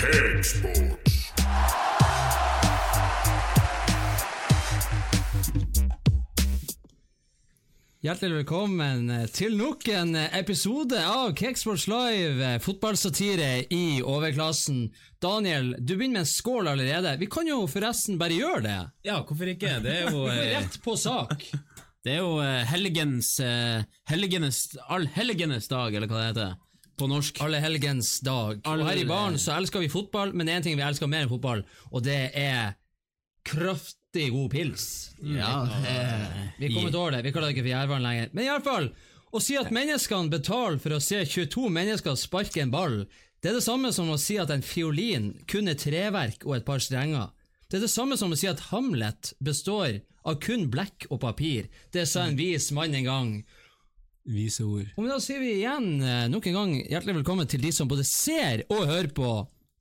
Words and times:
Cakesports. 0.00 1.16
Hjertelig 8.00 8.38
velkommen 8.38 9.10
til 9.36 9.58
nok 9.58 9.84
en 9.92 10.16
episode 10.16 10.96
av 11.04 11.34
Cakesports 11.36 11.84
Live, 11.92 12.38
eh, 12.40 12.56
fotballsatire 12.64 13.50
i 13.68 14.00
overklassen. 14.00 14.86
Daniel, 15.20 15.74
du 15.76 15.92
begynner 15.98 16.22
med 16.22 16.24
en 16.24 16.32
skål 16.32 16.72
allerede. 16.72 17.18
Vi 17.20 17.28
kan 17.28 17.52
jo 17.52 17.66
forresten 17.68 18.16
bare 18.16 18.40
gjøre 18.40 18.62
det. 18.64 18.78
Ja, 19.04 19.20
hvorfor 19.20 19.52
ikke? 19.52 19.82
Det 19.84 19.98
er 19.98 20.10
jo, 20.14 20.24
eh, 20.32 20.56
rett 20.56 20.80
på 20.80 20.96
sak. 20.96 21.44
det 22.04 22.16
er 22.16 22.24
jo 22.24 22.40
eh, 22.40 22.64
helgens 22.72 23.36
Helgenes 24.08 24.64
Allhelgenes 24.88 25.68
dag, 25.68 25.92
eller 25.92 26.08
hva 26.08 26.24
det 26.24 26.32
heter 26.32 26.58
på 27.00 27.08
norsk. 27.10 27.40
Alle 27.44 27.60
helgens 27.62 28.18
dag. 28.24 28.60
Og 28.68 28.84
her 28.86 29.00
i 29.00 29.06
baren 29.08 29.38
så 29.40 29.56
elsker 29.56 29.82
vi 29.82 29.90
fotball, 29.92 30.34
men 30.36 30.52
én 30.52 30.64
ting 30.64 30.78
vi 30.78 30.84
elsker 30.86 31.10
mer 31.10 31.24
enn 31.24 31.32
fotball, 31.32 31.64
og 31.90 32.04
det 32.06 32.20
er 32.36 32.76
kraftig 33.48 34.28
god 34.34 34.50
pils. 34.52 34.84
Ja, 35.24 35.64
det... 35.84 35.96
Vi 36.58 36.68
er 36.68 36.76
kommet 36.76 36.98
over 36.98 37.16
det, 37.16 37.24
vi 37.24 37.32
kaller 37.32 37.50
det 37.50 37.56
ikke 37.56 37.64
for 37.66 37.72
Jærvann 37.72 38.04
lenger. 38.04 38.30
Men 38.36 38.46
iallfall, 38.46 38.90
å 39.30 39.42
si 39.42 39.56
at 39.58 39.72
menneskene 39.74 40.32
betaler 40.32 40.80
for 40.82 40.96
å 40.96 41.02
se 41.02 41.22
22 41.24 41.68
mennesker 41.72 42.18
sparke 42.18 42.62
en 42.64 42.72
ball, 42.74 43.04
det 43.40 43.52
er 43.52 43.56
det 43.56 43.64
samme 43.64 43.92
som 43.96 44.10
å 44.12 44.18
si 44.20 44.36
at 44.40 44.50
en 44.52 44.64
fiolin 44.64 45.32
kun 45.48 45.70
er 45.70 45.78
treverk 45.80 46.44
og 46.44 46.58
et 46.58 46.66
par 46.66 46.82
strenger. 46.84 47.30
Det 47.70 47.78
er 47.78 47.86
det 47.86 47.92
samme 47.92 48.18
som 48.20 48.34
å 48.34 48.36
si 48.36 48.48
at 48.50 48.66
Hamlet 48.68 49.32
består 49.40 50.00
av 50.28 50.40
kun 50.42 50.66
blekk 50.72 51.06
og 51.08 51.22
papir. 51.22 51.70
Det 51.94 52.04
sa 52.10 52.26
en 52.26 52.36
vis 52.36 52.68
mann 52.76 52.96
en 52.98 53.06
gang. 53.06 53.30
Vise 54.30 54.62
ord. 54.62 54.90
Og 54.94 55.08
da 55.10 55.16
sier 55.22 55.40
vi 55.42 55.56
igjen 55.58 56.02
eh, 56.06 56.26
nok 56.30 56.46
en 56.46 56.58
gang 56.60 56.74
hjertelig 56.78 57.16
velkommen 57.20 57.48
til 57.50 57.62
de 57.64 57.72
som 57.74 57.88
både 57.90 58.04
ser 58.06 58.62
og 58.70 58.86
hører 58.86 59.10
på. 59.16 59.30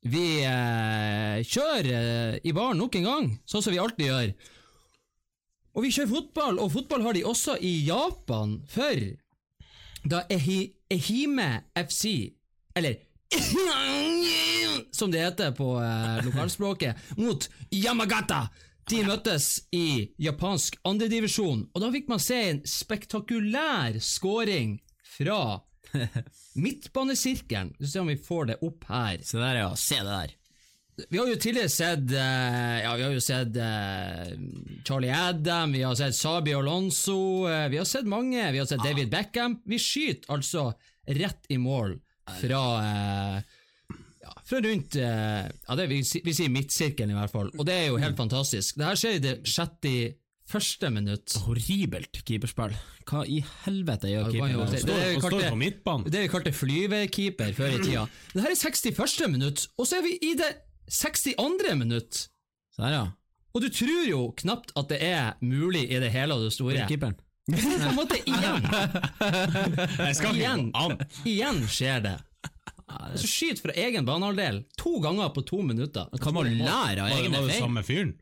Vi 0.09 0.41
eh, 0.47 1.41
kjører 1.43 1.89
eh, 1.91 2.39
i 2.47 2.53
baren 2.55 2.79
nok 2.79 2.95
en 2.97 3.09
gang, 3.09 3.27
sånn 3.45 3.65
som 3.65 3.75
vi 3.75 3.81
alltid 3.81 4.07
gjør. 4.09 4.31
Og 5.77 5.85
vi 5.85 5.91
kjører 5.93 6.13
fotball, 6.13 6.61
og 6.63 6.71
fotball 6.73 7.05
har 7.05 7.17
de 7.17 7.25
også 7.27 7.59
i 7.61 7.73
Japan, 7.85 8.57
for 8.71 9.03
da 10.09 10.23
Ehi, 10.31 10.63
Ehime 10.89 11.49
FC, 11.77 12.31
eller 12.79 12.97
som 14.97 15.11
det 15.13 15.21
heter 15.27 15.53
på 15.57 15.75
eh, 15.83 16.23
lokalspråket, 16.25 17.11
mot 17.19 17.49
Yamagata. 17.75 18.47
De 18.89 19.03
møttes 19.05 19.47
i 19.75 20.09
japansk 20.17 20.79
andredivisjon, 20.89 21.67
og 21.69 21.83
da 21.83 21.91
fikk 21.93 22.07
man 22.09 22.21
se 22.23 22.37
en 22.47 22.61
spektakulær 22.65 23.99
scoring 24.01 24.79
fra 25.05 25.59
midtbanesirkelen. 26.63 27.75
Vi 27.77 27.85
får 27.85 27.91
se 27.91 28.01
om 28.01 28.09
vi 28.09 28.17
får 28.29 28.49
det 28.49 28.57
opp 28.65 28.87
her. 28.89 29.21
Se 29.21 29.37
der, 29.37 29.59
ja. 29.61 29.69
Se 29.77 29.99
det 30.01 30.09
der. 30.09 30.33
Vi 31.13 31.19
har 31.21 31.29
jo 31.29 31.37
tidligere 31.39 31.71
sett 31.71 32.11
eh, 32.11 32.79
Ja, 32.83 32.95
vi 32.97 33.05
har 33.05 33.13
jo 33.13 33.21
sett 33.23 33.55
eh, 33.55 34.33
Charlie 34.83 35.13
Adam, 35.15 35.71
vi 35.71 35.85
har 35.85 35.95
sett 35.95 36.17
Sabi 36.17 36.57
Alonso, 36.57 37.45
eh, 37.47 37.69
vi 37.71 37.77
har 37.79 37.87
sett 37.87 38.09
mange, 38.09 38.41
vi 38.51 38.59
har 38.59 38.67
sett 38.67 38.83
David 38.83 39.13
Beckham. 39.13 39.59
Vi 39.69 39.79
skyter 39.79 40.33
altså 40.33 40.71
rett 41.07 41.45
i 41.47 41.61
mål 41.61 41.99
fra 42.41 42.63
ja, 44.29 44.41
fra 44.45 44.59
rundt 44.63 44.95
eh, 44.95 45.49
Ja, 45.67 45.75
det, 45.79 45.89
vi, 45.89 45.99
vi 46.25 46.33
sier 46.37 46.49
midtsirkelen, 46.53 47.11
i 47.15 47.17
hvert 47.19 47.33
fall. 47.33 47.49
Og 47.57 47.65
det 47.67 47.73
er 47.75 47.87
jo 47.89 47.97
helt 48.01 48.17
fantastisk. 48.19 48.77
Det 48.79 48.85
her 48.85 48.99
skjer 49.01 49.17
i 49.17 49.21
det 49.25 49.35
61. 49.45 50.89
minutt. 50.93 51.35
Horribelt 51.45 52.21
keeperspill. 52.25 52.73
Hva 53.09 53.23
i 53.25 53.39
helvete 53.65 54.09
gjør 54.11 54.27
Ja, 54.27 54.31
det 54.31 54.39
keeperen? 54.39 54.71
det- 54.73 54.85
det 54.85 54.95
er 54.97 55.13
står 55.19 55.29
kalte- 55.29 55.49
på 55.49 55.59
midtbanen. 55.63 56.09
Det 56.13 56.21
vi 56.21 56.27
kalte 56.33 56.53
flyvekeeper 56.53 57.53
før 57.57 57.73
i 57.75 57.79
tida. 57.83 58.07
Det 58.33 58.41
her 58.43 58.51
er 58.51 58.59
61. 58.61 59.27
minutt, 59.33 59.67
og 59.77 59.87
så 59.89 59.97
er 59.97 60.03
vi 60.05 60.17
i 60.21 60.35
det 60.37 60.51
62. 60.89 61.75
minutt! 61.77 62.27
Der, 62.77 62.89
ja. 62.93 63.05
Og 63.53 63.61
du 63.61 63.69
tror 63.73 64.05
jo 64.07 64.21
knapt 64.37 64.71
at 64.77 64.87
det 64.89 65.01
er 65.03 65.33
mulig 65.41 65.87
i 65.91 65.99
det 65.99 66.11
hele 66.13 66.33
og 66.37 66.43
det 66.45 66.53
store. 66.53 66.85
Keeperen. 66.87 67.15
Er 67.49 67.57
på 67.57 67.89
en 67.89 67.95
måte 67.97 68.17
igjen, 68.29 68.61
igjen, 70.37 70.71
igjen 71.25 71.61
skjer 71.67 72.03
det. 72.05 72.15
Så 73.19 73.27
skyt 73.29 73.61
fra 73.63 73.75
egen 73.77 74.07
banehalvdel 74.07 74.63
to 74.79 74.97
ganger 75.03 75.29
på 75.35 75.43
to 75.47 75.61
minutter. 75.65 76.09
Kan 76.21 76.35
man 76.37 76.49
lære 76.49 77.05
av 77.05 77.13
egne 77.17 77.43
feil? 77.45 77.61
samme 77.61 77.83
fyren? 77.85 78.15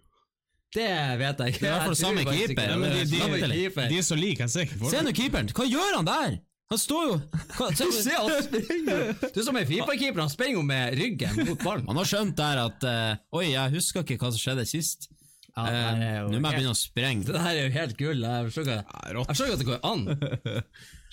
Det 0.75 0.89
vet 1.21 1.39
jeg 1.39 1.53
ikke. 1.53 1.61
Det 1.63 1.67
er 1.67 1.71
i 1.71 1.75
hvert 1.77 1.87
fall 1.87 1.95
samme 1.95 2.23
keeper. 2.27 2.67
Nei, 2.73 2.77
men 2.81 2.93
de, 2.97 3.19
Samme 3.21 3.37
de, 3.39 3.49
keeper. 3.53 3.87
de 3.87 3.97
er 4.01 4.05
så 4.05 4.17
like, 4.19 4.43
jeg 4.43 4.51
ser 4.53 4.67
ikke 4.67 4.79
for 4.81 4.91
Se 4.91 5.03
nå 5.05 5.13
keeperen! 5.15 5.51
Hva 5.55 5.65
gjør 5.69 5.95
han 5.95 6.09
der? 6.09 6.37
Han 6.67 6.79
står 6.81 7.03
jo 7.07 7.13
hva, 7.55 7.69
se, 7.79 7.85
Se, 7.95 8.11
han 8.11 8.43
springer! 8.43 9.03
Du 9.33 9.39
er 9.39 9.45
som 9.47 9.55
en 9.55 9.67
Fifa-keeper, 9.69 10.19
han 10.19 10.31
springer 10.33 10.59
jo 10.59 10.65
med 10.67 10.97
ryggen 10.99 11.39
mot 11.47 11.61
ballen. 11.63 11.85
Han 11.87 12.01
har 12.01 12.09
skjønt 12.09 12.35
der 12.39 12.59
at 12.65 12.83
uh, 12.83 13.39
Oi, 13.39 13.45
jeg 13.53 13.75
husker 13.77 14.03
ikke 14.03 14.19
hva 14.25 14.33
som 14.35 14.43
skjedde 14.43 14.67
sist. 14.67 15.07
Ja, 15.57 15.63
det 15.65 15.77
er 15.81 15.95
Eh, 15.97 16.17
Nå 16.29 16.37
må 16.37 16.49
jeg 16.51 16.59
begynne 16.59 16.71
å 16.75 16.77
sprenge. 16.77 17.25
Det 17.25 17.39
her 17.41 17.55
er 17.57 17.63
jo 17.65 17.73
helt 17.73 17.95
gull. 17.97 18.19
Jeg 18.27 18.49
forstår 18.51 18.67
ikke, 18.67 19.53
at 19.55 19.61
det 19.63 19.67
går 19.67 19.79
an. 19.89 20.03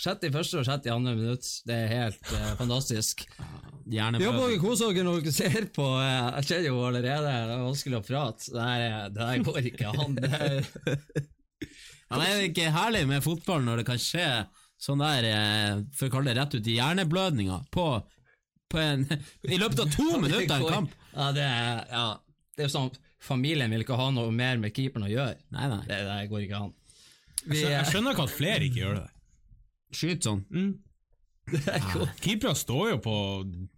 Sjette 0.04 0.28
i 0.28 0.32
første 0.34 0.58
og 0.60 0.66
sjette 0.68 0.90
i 0.90 0.92
andre 0.92 1.14
minutt. 1.16 1.46
Det 1.64 1.76
er 1.78 1.92
helt 1.94 2.32
eh, 2.34 2.50
fantastisk. 2.58 3.22
Gjerne 3.88 4.20
håper 4.20 4.42
dere 4.50 4.58
koser 4.62 4.92
dere 4.92 5.06
når 5.06 5.22
dere 5.24 5.32
ser 5.36 5.68
på. 5.76 5.86
eh, 6.02 6.28
Jeg 6.40 6.48
kjenner 6.50 6.68
jo 6.68 6.82
allerede, 6.88 7.22
det 7.24 7.54
er 7.56 7.62
vanskelig 7.64 8.00
å 8.00 8.04
prate. 8.04 8.50
Det 8.52 8.66
her, 8.68 8.84
er- 8.90 9.14
det 9.16 9.28
her 9.30 9.46
går 9.48 9.70
ikke 9.72 9.94
an. 9.94 10.18
Det 10.20 10.32
er, 10.40 10.68
Ja, 12.10 12.18
det 12.20 12.26
er 12.28 12.42
ikke 12.50 12.68
herlig 12.74 13.06
med 13.08 13.24
fotball 13.24 13.62
når 13.64 13.80
det 13.80 13.86
kan 13.88 13.98
skje 14.02 14.26
sånn 14.84 15.00
der, 15.00 15.24
eh, 15.30 15.78
for 15.96 16.10
å 16.10 16.12
kalle 16.12 16.28
det 16.34 16.36
rett 16.42 16.54
ut 16.58 16.66
i 16.68 16.74
hjerneblødninga, 16.76 17.62
på, 17.72 17.86
på 18.70 18.82
en, 18.82 19.06
i 19.48 19.56
løpet 19.56 19.80
av 19.86 19.94
to 19.94 20.10
minutter 20.20 20.52
en 20.58 20.66
kamp? 20.68 20.92
Ja, 21.14 21.30
det 21.32 21.46
er, 21.48 21.80
ja, 21.88 22.04
det 22.58 22.66
er 22.66 22.72
sånn 22.74 22.90
Familien 23.24 23.72
vil 23.72 23.84
ikke 23.86 23.96
ha 23.98 24.10
noe 24.12 24.32
mer 24.34 24.58
med 24.60 24.74
keeperen 24.76 25.06
å 25.06 25.12
gjøre. 25.12 25.38
Nei, 25.56 25.68
nei. 25.72 25.82
Det, 25.88 26.00
det 26.08 26.16
går 26.32 26.46
ikke 26.46 26.62
an. 26.66 26.72
Jeg 27.44 27.58
skjønner, 27.60 27.76
jeg 27.76 27.90
skjønner 27.92 28.16
ikke 28.16 28.26
at 28.28 28.34
flere 28.34 28.66
ikke 28.68 28.82
gjør 28.82 28.98
det. 28.98 29.06
Skyt 29.94 30.26
sånn. 30.28 30.42
Keepere 32.24 32.54
står 32.56 32.90
jo 32.94 32.98
på 33.04 33.14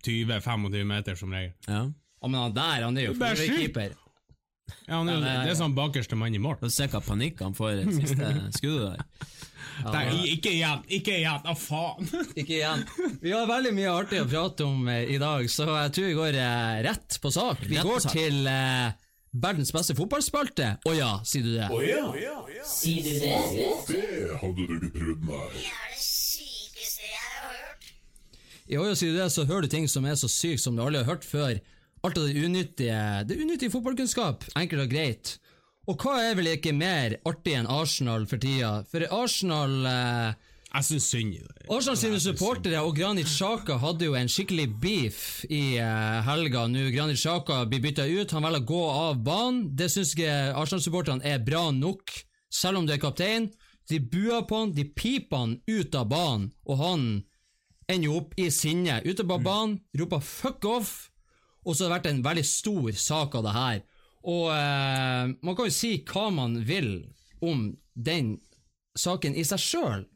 20-25 0.07 0.83
meter 0.87 1.19
som 1.19 1.33
regel. 1.35 1.55
Ja. 1.67 1.85
Oh, 2.23 2.29
men 2.31 2.41
han 2.41 2.55
der, 2.57 2.83
han 2.87 2.99
er 2.99 3.09
jo 3.11 3.15
er 3.23 3.39
keeper. 3.39 3.95
Ja, 4.87 4.99
han 4.99 5.09
er, 5.11 5.15
Ja, 5.15 5.21
ja, 5.21 5.33
ja. 5.35 5.43
Det 5.47 5.53
er 5.53 5.59
sånn 5.61 5.75
bakerste 5.77 6.19
mann 6.19 6.35
i 6.35 6.41
mål. 6.43 6.59
Se 6.73 6.89
hva 6.91 7.03
panikk 7.05 7.43
han 7.45 7.55
får 7.55 7.73
i 7.75 7.77
det 7.85 7.97
siste 8.01 8.31
skuddet 8.57 8.97
der. 8.97 9.33
Nei, 9.93 10.05
ikke 10.33 10.51
igjen! 10.55 10.83
Ikke 10.97 11.19
igjen! 11.19 11.43
Å, 11.45 11.53
faen! 11.61 12.07
Ikke 12.41 12.55
igjen. 12.57 12.85
Vi 13.21 13.35
har 13.35 13.45
veldig 13.51 13.75
mye 13.77 13.91
artig 13.93 14.23
å 14.23 14.29
prate 14.31 14.65
om 14.65 14.87
eh, 14.89 15.03
i 15.13 15.19
dag, 15.21 15.45
så 15.53 15.67
jeg 15.69 15.93
tror 15.99 16.07
vi 16.09 16.15
går 16.17 16.39
eh, 16.41 16.79
rett 16.87 17.19
på 17.21 17.33
sak. 17.35 17.61
Vi 17.67 17.77
Rett 17.77 17.85
går 17.85 18.01
sak. 18.07 18.15
til 18.17 18.49
eh, 18.49 18.95
verdens 19.43 19.73
beste 19.75 19.97
fotballspalte. 19.99 20.73
Å 20.87 20.95
ja, 20.97 21.11
sier 21.27 21.47
du 21.47 21.53
det? 21.55 21.69
Sier 22.67 23.07
du 23.07 23.13
det? 23.23 23.39
Det 23.91 24.39
hadde 24.43 24.67
du 24.67 24.75
ikke 24.79 24.93
trodd, 24.97 25.25
nei. 25.29 25.47
Det 25.55 25.65
er 25.71 25.95
det 25.95 26.03
sykeste 26.03 27.07
jeg 27.07 27.25
har 27.31 27.57
hørt. 27.63 27.91
I 28.67 28.79
år 28.83 28.95
sier 28.99 29.15
du 29.15 29.21
det, 29.21 29.31
så 29.35 29.47
hører 29.49 29.67
du 29.67 29.75
ting 29.77 29.89
som 29.91 30.07
er 30.09 30.19
så 30.19 30.31
sykt 30.31 30.65
som 30.65 30.77
du 30.77 30.83
aldri 30.85 31.03
har 31.03 31.11
hørt 31.11 31.27
før. 31.27 31.61
Alt 32.07 32.21
av 32.21 32.29
det 32.29 32.39
unyttige, 32.47 33.03
det 33.27 33.39
unyttige 33.41 33.73
fotballkunnskap, 33.75 34.47
enkelt 34.59 34.87
og 34.87 34.93
greit. 34.93 35.37
Og 35.87 36.03
hva 36.03 36.17
er 36.27 36.35
vel 36.39 36.51
ikke 36.51 36.75
mer 36.75 37.15
artig 37.29 37.55
enn 37.59 37.69
Arsenal 37.71 38.27
for 38.27 38.43
tida? 38.43 38.81
For 38.91 39.07
Arsenal 39.15 39.87
eh, 39.87 40.46
Jeg 40.67 40.85
syns 40.85 41.07
synd 41.09 41.35
i 41.37 41.41
det. 41.41 41.67
Arsenal 41.73 41.97
sine 41.99 42.19
supportere 42.21 42.81
og 42.85 42.97
Granit 42.99 43.29
Sjaka 43.31 43.79
hadde 43.81 44.09
jo 44.09 44.17
en 44.19 44.29
skikkelig 44.31 44.67
beef 44.83 45.21
i 45.49 45.79
eh, 45.81 46.17
helga. 46.27 46.67
Nå 46.69 46.89
Granit 46.95 47.21
Sjaka 47.21 47.63
blir 47.71 47.85
bytta 47.85 48.05
ut, 48.05 48.35
han 48.35 48.45
velger 48.45 48.65
å 48.65 48.69
gå 48.73 48.83
av 48.91 49.23
banen. 49.25 49.63
Det 49.79 49.89
syns 49.93 50.13
ikke 50.17 50.35
Arsenal-supporterne 50.59 51.25
er 51.25 51.45
bra 51.47 51.69
nok, 51.75 52.13
selv 52.53 52.83
om 52.83 52.89
du 52.89 52.93
er 52.93 53.01
kaptein. 53.03 53.49
De 53.89 54.01
buer 54.03 54.43
på 54.49 54.59
han, 54.59 54.75
de 54.75 54.85
piper 54.91 55.45
han 55.45 55.57
ut 55.71 55.95
av 55.95 56.09
banen, 56.11 56.49
og 56.67 56.81
han 56.83 57.05
ender 57.87 58.09
jo 58.09 58.17
opp 58.21 58.35
i 58.41 58.49
sinne. 58.51 58.99
Ute 59.07 59.25
på 59.25 59.39
banen, 59.39 59.79
roper 59.97 60.21
'fuck 60.21 60.67
off', 60.67 61.09
og 61.65 61.77
så 61.77 61.87
har 61.87 61.89
det 61.89 61.97
vært 61.97 62.11
en 62.11 62.25
veldig 62.25 62.47
stor 62.47 62.91
sak 62.93 63.35
av 63.39 63.47
det 63.47 63.55
her. 63.55 63.79
Og 64.27 64.51
eh, 64.51 65.25
man 65.41 65.55
kan 65.55 65.71
jo 65.71 65.75
si 65.75 66.03
hva 66.03 66.31
man 66.35 66.59
vil 66.67 67.07
om 67.41 67.71
den 67.95 68.37
saken 68.99 69.37
i 69.39 69.45
seg 69.47 69.63
sjøl, 69.63 70.07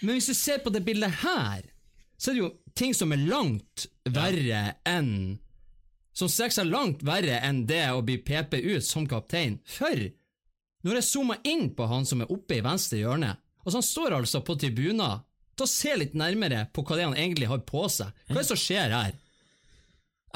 men 0.00 0.16
hvis 0.16 0.30
du 0.30 0.36
ser 0.36 0.62
på 0.62 0.72
det 0.74 0.84
bildet 0.86 1.20
her, 1.22 1.66
så 2.18 2.30
er 2.30 2.36
det 2.36 2.42
jo 2.42 2.52
ting 2.78 2.94
som 2.94 3.12
er 3.14 3.26
langt 3.28 3.86
verre 4.08 4.62
enn 4.88 5.38
Som 6.18 6.30
strekker 6.30 6.56
seg 6.56 6.70
langt 6.70 7.04
verre 7.06 7.38
enn 7.46 7.60
det 7.68 7.84
å 7.94 8.02
bli 8.02 8.16
PP 8.18 8.56
ut 8.74 8.82
som 8.82 9.04
kaptein. 9.06 9.60
For 9.70 9.94
når 10.82 10.98
jeg 10.98 11.06
zoomer 11.06 11.38
inn 11.46 11.68
på 11.78 11.86
han 11.86 12.06
som 12.08 12.24
er 12.24 12.32
oppe 12.34 12.56
i 12.56 12.64
venstre 12.64 12.98
hjørne, 12.98 13.36
altså 13.62 13.78
han 13.78 13.86
står 13.86 14.16
altså 14.16 14.42
på 14.42 14.56
tribunen. 14.58 15.22
ta 15.54 15.66
se 15.66 15.94
litt 15.94 16.14
nærmere 16.14 16.66
på 16.72 16.82
hva 16.82 16.96
det 16.96 17.02
er 17.04 17.08
han 17.10 17.18
egentlig 17.18 17.48
har 17.50 17.62
på 17.66 17.84
seg. 17.90 18.10
Hva 18.26 18.34
er 18.36 18.42
det 18.42 18.50
som 18.50 18.58
skjer 18.58 18.94
her? 18.94 19.14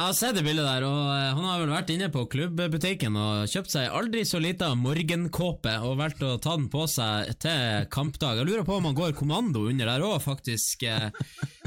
Jeg 0.02 0.08
har 0.10 0.14
sett 0.18 0.34
det 0.34 0.42
bildet 0.42 0.64
der, 0.66 0.82
og 0.82 1.10
eh, 1.14 1.28
han 1.36 1.44
har 1.46 1.60
vel 1.60 1.70
vært 1.70 1.90
inne 1.94 2.08
på 2.10 2.24
klubbbutikken 2.32 3.14
og 3.22 3.44
kjøpt 3.52 3.70
seg 3.70 3.92
aldri 3.94 4.24
så 4.26 4.40
lita 4.42 4.72
morgenkåpe 4.74 5.76
og 5.86 5.92
valgt 6.00 6.24
å 6.26 6.32
ta 6.42 6.56
den 6.58 6.64
på 6.72 6.88
seg 6.90 7.30
til 7.44 7.86
kampdag. 7.92 8.40
Jeg 8.40 8.48
lurer 8.48 8.66
på 8.66 8.80
om 8.80 8.88
han 8.88 8.96
går 8.98 9.14
kommando 9.14 9.62
under 9.70 9.92
der 9.92 10.02
òg, 10.08 10.16
faktisk. 10.24 10.82
eh, 10.90 11.06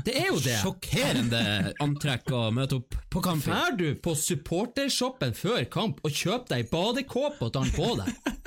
Det 0.04 0.18
er 0.20 0.28
jo 0.34 0.42
det. 0.50 0.58
Sjokkerende 0.66 1.46
antrekk 1.86 2.34
å 2.36 2.44
møte 2.58 2.82
opp 2.82 3.00
På 3.16 3.24
kamp. 3.24 3.46
Fær 3.48 3.72
du 3.80 3.88
på 4.04 4.18
supportershoppen 4.20 5.32
før 5.38 5.64
kamp 5.72 6.04
og 6.04 6.12
kjøp 6.20 6.52
deg 6.52 6.68
badekåpe 6.74 7.40
og 7.48 7.56
tar 7.56 7.70
den 7.70 7.76
på 7.78 7.96
deg? 8.02 8.44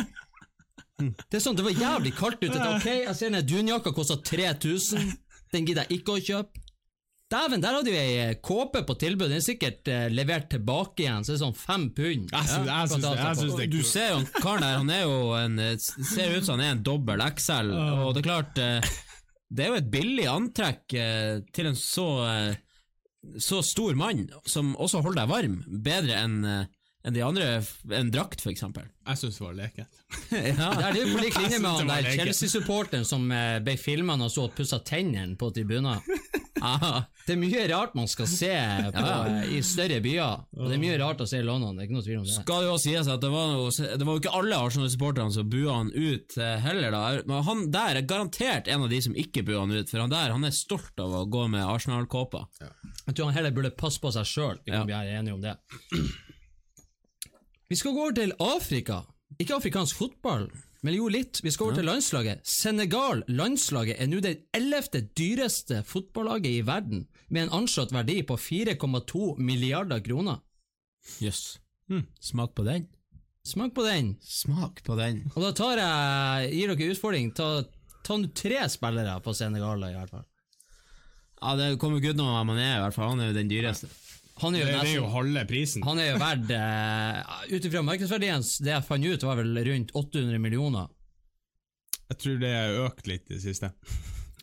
Det 1.32 1.38
er 1.40 1.46
sånn, 1.48 1.56
det 1.56 1.64
var 1.64 1.80
jævlig 1.80 2.12
kaldt 2.18 2.44
ute. 2.44 2.60
Ok, 2.74 2.90
jeg 3.06 3.16
ser 3.16 3.32
den 3.32 3.46
dunjakka 3.46 3.94
koster 3.96 4.20
3000. 4.20 5.14
Den 5.54 5.64
gidder 5.64 5.86
jeg 5.88 6.02
ikke 6.02 6.18
å 6.18 6.20
kjøpe. 6.28 6.64
Dæven, 7.28 7.60
der 7.60 7.74
hadde 7.76 7.92
vi 7.92 7.98
ei 8.00 8.36
kåpe 8.40 8.80
på 8.88 8.94
tilbud. 8.96 9.28
Den 9.28 9.36
er 9.36 9.44
sikkert 9.44 9.88
eh, 9.92 10.06
levert 10.08 10.46
tilbake 10.54 11.02
igjen, 11.04 11.26
så 11.26 11.34
det 11.34 11.36
er 11.36 11.42
sånn 11.42 11.58
fem 11.60 11.82
pund. 11.92 12.30
Jeg 12.32 12.48
syns, 12.48 12.70
jeg 12.70 12.92
syns, 12.94 13.04
jeg 13.04 13.40
syns 13.42 13.58
det 13.58 13.66
er 13.66 13.72
Du 13.74 13.76
kult. 13.82 13.90
ser 13.90 14.06
jo 14.08 14.14
han 14.22 14.30
karen 14.38 14.64
der, 14.64 14.78
han 14.80 14.94
er 14.94 15.02
jo 15.04 15.18
en 15.36 15.58
eh, 15.66 15.74
Ser 16.14 16.32
ut 16.38 16.46
som 16.46 16.56
han 16.56 16.64
er 16.64 16.72
en 16.78 16.86
dobbel 16.86 17.24
XL, 17.36 17.74
og 18.06 18.14
det 18.16 18.22
er 18.22 18.28
klart 18.30 18.62
eh, 18.64 18.88
Det 19.52 19.66
er 19.66 19.70
jo 19.74 19.82
et 19.82 19.92
billig 19.92 20.24
antrekk 20.32 20.96
eh, 20.96 21.34
til 21.52 21.68
en 21.72 21.76
så 21.76 22.08
eh, 22.30 22.56
så 23.42 23.58
stor 23.66 23.96
mann, 23.98 24.28
som 24.48 24.70
også 24.80 25.00
holder 25.04 25.24
deg 25.24 25.30
varm, 25.34 25.56
bedre 25.84 26.20
enn 26.24 26.36
eh, 26.48 26.66
enn 27.06 27.14
de 27.14 27.22
andre, 27.22 27.44
en 27.94 28.08
drakt, 28.12 28.40
for 28.42 28.50
eksempel. 28.50 28.82
Jeg 29.06 29.20
syns 29.20 29.36
det 29.38 29.44
var 29.44 29.54
leket. 29.56 30.00
Ja. 30.32 30.70
Det 30.74 30.82
er 30.88 30.96
det 30.96 31.02
jo 31.04 31.12
på 31.14 31.22
lik 31.22 31.36
linje 31.38 31.60
med 31.62 31.68
Jeg 31.68 31.76
han 31.76 31.78
det 31.78 31.88
var 31.88 32.02
der 32.02 32.08
leket. 32.08 32.24
Chelsea-supporteren 32.24 33.06
som 33.08 33.28
eh, 33.32 33.60
ble 33.64 33.76
filma 33.80 34.16
og 34.18 34.32
så 34.34 34.48
pussa 34.52 34.80
tennene 34.84 35.36
på 35.40 35.52
tribuner. 35.54 36.00
Ah, 36.62 37.02
Det 37.26 37.34
er 37.34 37.40
mye 37.40 37.64
rart 37.70 37.94
man 37.94 38.08
skal 38.08 38.26
se 38.30 38.48
på, 38.94 39.02
ja. 39.04 39.42
i 39.52 39.60
større 39.62 39.98
byer, 40.04 40.44
og 40.56 40.68
det 40.70 40.76
er 40.78 40.82
mye 40.82 40.98
rart 41.00 41.20
å 41.20 41.26
se 41.28 41.38
i 41.42 41.44
London. 41.46 41.76
Det 41.76 41.84
er 41.84 41.88
ikke 41.88 41.96
noe 41.98 42.06
tvil 42.06 42.18
om 42.20 42.24
det. 42.26 42.34
skal 42.38 42.62
det 42.64 42.68
jo 42.70 42.76
sies 42.82 43.10
at 43.12 43.20
det 43.22 43.30
var, 43.32 43.52
jo, 43.58 43.66
det 44.00 44.06
var 44.08 44.16
jo 44.16 44.22
ikke 44.22 44.34
alle 44.40 44.60
Arsenal-supporterne 44.68 45.34
som 45.36 45.50
bua 45.52 45.76
han 45.80 45.90
ut 45.94 46.38
eh, 46.40 46.56
heller, 46.64 46.90
da. 46.96 47.02
Men 47.28 47.44
han 47.48 47.64
der 47.74 48.00
er 48.02 48.08
garantert 48.08 48.68
en 48.72 48.86
av 48.86 48.90
de 48.92 49.00
som 49.04 49.14
ikke 49.18 49.44
bua 49.46 49.60
han 49.66 49.76
ut, 49.76 49.90
for 49.92 50.00
han 50.04 50.10
der 50.14 50.32
han 50.34 50.44
er 50.48 50.56
stolt 50.56 50.98
av 51.04 51.14
å 51.20 51.26
gå 51.28 51.44
med 51.52 51.66
Arsenal-kåpa. 51.68 52.46
Jeg 52.60 53.14
tror 53.16 53.30
han 53.30 53.36
heller 53.38 53.54
burde 53.56 53.74
passe 53.76 54.00
på 54.02 54.10
seg 54.16 54.26
sjøl, 54.28 54.56
vi 54.64 54.72
Ja. 54.72 54.80
kan 54.82 54.90
være 54.94 55.18
enige 55.20 55.34
om 55.36 55.44
det. 55.44 55.56
Vi 57.68 57.76
skal 57.76 57.92
gå 57.92 58.00
over 58.06 58.14
til 58.16 58.30
Afrika. 58.40 59.02
Ikke 59.38 59.58
afrikansk 59.58 59.98
fotball, 59.98 60.46
men 60.82 60.94
jo 60.94 61.08
litt. 61.10 61.40
Vi 61.42 61.50
skal 61.50 61.68
over 61.68 61.78
til 61.80 61.88
landslaget. 61.88 62.44
Senegal, 62.46 63.24
landslaget, 63.28 63.98
er 63.98 64.10
nå 64.10 64.20
det 64.22 64.34
ellevte 64.54 65.02
dyreste 65.18 65.82
fotballaget 65.86 66.60
i 66.60 66.66
verden, 66.66 67.06
med 67.28 67.46
en 67.46 67.56
anslått 67.62 67.94
verdi 67.94 68.20
på 68.26 68.38
4,2 68.38 69.34
milliarder 69.42 70.02
kroner. 70.04 70.38
Jøss. 71.22 71.58
Smak 72.20 72.54
på 72.54 72.64
den. 72.68 72.86
Smak 73.48 73.74
på 73.74 73.84
den. 73.86 74.14
Smak 74.22 74.82
på 74.84 74.96
den. 74.98 75.22
Og 75.34 75.42
da 75.46 75.52
tar 75.56 75.80
jeg, 75.80 76.50
gir 76.54 76.72
dere 76.74 76.94
utfordring. 76.94 77.30
Ta, 77.36 77.48
ta 78.04 78.18
tre 78.36 78.66
spillere 78.70 79.18
på 79.24 79.34
Senegal, 79.36 79.82
i 79.88 79.94
hvert 79.96 80.12
fall. 80.12 80.26
Ja, 81.38 81.54
Det 81.56 81.78
kommer 81.78 82.00
ikke 82.00 82.14
utenom 82.14 82.50
er, 82.54 82.76
i 82.76 82.82
hvert 82.82 82.94
fall. 82.94 83.14
Han 83.14 83.22
er 83.22 83.30
jo 83.32 83.38
den 83.38 83.50
dyreste. 83.50 83.88
Han 84.42 84.54
er 84.54 84.64
Det, 84.64 84.72
nesten, 84.74 84.84
det 84.84 84.92
er 84.92 85.00
jo 85.00 85.08
halve 85.12 85.44
prisen. 85.48 85.82
Han 85.86 85.98
er 85.98 86.10
jo 86.12 86.18
verdt 86.22 86.50
uh, 86.54 87.54
Ut 87.54 87.64
ifra 87.68 87.82
markedsverdien, 87.86 88.44
det 88.64 88.72
jeg 88.74 88.84
fant 88.88 89.04
ut, 89.08 89.22
var 89.28 89.36
vel 89.42 89.58
rundt 89.70 89.90
800 89.94 90.38
millioner. 90.38 90.88
Jeg 92.08 92.18
tror 92.22 92.38
det 92.40 92.52
er 92.56 92.78
økt 92.86 93.06
litt 93.10 93.26
i 93.28 93.34
det 93.36 93.42
siste. 93.42 93.72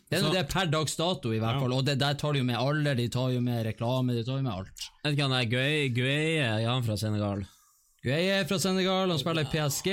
Det 0.06 0.18
er 0.18 0.22
Så- 0.22 0.28
nå 0.28 0.34
det 0.36 0.44
per 0.52 0.66
dags 0.70 0.94
dato, 0.96 1.32
i 1.34 1.38
hvert 1.40 1.56
Ja. 1.56 1.60
fall. 1.60 1.72
Og 1.74 1.84
det 1.84 1.98
der 1.98 2.14
tar 2.14 2.32
de 2.32 2.38
jo 2.38 2.44
med 2.44 2.56
alder, 2.56 2.94
de 2.94 3.08
tar 3.08 3.30
jo 3.32 3.40
med 3.40 3.64
reklame, 3.66 4.14
de 4.14 4.22
tar 4.22 4.36
jo 4.38 4.42
med 4.42 4.52
alt. 4.52 4.70
Vet 5.04 5.16
ikke, 5.16 5.22
han 5.28 5.32
er 5.32 5.50
Gueye, 5.50 5.88
Gueye 5.90 6.38
er 6.62 6.68
han 6.68 6.82
fra 6.84 6.94
Senegal? 6.96 7.42
Gueye 8.04 8.36
er 8.38 8.44
fra 8.46 8.58
Senegal, 8.62 9.08
han 9.10 9.18
spiller 9.18 9.42
i 9.42 9.50
PSG. 9.50 9.88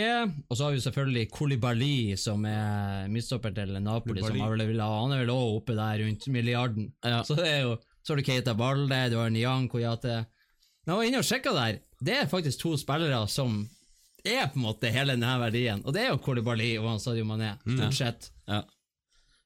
Og 0.51 0.55
så 0.57 0.65
har 0.67 0.71
vi 0.75 0.81
selvfølgelig 0.85 1.31
Koulibaly, 1.31 2.15
som 2.15 2.45
er 2.45 3.07
midtstopper 3.09 3.55
til 3.55 3.73
Napoli, 3.81 4.21
som 4.21 4.37
har 4.39 4.49
vel, 4.53 4.67
vil 4.67 4.79
ha- 4.79 5.01
han 5.01 5.13
er 5.13 5.25
vel 5.25 5.33
også 5.33 5.57
oppe 5.57 5.73
der 5.75 5.97
rundt 6.05 6.27
milliarden. 6.29 6.91
Ja. 7.03 7.23
Så 7.23 7.35
det 7.35 7.47
er 7.47 7.61
jo 7.63 7.77
Så 8.03 8.13
har 8.13 8.19
du 8.19 8.27
Keita 8.27 8.53
Balde, 8.53 8.99
du 9.09 9.17
har 9.17 9.31
Niang 9.31 9.69
Koyate. 9.71 10.25
Men 10.83 10.91
jeg 10.91 10.99
var 10.99 11.07
inne 11.07 11.21
og 11.23 11.27
sjekka 11.27 11.53
der. 11.55 11.79
Det 12.03 12.17
er 12.19 12.31
faktisk 12.31 12.59
to 12.59 12.73
spillere 12.79 13.21
som 13.31 13.61
er 14.23 14.47
på 14.51 14.59
en 14.59 14.65
måte 14.65 14.91
hele 14.91 15.15
denne 15.15 15.35
verdien, 15.41 15.81
og 15.83 15.95
det 15.95 16.05
er 16.05 16.13
jo 16.13 16.21
Kolibali 16.23 16.73
og 16.79 16.99
Sadio 17.03 17.25
Mané, 17.27 17.53
stort 17.63 17.95
sett. 17.97 18.29
Ja. 18.47 18.61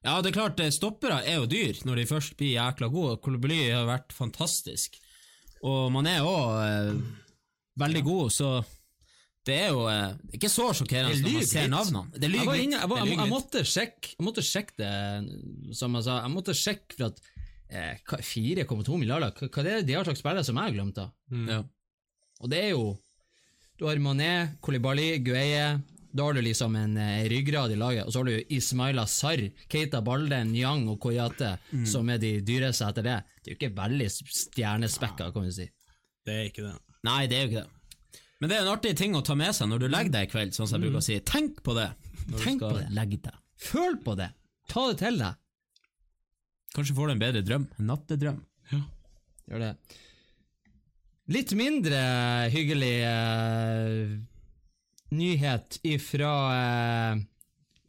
ja, 0.05 0.15
det 0.21 0.31
er 0.31 0.35
klart, 0.35 0.61
eh, 0.61 0.73
stoppere 0.73 1.23
er 1.25 1.39
jo 1.39 1.47
dyr 1.49 1.81
når 1.85 2.01
de 2.01 2.09
først 2.09 2.35
blir 2.37 2.55
jækla 2.55 2.89
gode. 2.93 3.17
Kolibali 3.25 3.71
har 3.71 3.87
vært 3.89 4.13
fantastisk. 4.13 4.99
Og 5.65 5.89
man 5.93 6.09
er 6.09 6.25
òg 6.25 6.57
eh, 6.61 6.91
veldig 7.81 8.03
god, 8.05 8.33
så 8.33 8.51
det 9.47 9.57
er 9.63 9.73
jo 9.73 9.87
eh, 9.89 10.13
ikke 10.37 10.51
så 10.51 10.69
sjokkerende 10.77 11.23
når 11.23 11.39
man 11.39 11.49
ser 11.49 11.73
navnene. 11.73 12.21
Det 12.21 12.29
lyver 12.29 12.57
litt. 12.57 12.75
jeg, 12.75 12.77
jeg, 12.77 13.09
jeg, 13.09 13.17
jeg 14.17 14.25
måtte 14.29 14.45
sjekke 14.45 14.77
det, 14.81 14.93
som 15.77 15.97
jeg 15.97 16.05
sa. 16.05 16.21
Jeg 16.21 16.35
måtte 16.35 16.57
sjekke 16.57 16.99
for 16.99 17.09
at 17.09 17.21
eh, 17.69 17.97
4,2 18.07 18.97
milliarder, 18.99 19.31
hva, 19.35 19.49
hva 19.49 19.63
er 19.63 19.69
det 19.81 19.87
de 19.89 19.97
har 19.97 20.07
slags 20.07 20.19
spillere 20.23 20.43
som 20.47 20.57
jeg 20.59 20.69
har 20.71 20.75
glemt? 20.77 20.95
da? 20.97 21.09
Ja. 21.51 21.59
Og 22.41 22.49
det 22.53 22.63
er 22.63 22.73
jo 22.75 22.97
Du 23.77 23.85
har 23.85 23.99
Mané, 24.01 24.57
Kolibali, 24.61 25.19
Gueye. 25.21 25.77
Da 26.17 26.23
har 26.25 26.33
du 26.33 26.41
liksom 26.41 26.73
en 26.79 26.95
eh, 26.97 27.27
ryggrad 27.29 27.71
i 27.71 27.75
laget. 27.77 28.07
Og 28.07 28.13
så 28.13 28.23
har 28.23 28.25
du 28.31 28.53
Ismaila 28.55 29.03
Sarr, 29.05 29.43
Keita 29.69 29.99
Balde, 30.01 30.39
Nyang 30.49 30.87
og 30.89 30.97
Koyate, 31.03 31.51
som 31.85 32.09
er 32.09 32.17
de 32.17 32.39
dyreste 32.41 32.87
etter 32.87 33.05
det. 33.05 33.17
Det 33.43 33.51
er 33.51 33.53
jo 33.53 33.59
ikke 33.59 33.75
veldig 33.77 34.07
stjernespekka, 34.09 35.29
kan 35.35 35.45
vi 35.45 35.51
si. 35.59 35.67
Det 36.25 36.33
er 36.39 36.49
ikke 36.49 36.65
det. 36.65 36.73
Nei, 37.05 37.19
det 37.29 37.37
er 37.37 37.43
jo 37.45 37.51
ikke 37.51 37.61
det. 37.67 38.21
Men 38.41 38.49
det 38.49 38.57
er 38.57 38.65
en 38.65 38.71
artig 38.73 38.95
ting 38.97 39.13
å 39.17 39.21
ta 39.25 39.33
med 39.37 39.53
seg 39.57 39.69
når 39.69 39.79
du 39.83 39.87
legger 39.89 40.13
deg 40.13 40.27
i 40.27 40.31
kveld, 40.31 40.53
sånn 40.57 40.67
som 40.69 40.77
jeg 40.77 40.87
bruker 40.87 41.01
å 41.01 41.05
si. 41.05 41.19
Tenk 41.25 41.61
på 41.65 41.73
det 41.77 41.87
når 42.31 42.41
Tenk 42.43 42.59
skal... 42.61 42.73
på 42.73 42.79
det. 42.81 42.87
legge 42.97 43.19
deg. 43.29 43.37
Føl 43.67 43.95
på 44.05 44.17
det! 44.19 44.27
Ta 44.69 44.83
det 44.91 44.97
til 44.99 45.21
deg. 45.21 45.37
Kanskje 46.75 46.95
får 46.95 47.07
du 47.07 47.13
en 47.15 47.23
bedre 47.23 47.45
drøm. 47.45 47.67
En 47.79 47.89
nattedrøm. 47.91 48.43
Gjør 49.47 49.63
det. 49.63 49.71
Litt 51.31 51.51
mindre 51.59 51.99
hyggelig 52.53 52.93
uh, 53.03 54.11
nyhet 55.15 55.79
ifra 55.87 56.33
uh, 56.51 57.21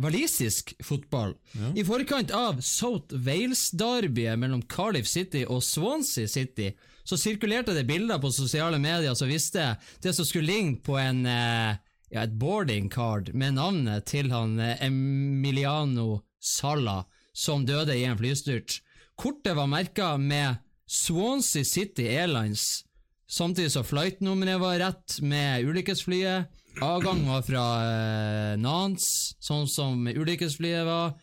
walisisk 0.03 0.73
fotball. 0.83 1.35
I 1.75 1.85
forkant 1.87 2.33
av 2.35 2.61
South 2.63 3.15
Wales-derbyet 3.15 4.39
mellom 4.39 4.63
Cardiff 4.71 5.07
City 5.11 5.45
og 5.47 5.63
Swansea 5.67 6.31
City, 6.31 6.73
så 7.03 7.19
sirkulerte 7.19 7.75
det 7.75 7.87
bilder 7.89 8.21
på 8.23 8.31
sosiale 8.35 8.79
medier 8.79 9.15
som 9.19 9.31
viste 9.31 9.73
det 10.03 10.15
som 10.15 10.27
skulle 10.27 10.51
ligne 10.51 10.79
på 10.85 10.99
en 11.01 11.25
eh, 11.27 11.79
ja, 12.13 12.23
et 12.23 12.35
boarding 12.39 12.91
card 12.93 13.33
med 13.35 13.57
navnet 13.57 14.07
til 14.11 14.31
han 14.31 14.59
Emiliano 14.61 16.21
Sala, 16.39 17.01
som 17.39 17.67
døde 17.67 17.95
i 17.95 18.07
en 18.09 18.19
flystyrt. 18.19 18.81
Kortet 19.19 19.55
var 19.59 19.71
merka 19.71 20.17
med 20.19 20.59
Swansea 20.89 21.65
City 21.65 22.07
Airlines, 22.09 22.85
samtidig 23.31 23.73
som 23.75 23.87
flightnummeret 23.87 24.61
var 24.61 24.79
rett 24.83 25.19
med 25.23 25.67
ulykkesflyet. 25.69 26.49
Avgang 26.83 27.25
var 27.27 27.43
fra 27.43 27.65
eh, 27.83 28.59
Nantes, 28.59 29.37
sånn 29.43 29.67
som 29.71 30.07
ulykkesflyet 30.07 30.87
var. 30.87 31.17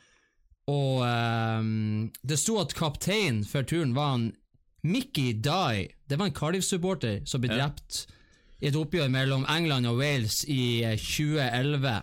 Og 0.72 1.06
eh, 1.08 1.70
det 2.24 2.40
sto 2.42 2.60
at 2.64 2.76
kaptein 2.78 3.44
for 3.48 3.68
turen 3.68 3.96
var 3.96 4.18
en 4.18 4.28
Mickey 4.86 5.34
Dye. 5.34 5.90
Det 6.06 6.20
var 6.20 6.30
en 6.30 6.36
Cardiff-supporter 6.36 7.24
som 7.26 7.42
ble 7.42 7.56
drept 7.56 8.06
i 8.62 8.70
et 8.70 8.78
oppgjør 8.78 9.10
mellom 9.12 9.48
England 9.52 9.90
og 9.90 10.00
Wales 10.00 10.44
i 10.52 10.84
eh, 10.86 11.00
2011. 11.00 11.96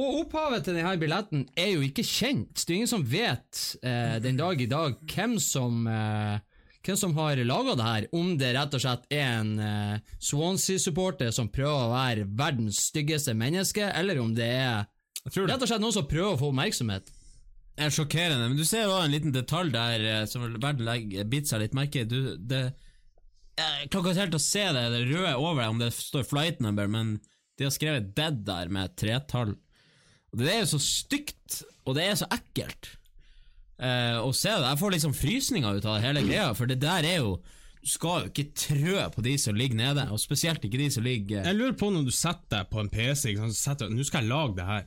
Og 0.00 0.22
opphavet 0.22 0.64
til 0.64 0.78
denne 0.78 0.94
billetten 0.96 1.44
er 1.58 1.74
jo 1.74 1.82
ikke 1.84 2.04
kjent. 2.06 2.62
Det 2.62 2.72
er 2.72 2.78
ingen 2.78 2.90
som 2.94 3.04
vet 3.04 3.60
eh, 3.84 4.16
den 4.24 4.38
dag 4.40 4.60
i 4.60 4.70
dag 4.70 4.96
hvem 5.12 5.36
som 5.42 5.84
eh, 5.90 6.38
hvem 6.82 6.98
som 6.98 7.14
har 7.14 7.38
laga 7.46 7.74
det 7.78 7.86
her, 7.86 8.06
om 8.16 8.32
det 8.38 8.52
rett 8.56 8.74
og 8.74 8.82
slett 8.82 9.04
er 9.12 9.26
en 9.36 9.52
eh, 9.62 10.14
Swansea-supporter 10.18 11.30
som 11.34 11.50
prøver 11.52 11.86
å 11.86 11.92
være 11.92 12.26
verdens 12.26 12.80
styggeste 12.88 13.36
menneske, 13.38 13.86
eller 13.86 14.18
om 14.22 14.32
det 14.34 14.48
er 14.48 14.86
det. 15.22 15.44
rett 15.46 15.62
og 15.62 15.70
slett 15.70 15.84
noen 15.84 15.94
som 15.94 16.08
prøver 16.10 16.34
å 16.34 16.40
få 16.40 16.50
oppmerksomhet. 16.50 17.12
Det 17.72 17.86
er 17.86 17.94
sjokkerende, 17.94 18.48
men 18.50 18.58
du 18.58 18.66
ser 18.68 18.88
også 18.88 19.06
en 19.06 19.14
liten 19.14 19.34
detalj 19.34 19.70
der 19.76 20.06
eh, 20.08 20.24
som 20.28 20.48
verden 20.56 20.88
å 20.88 20.88
seg 21.48 21.62
litt 21.62 21.76
merke 21.76 22.02
i. 22.02 22.08
Det 22.08 22.62
Jeg 23.60 23.92
klarer 23.92 24.10
ikke 24.10 24.20
helt 24.24 24.40
å 24.40 24.42
se 24.42 24.64
det, 24.74 24.86
det 24.96 25.04
røde 25.06 25.36
over 25.38 25.62
deg, 25.62 25.70
om 25.70 25.84
det 25.84 25.92
står 25.94 26.26
flight 26.26 26.64
number, 26.64 26.90
men 26.90 27.20
de 27.60 27.68
har 27.68 27.74
skrevet 27.74 28.10
dead 28.16 28.42
der 28.48 28.72
med 28.72 28.90
et 28.90 28.98
tretall. 28.98 29.54
Og 30.32 30.40
Det 30.40 30.52
er 30.52 30.60
jo 30.62 30.70
så 30.72 30.80
stygt, 30.80 31.62
og 31.84 31.96
det 31.98 32.06
er 32.08 32.14
så 32.16 32.28
ekkelt 32.32 32.94
eh, 33.82 34.16
å 34.22 34.30
se 34.36 34.52
det. 34.52 34.70
Jeg 34.70 34.80
får 34.80 34.94
liksom 34.96 35.16
frysninger 35.16 35.80
ut 35.80 35.88
av 35.88 36.00
hele 36.04 36.22
greia, 36.24 36.52
for 36.56 36.70
det 36.70 36.80
der 36.82 37.04
er 37.08 37.20
jo 37.20 37.36
Du 37.82 37.90
skal 37.90 38.22
jo 38.22 38.30
ikke 38.30 38.54
trø 38.54 39.04
på 39.10 39.24
de 39.26 39.34
som 39.42 39.56
ligger 39.58 39.76
nede, 39.76 40.06
og 40.14 40.20
spesielt 40.22 40.62
ikke 40.64 40.78
de 40.78 40.88
som 40.94 41.02
ligger 41.04 41.42
Jeg 41.44 41.58
lurer 41.58 41.76
på 41.76 41.90
når 41.90 42.06
du 42.06 42.12
setter 42.14 42.60
deg 42.62 42.70
på 42.70 42.80
en 42.80 42.90
PC 42.92 43.32
ikke 43.32 43.42
sant, 43.44 43.58
så 43.58 43.70
setter 43.72 43.92
Nå 43.92 44.06
skal 44.06 44.22
jeg 44.22 44.30
lage 44.32 44.56
det 44.60 44.68
her. 44.68 44.84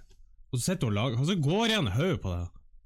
Og 0.52 0.60
så 0.60 0.72
sitter 0.72 0.86
du 0.86 0.92
og 0.94 0.96
lager 0.96 1.20
Og 1.20 1.28
så 1.30 1.36
går 1.44 1.66
igjen 1.74 1.92
hodet 1.92 2.22
på 2.24 2.32
det. 2.32 2.46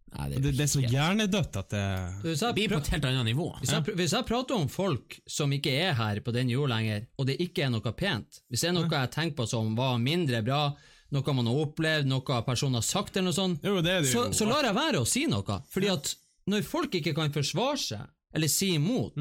Nei, 0.10 0.25
Og 0.34 0.42
det, 0.42 0.54
det 0.58 0.63
er 0.66 0.72
så 0.72 0.82
hjernedødt 0.82 1.58
at 1.62 1.74
det 1.75 1.86
Hvis 2.24 2.42
jeg, 2.42 2.56
blir 2.58 2.72
på 2.74 2.80
et 2.82 2.88
helt 2.96 3.06
annet 3.06 3.28
nivå. 3.30 3.51
hvis, 3.62 3.74
jeg, 3.75 3.96
hvis 4.00 4.16
jeg 4.18 4.25
prater 4.25 4.58
om 4.58 4.70
folk 4.74 5.20
som 5.30 5.54
ikke 5.54 5.75
er 5.78 5.94
her 6.00 6.22
på 6.25 6.34
den 6.34 6.50
jord 6.50 6.72
lenger, 6.74 7.06
og 7.22 7.30
det 7.30 7.36
ikke 7.46 7.68
er 7.68 7.70
noe 7.75 7.94
pent, 7.94 8.42
hvis 8.50 8.66
det 8.66 8.72
er 8.72 8.74
noe 8.80 8.89
jeg 8.89 9.12
tenker 9.13 9.38
på 9.38 9.46
som 9.51 9.75
var 9.78 10.01
mindre 10.01 10.42
bra, 10.42 10.63
noe 11.12 11.34
man 11.34 11.48
har 11.50 11.60
opplevd, 11.66 12.06
noe 12.10 12.42
personen 12.46 12.75
har 12.80 12.86
sagt 12.86 13.16
eller 13.18 13.30
noe 13.32 13.38
sånt, 13.38 13.63
Jo, 13.66 13.80
det 13.82 14.04
det 14.04 14.12
så, 14.12 14.28
så 14.34 14.46
lar 14.50 14.63
jeg 14.68 14.75
være 14.78 15.01
å 15.01 15.08
si 15.10 15.25
noe. 15.32 15.60
Fordi 15.74 15.89
at 15.94 16.16
når 16.50 16.63
folk 16.66 16.94
ikke 17.00 17.13
kan 17.18 17.32
forsvare 17.34 17.78
seg, 17.82 18.06
eller 18.34 18.48
si 18.48 18.74
imot, 18.75 19.16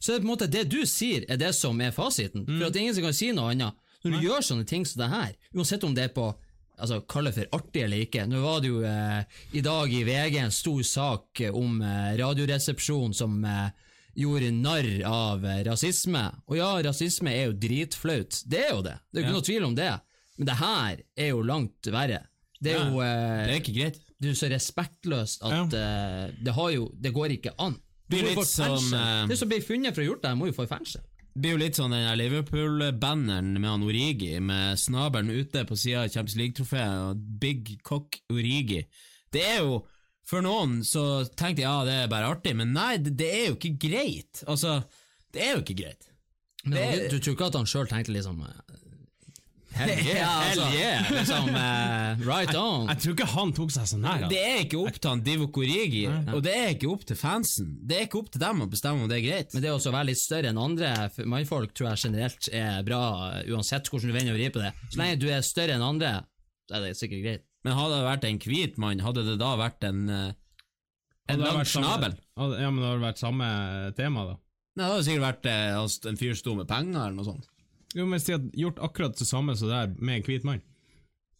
Så 0.00 0.12
er 0.12 0.18
det 0.18 0.22
på 0.22 0.28
en 0.28 0.34
måte 0.36 0.46
det 0.46 0.64
du 0.70 0.84
sier, 0.86 1.24
er 1.28 1.36
det 1.36 1.50
som 1.58 1.80
er 1.82 1.90
fasiten. 1.90 2.44
For 2.46 2.68
at 2.68 2.76
ingen 2.78 2.94
som 2.94 3.02
kan 3.02 3.12
si 3.16 3.32
noe 3.34 3.50
annet. 3.50 3.74
Når 4.04 4.12
du 4.14 4.26
gjør 4.28 4.44
sånne 4.46 4.64
ting 4.70 4.84
som 4.86 5.00
det 5.02 5.08
her, 5.10 5.32
uansett 5.56 5.82
om 5.84 5.94
det 5.96 6.04
er 6.04 6.12
på 6.14 6.28
altså 6.78 7.00
Kall 7.10 7.26
det 7.26 7.32
for 7.34 7.56
artig 7.58 7.82
eller 7.82 8.04
ikke. 8.04 8.22
Nå 8.30 8.38
var 8.44 8.60
det 8.62 8.68
jo 8.70 8.78
eh, 8.86 9.24
i 9.58 9.60
dag 9.66 9.90
i 9.90 10.04
VG 10.06 10.36
en 10.38 10.52
stor 10.54 10.84
sak 10.86 11.40
eh, 11.42 11.50
om 11.50 11.80
eh, 11.82 12.12
Radioresepsjonen 12.20 13.16
som 13.18 13.40
eh, 13.44 13.72
gjorde 14.14 14.52
narr 14.54 14.86
av 15.10 15.42
eh, 15.44 15.64
rasisme. 15.66 16.22
Og 16.46 16.60
ja, 16.60 16.68
rasisme 16.86 17.34
er 17.34 17.48
jo 17.50 17.56
dritflaut. 17.58 18.38
Det 18.46 18.60
er 18.68 18.70
jo 18.76 18.84
det. 18.86 18.94
Det 19.10 19.18
er 19.18 19.24
jo 19.24 19.26
ikke 19.26 19.34
Ja. 19.34 19.40
noe 19.40 19.48
tvil 19.50 19.66
om 19.66 19.74
det. 19.74 19.90
Men 20.38 20.46
det 20.46 20.56
her 20.60 21.02
er 21.18 21.28
jo 21.32 21.42
langt 21.42 21.88
verre. 21.92 22.22
Det 22.62 22.72
er 22.74 22.88
jo 22.90 23.00
eh, 23.02 23.44
Det 23.46 23.52
er 23.54 23.60
ikke 23.60 23.74
greit. 23.76 23.98
det 24.18 24.26
er 24.28 24.32
jo 24.32 24.38
så 24.40 24.48
respektløst 24.50 25.44
at 25.46 25.74
eh, 25.78 26.24
det 26.42 26.54
har 26.56 26.70
jo 26.74 26.88
Det 26.98 27.12
går 27.14 27.34
ikke 27.36 27.52
an. 27.62 27.76
Du 28.08 28.16
Blir 28.16 28.30
litt 28.32 28.46
som, 28.48 28.88
eh, 28.94 29.26
Det 29.30 29.36
som 29.38 29.48
blir 29.50 29.60
funnet 29.62 29.94
for 29.94 30.00
å 30.02 30.04
ha 30.06 30.10
gjort 30.12 30.22
det, 30.24 30.32
må 30.40 30.48
jo 30.48 30.56
få 30.56 30.64
i 30.66 30.70
fengsel. 30.70 31.02
Det 31.38 31.42
blir 31.44 31.52
jo 31.54 31.60
litt 31.60 31.76
sånn 31.78 31.92
den 31.94 32.08
Liverpool-banneren 32.18 33.52
med 33.60 33.68
han 33.70 33.82
Origi, 33.86 34.40
med 34.42 34.78
snabelen 34.80 35.30
ute 35.30 35.62
på 35.68 35.76
sida 35.78 36.02
av 36.06 36.10
Champions 36.10 36.36
League-trofeet, 36.40 36.96
og 37.12 37.20
Big 37.42 37.76
Cock 37.86 38.18
Origi. 38.32 38.84
Det 39.32 39.44
er 39.44 39.60
jo 39.62 39.84
For 40.28 40.42
noen 40.44 40.82
så 40.84 41.24
tenkte 41.24 41.62
jeg 41.62 41.64
ja, 41.64 41.84
det 41.88 41.92
er 42.02 42.08
bare 42.12 42.26
artig, 42.34 42.52
men 42.58 42.74
nei, 42.76 42.98
det, 43.00 43.14
det 43.16 43.28
er 43.32 43.46
jo 43.46 43.54
ikke 43.56 43.78
greit. 43.80 44.42
Altså, 44.44 44.74
det 45.32 45.40
er 45.40 45.54
jo 45.54 45.62
ikke 45.62 45.76
greit. 45.78 46.04
Men 46.66 46.74
Det- 46.76 47.06
du, 47.08 47.16
du 47.16 47.22
tror 47.24 47.32
ikke 47.38 47.46
at 47.46 47.54
han 47.56 47.64
sjøl 47.70 47.88
tenkte 47.88 48.12
liksom 48.12 48.42
eh, 48.44 48.67
Hell 49.78 49.90
yeah, 50.08 50.18
Ja, 50.18 50.30
altså. 50.48 50.64
hell 50.66 50.78
yeah, 50.80 51.10
liksom 51.14 51.48
uh, 51.54 52.24
right 52.26 52.54
on. 52.58 52.88
Jeg 52.90 53.02
tror 53.04 53.14
ikke 53.16 53.28
han 53.34 53.52
tok 53.56 53.74
seg 53.74 53.86
så 53.92 53.98
nær. 54.02 54.24
Det 54.32 54.40
er 54.42 54.62
ikke 54.64 54.80
opp 54.82 54.98
til 54.98 55.10
han 55.12 55.22
Divo 55.26 55.46
Korigi, 55.54 56.04
og 56.34 56.40
det 56.44 56.54
er 56.56 56.72
ikke 56.74 56.90
opp 56.92 57.04
til 57.08 57.18
fansen. 57.20 57.70
Det 57.86 57.98
er 58.00 58.06
ikke 58.08 58.20
opp 58.22 58.32
til 58.34 58.42
dem 58.42 58.64
å 58.64 58.68
bestemme 58.72 59.04
om 59.06 59.10
det 59.10 59.20
er 59.20 59.24
greit. 59.28 59.54
Men 59.54 59.64
det 59.64 59.74
å 59.74 59.78
være 59.94 60.08
litt 60.10 60.20
større 60.22 60.50
enn 60.52 60.58
andre 60.62 60.90
mannfolk 61.30 61.76
tror 61.78 61.92
jeg 61.92 62.02
generelt 62.08 62.50
er 62.54 62.82
bra, 62.86 63.02
eh, 63.38 63.52
uansett 63.54 63.88
hvordan 63.92 64.10
du 64.10 64.16
vender 64.18 64.34
og 64.34 64.40
vrir 64.40 64.52
på 64.56 64.64
det. 64.64 64.72
Så 64.90 65.00
lenge 65.02 65.20
du 65.22 65.28
er 65.30 65.46
større 65.46 65.76
enn 65.78 65.84
andre, 65.86 66.12
så 66.68 66.78
er 66.78 66.84
det 66.88 66.96
sikkert 66.98 67.24
greit. 67.24 67.44
Men 67.66 67.74
hadde 67.78 67.96
det 68.00 68.06
vært 68.10 68.26
en 68.28 68.42
hvit 68.48 68.76
mann, 68.82 69.00
hadde 69.02 69.24
det 69.26 69.38
da 69.40 69.54
vært 69.58 69.86
en 69.88 70.04
uh, 70.10 70.28
En 71.28 71.40
lang 71.42 71.58
samme- 71.60 71.84
snabel? 71.84 72.14
Ja, 72.38 72.70
men 72.70 72.78
det 72.80 72.88
hadde 72.88 73.02
vært 73.04 73.18
samme 73.20 73.48
tema, 73.98 74.22
da. 74.30 74.36
Nei, 74.78 74.84
det 74.86 74.90
hadde 74.94 75.06
sikkert 75.08 75.24
vært 75.26 75.48
eh, 75.50 75.74
altså, 75.76 76.08
en 76.08 76.16
fyr 76.20 76.34
som 76.34 76.40
sto 76.40 76.54
med 76.56 76.68
penger, 76.70 77.00
eller 77.02 77.16
noe 77.18 77.26
sånt. 77.26 77.48
Jo, 77.96 78.04
men 78.04 78.18
Hvis 78.18 78.26
de 78.28 78.34
hadde 78.36 78.50
gjort 78.60 78.80
akkurat 78.84 79.16
det 79.18 79.26
samme 79.28 79.56
som 79.56 79.68
det 79.70 79.76
der 79.76 79.94
med 80.04 80.20
en 80.20 80.26
hvit 80.26 80.44
mann 80.44 80.60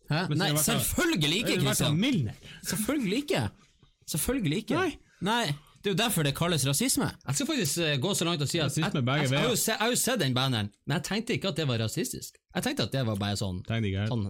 Hæ? 0.08 0.22
Men 0.30 0.38
Nei, 0.40 0.50
vært- 0.56 0.64
selvfølgelig 0.64 1.38
ikke, 1.42 1.56
Kristian! 1.60 1.98
Selvfølgelig 2.64 3.18
ikke! 3.24 3.42
Selvfølgelig 4.08 4.56
ikke. 4.62 4.74
Nei. 4.74 4.94
Nei, 5.20 5.46
Det 5.82 5.90
er 5.90 5.92
jo 5.92 5.98
derfor 5.98 6.24
det 6.24 6.34
kalles 6.34 6.64
rasisme. 6.66 7.10
Jeg 7.26 7.34
skal 7.34 7.46
faktisk 7.46 7.78
eh, 7.84 7.98
gå 8.00 8.14
så 8.14 8.24
langt 8.24 8.42
og 8.42 8.48
si 8.48 8.58
at 8.58 8.72
jeg, 8.76 8.84
jeg, 8.88 9.30
jeg, 9.30 9.58
jeg 9.68 9.76
har 9.78 9.88
jo 9.92 9.98
sett 10.00 10.20
den 10.20 10.34
banneren, 10.34 10.70
men 10.86 10.96
jeg 10.96 11.04
tenkte 11.04 11.36
ikke 11.36 11.48
at 11.52 11.56
det 11.60 11.68
var 11.68 11.78
rasistisk. 11.78 12.34
Jeg 12.54 12.64
tenkte 12.64 12.88
at 12.88 12.92
det 12.96 13.04
var 13.06 13.16
bare 13.20 13.36
sånn, 13.36 13.60
sånn 13.68 14.24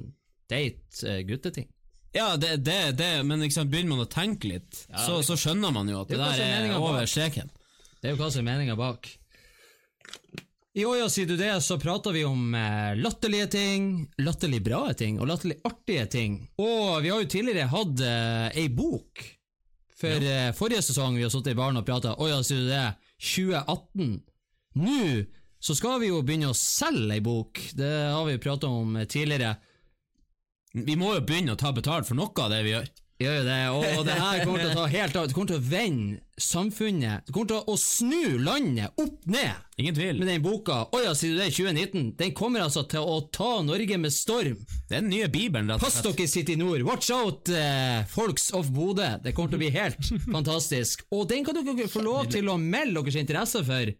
date 0.51 1.07
eh, 1.09 1.23
gutteting. 1.29 1.69
Ja, 2.15 2.37
det, 2.37 2.65
det, 2.65 2.97
det 2.99 3.25
men 3.25 3.41
liksom, 3.41 3.71
begynner 3.71 3.95
man 3.97 4.05
å 4.07 4.11
tenke 4.11 4.49
litt, 4.51 4.83
så, 5.07 5.21
så 5.23 5.37
skjønner 5.39 5.73
man 5.73 5.89
jo 5.89 6.03
at 6.03 6.09
det, 6.11 6.19
Det 6.19 6.27
er 6.27 6.67
der 6.67 6.75
er 6.75 6.77
over 6.83 7.07
streken. 7.07 7.51
Det 8.03 8.11
er 8.11 8.17
jo 8.17 8.21
hva 8.23 8.31
som 8.33 8.43
er 8.43 8.51
meninga 8.51 8.77
bak. 8.79 9.09
I 10.77 10.85
år, 10.85 11.09
sier 11.11 11.27
du 11.27 11.37
det, 11.39 11.55
så 11.65 11.79
prater 11.81 12.13
vi 12.15 12.27
om 12.29 12.53
eh, 12.55 12.93
latterlige 13.01 13.49
ting, 13.55 13.89
latterlig 14.21 14.61
bra 14.63 14.83
ting 14.95 15.17
og 15.19 15.31
latterlig 15.31 15.57
artige 15.67 16.05
ting. 16.13 16.37
Og 16.61 17.01
vi 17.03 17.11
har 17.11 17.25
jo 17.25 17.31
tidligere 17.33 17.71
hatt 17.73 18.05
uh, 18.05 18.47
ei 18.53 18.69
bok. 18.69 19.25
For 19.99 20.23
eh, 20.23 20.53
forrige 20.55 20.85
sesong 20.87 21.17
vi 21.19 21.25
har 21.25 21.33
sittet 21.35 21.57
i 21.57 21.59
baren 21.59 21.81
og 21.81 21.87
prata 21.89 22.13
Å 22.15 22.29
ja, 22.31 22.39
sier 22.47 22.63
du 22.63 22.71
det? 22.71 22.85
2018. 23.19 24.13
Nå 24.79 25.01
så 25.59 25.75
skal 25.75 25.99
vi 26.01 26.13
jo 26.13 26.23
begynne 26.23 26.53
å 26.53 26.57
selge 26.57 27.17
ei 27.17 27.25
bok. 27.25 27.61
Det 27.75 27.91
har 28.13 28.23
vi 28.29 28.37
jo 28.37 28.43
prata 28.43 28.71
om 28.71 28.97
eh, 28.97 29.09
tidligere. 29.11 29.57
Vi 30.73 30.95
må 31.01 31.17
jo 31.17 31.25
begynne 31.27 31.57
å 31.57 31.59
ta 31.59 31.73
betalt 31.75 32.07
for 32.07 32.19
noe 32.19 32.31
av 32.45 32.53
det 32.53 32.63
vi 32.67 32.75
gjør. 32.77 32.89
Gjør 33.19 33.41
det, 33.43 33.55
og, 33.75 34.05
det 34.07 34.15
her 34.15 34.45
kommer 34.47 34.61
til 34.63 34.69
å 34.71 34.75
ta 34.79 34.85
helt 34.93 35.17
av. 35.19 35.25
Det 35.27 35.35
kommer 35.35 35.51
til 35.51 35.59
å 35.59 35.67
vende 35.67 36.21
samfunnet. 36.39 37.25
Det 37.27 37.33
kommer 37.35 37.49
til 37.51 37.73
å, 37.73 37.75
snu 37.83 38.37
landet 38.47 38.95
opp 39.03 39.27
ned. 39.27 39.65
Ingen 39.83 39.97
tvil. 39.97 40.21
med 40.21 40.31
den 40.31 40.43
boka 40.43 40.85
Å 40.95 41.01
ja, 41.03 41.17
sier 41.19 41.35
du 41.35 41.41
det, 41.41 41.49
2019? 41.57 42.13
Den 42.19 42.35
kommer 42.39 42.63
altså 42.63 42.85
til 42.91 43.03
å 43.03 43.19
ta 43.35 43.57
Norge 43.67 43.99
med 43.99 44.15
storm. 44.15 44.61
Det 44.87 45.01
er 45.01 45.03
den 45.03 45.11
nye 45.11 45.27
Bibelen, 45.35 45.67
rett 45.67 45.83
og 45.83 45.89
Pass 45.89 45.99
slett. 45.99 46.15
dere, 46.15 46.31
City 46.31 46.55
Nord. 46.61 46.87
Watch 46.87 47.11
out, 47.15 47.51
eh, 47.51 48.07
folks 48.13 48.53
of 48.55 48.71
Bodø. 48.75 49.11
Det 49.25 49.35
kommer 49.35 49.51
til 49.51 49.59
å 49.59 49.65
bli 49.67 49.75
helt 49.75 50.13
fantastisk. 50.37 51.03
Og 51.11 51.27
den 51.33 51.47
kan 51.47 51.59
dere 51.59 51.91
få 51.91 52.07
lov 52.07 52.31
til 52.31 52.47
å 52.53 52.55
melde 52.55 53.03
deres 53.03 53.19
interesse 53.19 53.67
for 53.67 53.95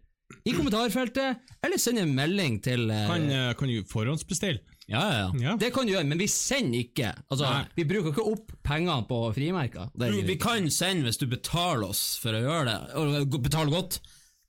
i 0.45 0.51
kommentarfeltet, 0.53 1.39
eller 1.65 1.81
sende 1.81 2.05
en 2.05 2.15
melding 2.15 2.59
til 2.63 2.87
eh, 2.87 3.07
Kan, 3.09 3.27
eh, 3.33 3.51
kan 3.59 3.67
du 3.67 3.83
forhåndsbestille? 3.89 4.63
Ja, 4.89 5.01
ja, 5.05 5.17
ja. 5.19 5.27
Ja. 5.43 5.55
Det 5.61 5.69
kan 5.73 5.85
du 5.85 5.93
gjøre, 5.93 6.07
men 6.09 6.17
vi 6.21 6.27
sender 6.31 6.79
ikke. 6.81 7.11
Altså, 7.29 7.45
Nei. 7.45 7.65
Vi 7.77 7.85
bruker 7.89 8.13
ikke 8.13 8.25
opp 8.31 8.55
penger 8.65 9.03
på 9.09 9.19
frimerker. 9.35 9.91
Det 9.93 10.07
er 10.07 10.15
Jo, 10.17 10.23
Vi 10.25 10.37
kan 10.41 10.69
sende 10.73 11.05
hvis 11.05 11.21
du 11.21 11.27
betaler 11.29 11.91
oss 11.91 12.17
for 12.21 12.33
å 12.33 12.41
gjøre 12.41 12.65
det, 12.71 12.79
og 12.97 13.37
betaler 13.45 13.75
godt. 13.75 13.99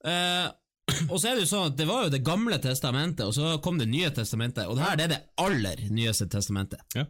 Eh, 0.09 0.49
og 1.11 1.17
så 1.21 1.31
er 1.31 1.37
det 1.37 1.45
jo 1.45 1.51
sånn 1.53 1.69
at 1.69 1.77
det 1.77 1.85
var 1.87 2.07
jo 2.07 2.13
Det 2.15 2.23
gamle 2.25 2.57
testamentet, 2.59 3.21
og 3.29 3.35
så 3.37 3.59
kom 3.63 3.77
Det 3.79 3.87
nye 3.91 4.09
testamentet, 4.17 4.65
og 4.67 4.79
det 4.79 4.87
her 4.87 4.97
det 4.97 5.05
er 5.07 5.13
det 5.13 5.23
aller 5.45 5.85
nyeste 5.93 6.27
testamentet. 6.33 6.81
Ja. 6.97 7.05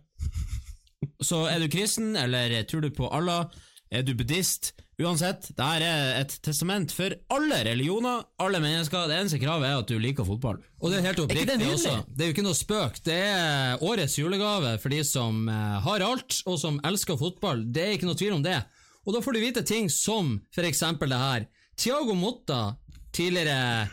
Så 1.22 1.44
er 1.48 1.62
du 1.62 1.68
kristen, 1.72 2.12
eller 2.18 2.58
tror 2.68 2.82
du 2.84 2.90
på 2.92 3.08
Allah, 3.14 3.46
er 3.90 4.02
du 4.04 4.12
buddhist 4.18 4.72
Uansett, 5.00 5.46
det 5.56 5.64
her 5.64 5.82
er 5.84 6.10
et 6.20 6.32
testament 6.44 6.92
for 6.92 7.14
alle 7.32 7.60
religioner, 7.64 8.26
alle 8.42 8.58
mennesker. 8.60 9.06
Det 9.08 9.16
eneste 9.16 9.38
kravet 9.40 9.70
er 9.70 9.78
at 9.80 9.88
du 9.88 9.96
liker 10.00 10.26
fotball. 10.28 10.58
Og 10.80 10.92
det 10.92 10.98
er 10.98 11.06
helt 11.08 11.22
oppriktig 11.22 11.56
det 11.60 11.70
også. 11.72 11.94
Det 12.08 12.24
er 12.24 12.28
jo 12.28 12.34
ikke 12.34 12.44
noe 12.44 12.58
spøk. 12.58 13.00
Det 13.06 13.16
er 13.16 13.84
årets 13.86 14.18
julegave 14.20 14.74
for 14.82 14.92
de 14.92 15.00
som 15.08 15.48
eh, 15.48 15.78
har 15.86 16.04
alt, 16.04 16.42
og 16.44 16.58
som 16.60 16.76
elsker 16.84 17.16
fotball. 17.20 17.64
Det 17.72 17.86
er 17.86 17.96
ikke 17.96 18.10
noe 18.10 18.20
tvil 18.20 18.36
om 18.36 18.44
det. 18.44 18.58
Og 19.06 19.16
da 19.16 19.22
får 19.24 19.36
du 19.36 19.40
vite 19.40 19.64
ting 19.64 19.88
som 19.92 20.36
eksempel 20.60 21.08
det 21.08 21.20
her. 21.22 21.46
Thiago 21.80 22.12
Motta, 22.18 22.76
tidligere 23.16 23.88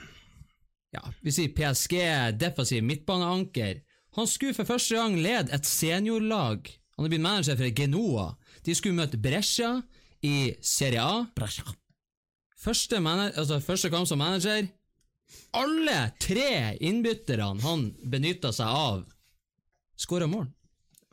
ja, 0.92 1.04
vi 1.24 1.32
sier 1.32 1.54
PSG, 1.56 1.96
defensiv 2.40 2.84
midtbaneanker, 2.84 3.80
han 4.18 4.28
skulle 4.28 4.58
for 4.58 4.68
første 4.68 4.98
gang 4.98 5.16
lede 5.22 5.54
et 5.54 5.68
seniorlag. 5.68 6.68
Han 6.98 7.06
er 7.06 7.12
blitt 7.14 7.24
manager 7.24 7.56
for 7.60 7.76
Genoa. 7.78 8.32
De 8.66 8.76
skulle 8.76 8.98
møte 8.98 9.20
Brescia 9.22 9.76
i 10.26 10.56
Serie 10.62 11.02
A. 11.04 11.26
Første, 12.58 12.98
altså, 12.98 13.60
første 13.62 13.90
kamp 13.94 14.08
som 14.10 14.20
manager. 14.20 14.68
Alle 15.58 15.98
tre 16.24 16.78
innbytterne 16.84 17.62
han 17.64 17.90
benytta 18.10 18.52
seg 18.56 18.68
av, 18.68 19.04
skåra 20.00 20.28
mål. 20.32 20.48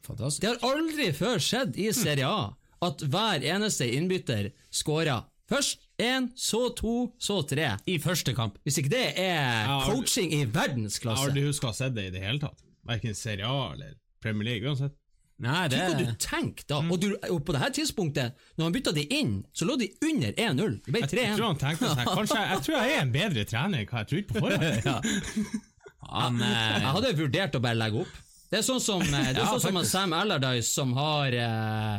Fantastisk. 0.05 0.43
Det 0.45 0.51
har 0.53 0.75
aldri 0.77 1.11
før 1.17 1.41
skjedd 1.43 1.79
i 1.81 1.89
Serie 1.97 2.29
A 2.29 2.53
at 2.85 3.01
hver 3.09 3.45
eneste 3.49 3.87
innbytter 3.97 4.51
skåra. 4.75 5.23
Først 5.49 5.83
én, 6.01 6.31
så 6.37 6.71
to, 6.77 7.13
så 7.21 7.43
tre. 7.49 7.75
I 7.89 7.99
første 8.01 8.33
kamp. 8.37 8.57
Hvis 8.65 8.79
ikke 8.81 8.93
det 8.93 9.07
er 9.21 9.69
coaching 9.87 10.33
i 10.33 10.39
Jeg 10.43 10.49
har 10.49 10.55
verdensklasse. 10.57 11.25
aldri 11.29 11.45
huska 11.47 11.69
å 11.69 11.73
ha 11.73 11.77
sett 11.77 11.95
det 11.97 12.07
i 12.09 12.13
det 12.15 12.23
hele 12.25 12.41
tatt. 12.41 12.61
Verken 12.85 13.17
Serie 13.17 13.49
A 13.49 13.73
eller 13.73 13.95
Premier 14.25 14.45
League. 14.51 14.69
uansett. 14.69 14.97
Nei, 15.43 15.65
det 15.67 15.79
Tenk 15.81 15.91
hva 15.91 15.99
du 15.99 16.19
tenker 16.23 16.67
da. 16.71 16.77
Og, 16.87 16.99
du, 17.03 17.09
og 17.27 17.41
på 17.47 17.55
det 17.57 17.61
her 17.65 17.73
tidspunktet, 17.75 18.37
når 18.55 18.69
han 18.69 18.75
bytta 18.77 18.93
de 18.95 19.03
inn, 19.17 19.33
så 19.53 19.67
lå 19.67 19.75
de 19.81 19.89
under 20.07 20.31
1-0. 20.31 20.77
Det 20.87 20.95
ble 20.95 21.03
Jeg, 21.03 21.11
jeg 21.19 21.39
tror 21.41 21.49
han 21.49 21.59
tenkte 21.59 21.91
sånn 21.91 22.11
Kanskje 22.13 22.37
jeg, 22.39 22.51
jeg 22.53 22.67
tror 22.67 22.77
jeg 22.79 22.93
er 22.93 23.01
en 23.03 23.15
bedre 23.17 23.47
trener 23.51 23.83
enn 23.83 23.89
hva 23.91 24.05
jeg 24.05 24.11
trodde 24.13 24.29
på 24.31 24.45
forhånd. 24.45 25.57
Han, 26.15 26.37
eh, 26.45 26.75
Jeg 26.85 26.93
hadde 26.95 27.11
vurdert 27.19 27.57
å 27.57 27.61
bare 27.65 27.79
legge 27.81 28.03
opp. 28.05 28.17
Det 28.53 28.61
er 28.61 28.65
sånn 28.67 28.83
som, 28.85 29.03
eh, 29.03 29.31
det 29.33 29.41
er 29.41 29.41
Ja, 29.41 29.55
sånn 29.57 29.63
som. 29.73 29.79
Sam 29.89 30.13
Allardyce, 30.15 30.69
som 30.71 30.93
har 30.95 31.35
eh, 31.35 31.95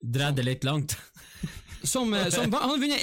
dreide 0.00 0.44
litt 0.46 0.64
langt. 0.64 0.94
som, 1.82 2.14
eh, 2.14 2.30
som, 2.30 2.48
Han 2.52 2.70
har 2.70 2.78
vunnet 2.80 3.02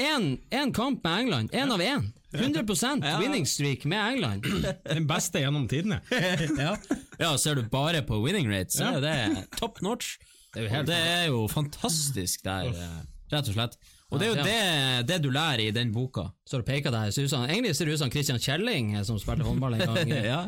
én 0.49 0.73
kamp 0.73 1.03
med 1.03 1.19
England. 1.19 1.51
Én 1.51 1.71
av 1.75 1.83
én. 1.83 2.09
100 2.33 3.03
Ja. 3.03 3.19
winning 3.21 3.45
streak 3.45 3.85
med 3.85 3.99
England. 4.13 4.45
Den 4.93 5.07
beste 5.07 5.39
gjennom 5.43 5.67
tidene. 5.67 6.01
ja. 6.59 6.75
ja, 7.19 7.31
ser 7.37 7.55
du 7.55 7.63
bare 7.69 8.01
på 8.05 8.19
winning 8.23 8.49
rate, 8.51 8.73
så 8.73 8.95
er 8.97 9.01
det 9.03 9.47
top 9.59 9.81
notch. 9.81 10.17
Det 10.53 10.65
er 10.67 10.69
jo 10.69 10.83
det 10.85 10.97
er 10.97 11.27
jo 11.31 11.43
fantastisk 11.49 12.43
der, 12.45 12.69
eh, 12.69 12.97
rett 13.33 13.47
og 13.49 13.55
slett. 13.55 13.77
Og 14.13 14.19
det 14.21 14.27
er 14.27 14.35
jo 14.35 14.43
det, 14.45 15.07
det 15.09 15.15
du 15.23 15.31
lærer 15.33 15.63
i 15.63 15.71
den 15.73 15.89
boka. 15.93 16.27
Så 16.45 16.59
du 16.61 16.67
peker 16.67 16.93
deg, 16.93 17.09
Susan, 17.15 17.47
Egentlig 17.49 17.73
ser 17.75 17.89
det 17.89 17.95
ut 17.95 18.03
som 18.03 18.11
Christian 18.13 18.41
Kjelling, 18.41 18.93
eh, 18.97 19.05
som 19.07 19.17
spilte 19.21 19.47
håndball 19.47 19.79
en 19.79 19.95
gang. 19.95 20.13
ja. 20.33 20.43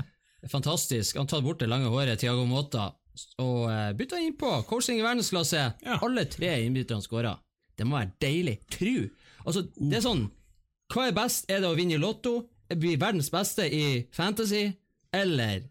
Fantastisk. 0.52 1.18
Han 1.18 1.26
tatt 1.30 1.42
bort 1.46 1.64
det 1.64 1.72
lange 1.72 1.90
håret, 1.90 2.20
Tiago 2.22 2.46
Mota, 2.46 2.92
og 3.42 3.66
bytta 3.98 4.20
innpå. 4.22 4.52
Coaching 4.70 5.00
i 5.00 5.06
verdensklasse. 5.06 5.64
Ja. 5.82 5.98
Alle 6.06 6.28
tre 6.30 6.52
innbytterne 6.68 7.02
skåra. 7.02 7.34
Det 7.76 7.88
må 7.88 7.98
være 7.98 8.14
deilig. 8.22 8.60
Tru. 8.72 9.08
Altså, 9.46 9.66
det 9.76 9.98
er 9.98 10.06
sånn 10.06 10.28
Hva 10.94 11.08
er 11.10 11.16
best? 11.18 11.48
Er 11.50 11.62
det 11.64 11.70
å 11.72 11.76
vinne 11.78 11.96
i 11.98 12.02
Lotto? 12.02 12.36
Bli 12.70 12.96
verdens 13.02 13.30
beste 13.34 13.66
i 13.70 14.06
Fantasy? 14.16 14.68
Eller 15.14 15.64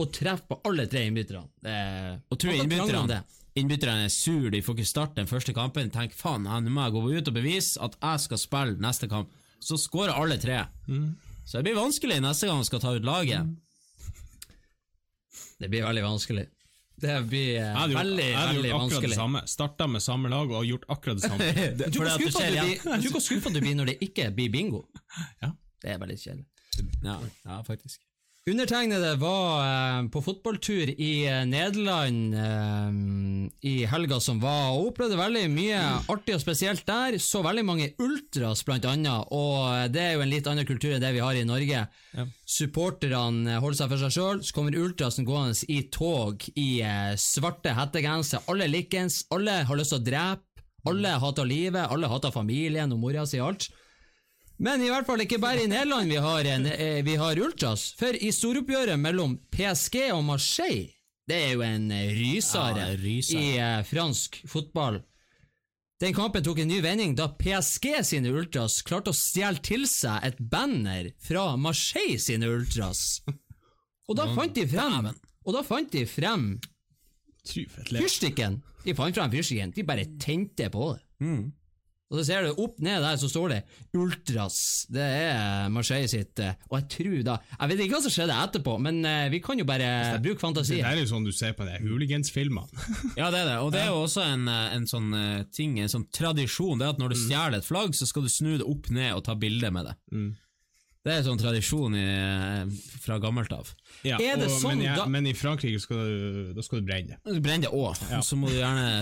å 0.00 0.06
treffe 0.10 0.46
på 0.48 0.60
alle 0.68 0.86
tre 0.90 1.04
innbytterne? 1.08 1.48
Er- 1.64 2.20
Og 2.30 2.38
tror 2.38 2.56
Man 2.56 2.66
innbytterne. 2.66 3.24
Innbytterne 3.58 4.04
er 4.06 4.08
sur, 4.14 4.50
de 4.50 4.60
får 4.62 4.76
ikke 4.76 4.86
starte 4.86 5.14
den 5.18 5.26
første 5.26 5.52
kampen. 5.54 5.90
Tenk 5.90 6.12
faen, 6.14 6.44
nå 6.46 6.70
må 6.70 6.84
jeg 6.86 6.92
gå 6.94 7.18
ut 7.18 7.28
og 7.28 7.34
bevise 7.34 7.80
at 7.82 7.96
jeg 8.00 8.20
skal 8.20 8.38
spille 8.38 8.78
neste 8.78 9.08
kamp. 9.10 9.28
så 9.60 9.74
scorer 9.76 10.14
alle 10.14 10.36
tre. 10.38 10.60
Så 11.44 11.58
det 11.58 11.64
blir 11.64 11.74
vanskelig 11.74 12.20
neste 12.22 12.46
gang 12.46 12.56
han 12.60 12.64
skal 12.64 12.78
ta 12.80 12.92
ut 12.94 13.02
laget. 13.02 13.42
Det 15.58 15.68
blir 15.68 15.82
veldig 15.82 16.02
vanskelig. 16.04 16.46
Det 17.00 17.14
blir 17.30 17.56
eh, 17.62 17.74
veldig, 17.74 17.94
veldig 17.94 18.00
vanskelig. 18.02 18.24
jeg 18.28 18.38
hadde 18.38 18.58
gjort 18.58 18.82
akkurat 18.82 19.02
det 19.08 19.14
samme. 19.20 19.42
Starta 19.46 19.86
med 19.86 20.02
samme 20.02 20.28
lag 20.32 20.50
og 20.58 20.64
gjort 20.66 20.84
akkurat 20.88 21.20
det 21.20 21.30
samme. 21.30 21.52
Det- 21.78 21.92
Du 21.94 21.98
kan 22.00 22.10
skuffe 22.18 22.42
at 22.42 22.52
det 22.52 22.60
du, 22.60 22.66
blir- 22.66 23.02
du 23.14 23.20
skuffa 23.20 23.50
du 23.54 23.60
blir 23.60 23.74
når 23.78 23.86
det 23.92 23.96
ikke 24.08 24.30
blir 24.34 24.50
bingo. 24.50 24.82
Ja. 25.42 25.52
Det 25.82 25.90
er 25.94 25.98
veldig 26.02 26.18
kjedelig. 26.18 26.46
Ja, 27.04 27.18
ja, 27.46 27.62
faktisk. 27.62 28.00
Undertegnede 28.48 29.10
var 29.20 29.60
eh, 29.60 30.06
på 30.08 30.22
fotballtur 30.24 30.88
i 30.94 31.26
eh, 31.28 31.42
Nederland 31.44 32.34
eh, 32.34 33.68
i 33.68 33.74
helga 33.90 34.20
som 34.24 34.40
var, 34.40 34.70
og 34.72 34.92
opplevde 34.92 35.18
veldig 35.18 35.44
mye 35.52 35.80
artig 36.08 36.36
og 36.36 36.40
spesielt 36.40 36.86
der. 36.88 37.18
Så 37.20 37.42
veldig 37.44 37.64
mange 37.68 37.90
ultras, 38.00 38.64
blant 38.64 38.86
annet, 38.88 39.28
og 39.34 39.92
det 39.92 40.04
er 40.04 40.16
jo 40.16 40.24
en 40.24 40.32
litt 40.32 40.48
annen 40.48 40.68
kultur 40.68 40.94
enn 40.94 41.04
det 41.04 41.12
vi 41.16 41.24
har 41.24 41.36
i 41.36 41.44
Norge. 41.48 41.84
Supporterne 42.48 43.56
eh, 43.56 43.60
holder 43.60 43.80
seg 43.82 43.92
for 43.92 44.04
seg 44.04 44.14
sjøl, 44.16 44.40
så 44.40 44.56
kommer 44.56 44.78
ultrasen 44.80 45.28
gående 45.28 45.68
i 45.68 45.82
tog 45.92 46.48
i 46.54 46.68
eh, 46.80 47.12
svarte 47.20 47.74
hettegensere. 47.76 48.46
Alle 48.48 48.70
likens, 48.70 49.26
alle 49.34 49.60
har 49.68 49.80
lyst 49.80 49.92
til 49.92 50.00
å 50.00 50.06
drepe, 50.08 50.64
alle 50.88 51.18
hater 51.20 51.44
livet, 51.44 51.84
alle 51.90 52.08
hater 52.08 52.32
familien 52.32 52.94
og 52.94 53.02
mora 53.02 53.26
si 53.28 53.42
og 53.42 53.50
alt. 53.50 53.68
Men 54.58 54.82
i 54.82 54.88
hvert 54.90 55.06
fall 55.06 55.22
ikke 55.22 55.38
bare 55.38 55.62
i 55.62 55.68
Nederland 55.70 56.10
vi 56.10 56.16
har, 56.22 56.44
en, 56.50 56.66
eh, 56.66 57.02
vi 57.06 57.14
har 57.20 57.38
ultras. 57.38 57.92
For 57.98 58.14
i 58.16 58.32
storoppgjøret 58.34 58.98
mellom 58.98 59.36
PSG 59.54 60.08
og 60.16 60.24
Marseille, 60.26 60.88
det 61.28 61.36
er 61.44 61.52
jo 61.54 61.62
en 61.62 61.90
eh, 61.94 62.08
rysare 62.16 62.88
Ja, 62.88 62.96
ryser. 62.98 63.38
i 63.38 63.52
eh, 63.62 63.82
fransk 63.86 64.40
fotball. 64.50 65.02
Den 66.00 66.14
kampen 66.14 66.42
tok 66.46 66.58
en 66.62 66.68
ny 66.70 66.78
vending 66.82 67.14
da 67.18 67.26
PSG 67.38 68.02
sine 68.06 68.30
ultras 68.30 68.80
klarte 68.86 69.10
å 69.10 69.16
stjele 69.18 69.58
til 69.62 69.86
seg 69.90 70.22
et 70.26 70.38
banner 70.38 71.08
fra 71.18 71.56
Marseille 71.58 72.18
sine 72.22 72.46
ultras. 72.46 73.20
Og 74.08 74.16
da 74.16 74.28
fant 74.34 74.54
de 74.54 74.62
frem 74.70 75.10
Og 75.44 75.54
da 75.54 75.62
fant 75.66 75.90
de 75.92 76.04
frem 76.06 76.52
fyrstikken. 77.48 78.60
De 78.84 78.94
fant 78.94 79.14
frem 79.14 79.30
fyrstikken, 79.32 79.72
de 79.74 79.84
bare 79.86 80.04
tente 80.22 80.68
på 80.70 80.92
det. 80.94 81.02
Mm. 81.24 81.52
Og 82.08 82.16
så 82.16 82.22
ser 82.24 82.46
du 82.46 82.60
opp 82.64 82.78
ned 82.80 83.02
der, 83.04 83.18
så 83.20 83.28
står 83.28 83.50
det 83.52 83.58
Ultras. 84.00 84.86
Det 84.88 85.02
er 85.04 85.68
Marseille 85.68 86.08
sitt. 86.08 86.38
eh, 86.40 86.54
Og 86.70 86.78
jeg 86.80 86.88
tror 86.94 87.16
da 87.26 87.34
Jeg 87.60 87.68
vet 87.68 87.82
ikke 87.84 87.96
hva 87.98 88.02
som 88.06 88.14
skjedde 88.14 88.38
etterpå, 88.46 88.76
men 88.80 89.02
eh, 89.04 89.28
vi 89.28 89.40
kan 89.44 89.58
jo 89.60 89.66
bare 89.68 89.90
bruke 90.22 90.38
Det 90.38 90.40
fantasi. 90.40 90.78
der 90.80 90.88
er 90.96 91.02
jo 91.02 91.10
sånn 91.10 91.26
du 91.28 91.32
ser 91.36 91.52
på 91.58 91.66
de 91.68 91.76
hooligans-filmene. 91.84 92.68
Ja, 93.20 93.28
det 93.30 93.42
er 93.42 93.46
det. 93.52 93.58
Og 93.60 93.72
det 93.74 93.82
er 93.84 93.90
jo 93.92 94.02
også 94.06 94.24
en, 94.24 94.48
eh, 94.48 94.74
en 94.78 94.86
sånn 94.88 95.12
ting, 95.52 95.78
en 95.84 95.88
sånn 95.92 96.08
tradisjon, 96.14 96.78
det 96.80 96.86
er 96.88 96.94
at 96.96 96.98
når 97.02 97.12
du 97.12 97.20
stjeler 97.26 97.58
et 97.60 97.68
flagg, 97.68 97.92
så 97.94 98.08
skal 98.08 98.24
du 98.24 98.32
snu 98.32 98.54
det 98.56 98.64
opp 98.66 98.88
ned 98.90 99.12
og 99.12 99.24
ta 99.28 99.34
bilde 99.36 99.70
med 99.74 99.90
det. 99.90 99.96
Mm. 100.12 100.30
Det 101.08 101.14
er 101.14 101.22
en 101.22 101.24
sånn 101.30 101.40
tradisjon 101.40 101.94
i, 101.96 102.02
eh, 102.04 102.90
fra 103.00 103.16
gammelt 103.22 103.52
av. 103.56 103.70
Ja, 104.04 104.18
Er 104.20 104.36
det 104.36 104.50
og, 104.50 104.58
sånn 104.60 104.76
men, 104.76 104.84
jeg- 104.84 105.08
men 105.08 105.26
i 105.30 105.32
Frankrike 105.32 105.80
skal 105.80 105.96
du, 106.04 106.52
da 106.52 106.60
skal 106.66 106.82
du 106.82 106.86
brenne 106.90 107.14
det. 107.16 107.18
Du 107.24 107.40
det 107.64 107.70
òg, 107.72 107.96
ja. 108.10 108.20
så 108.20 108.36
må 108.36 108.50
du 108.52 108.58
gjerne 108.58 109.00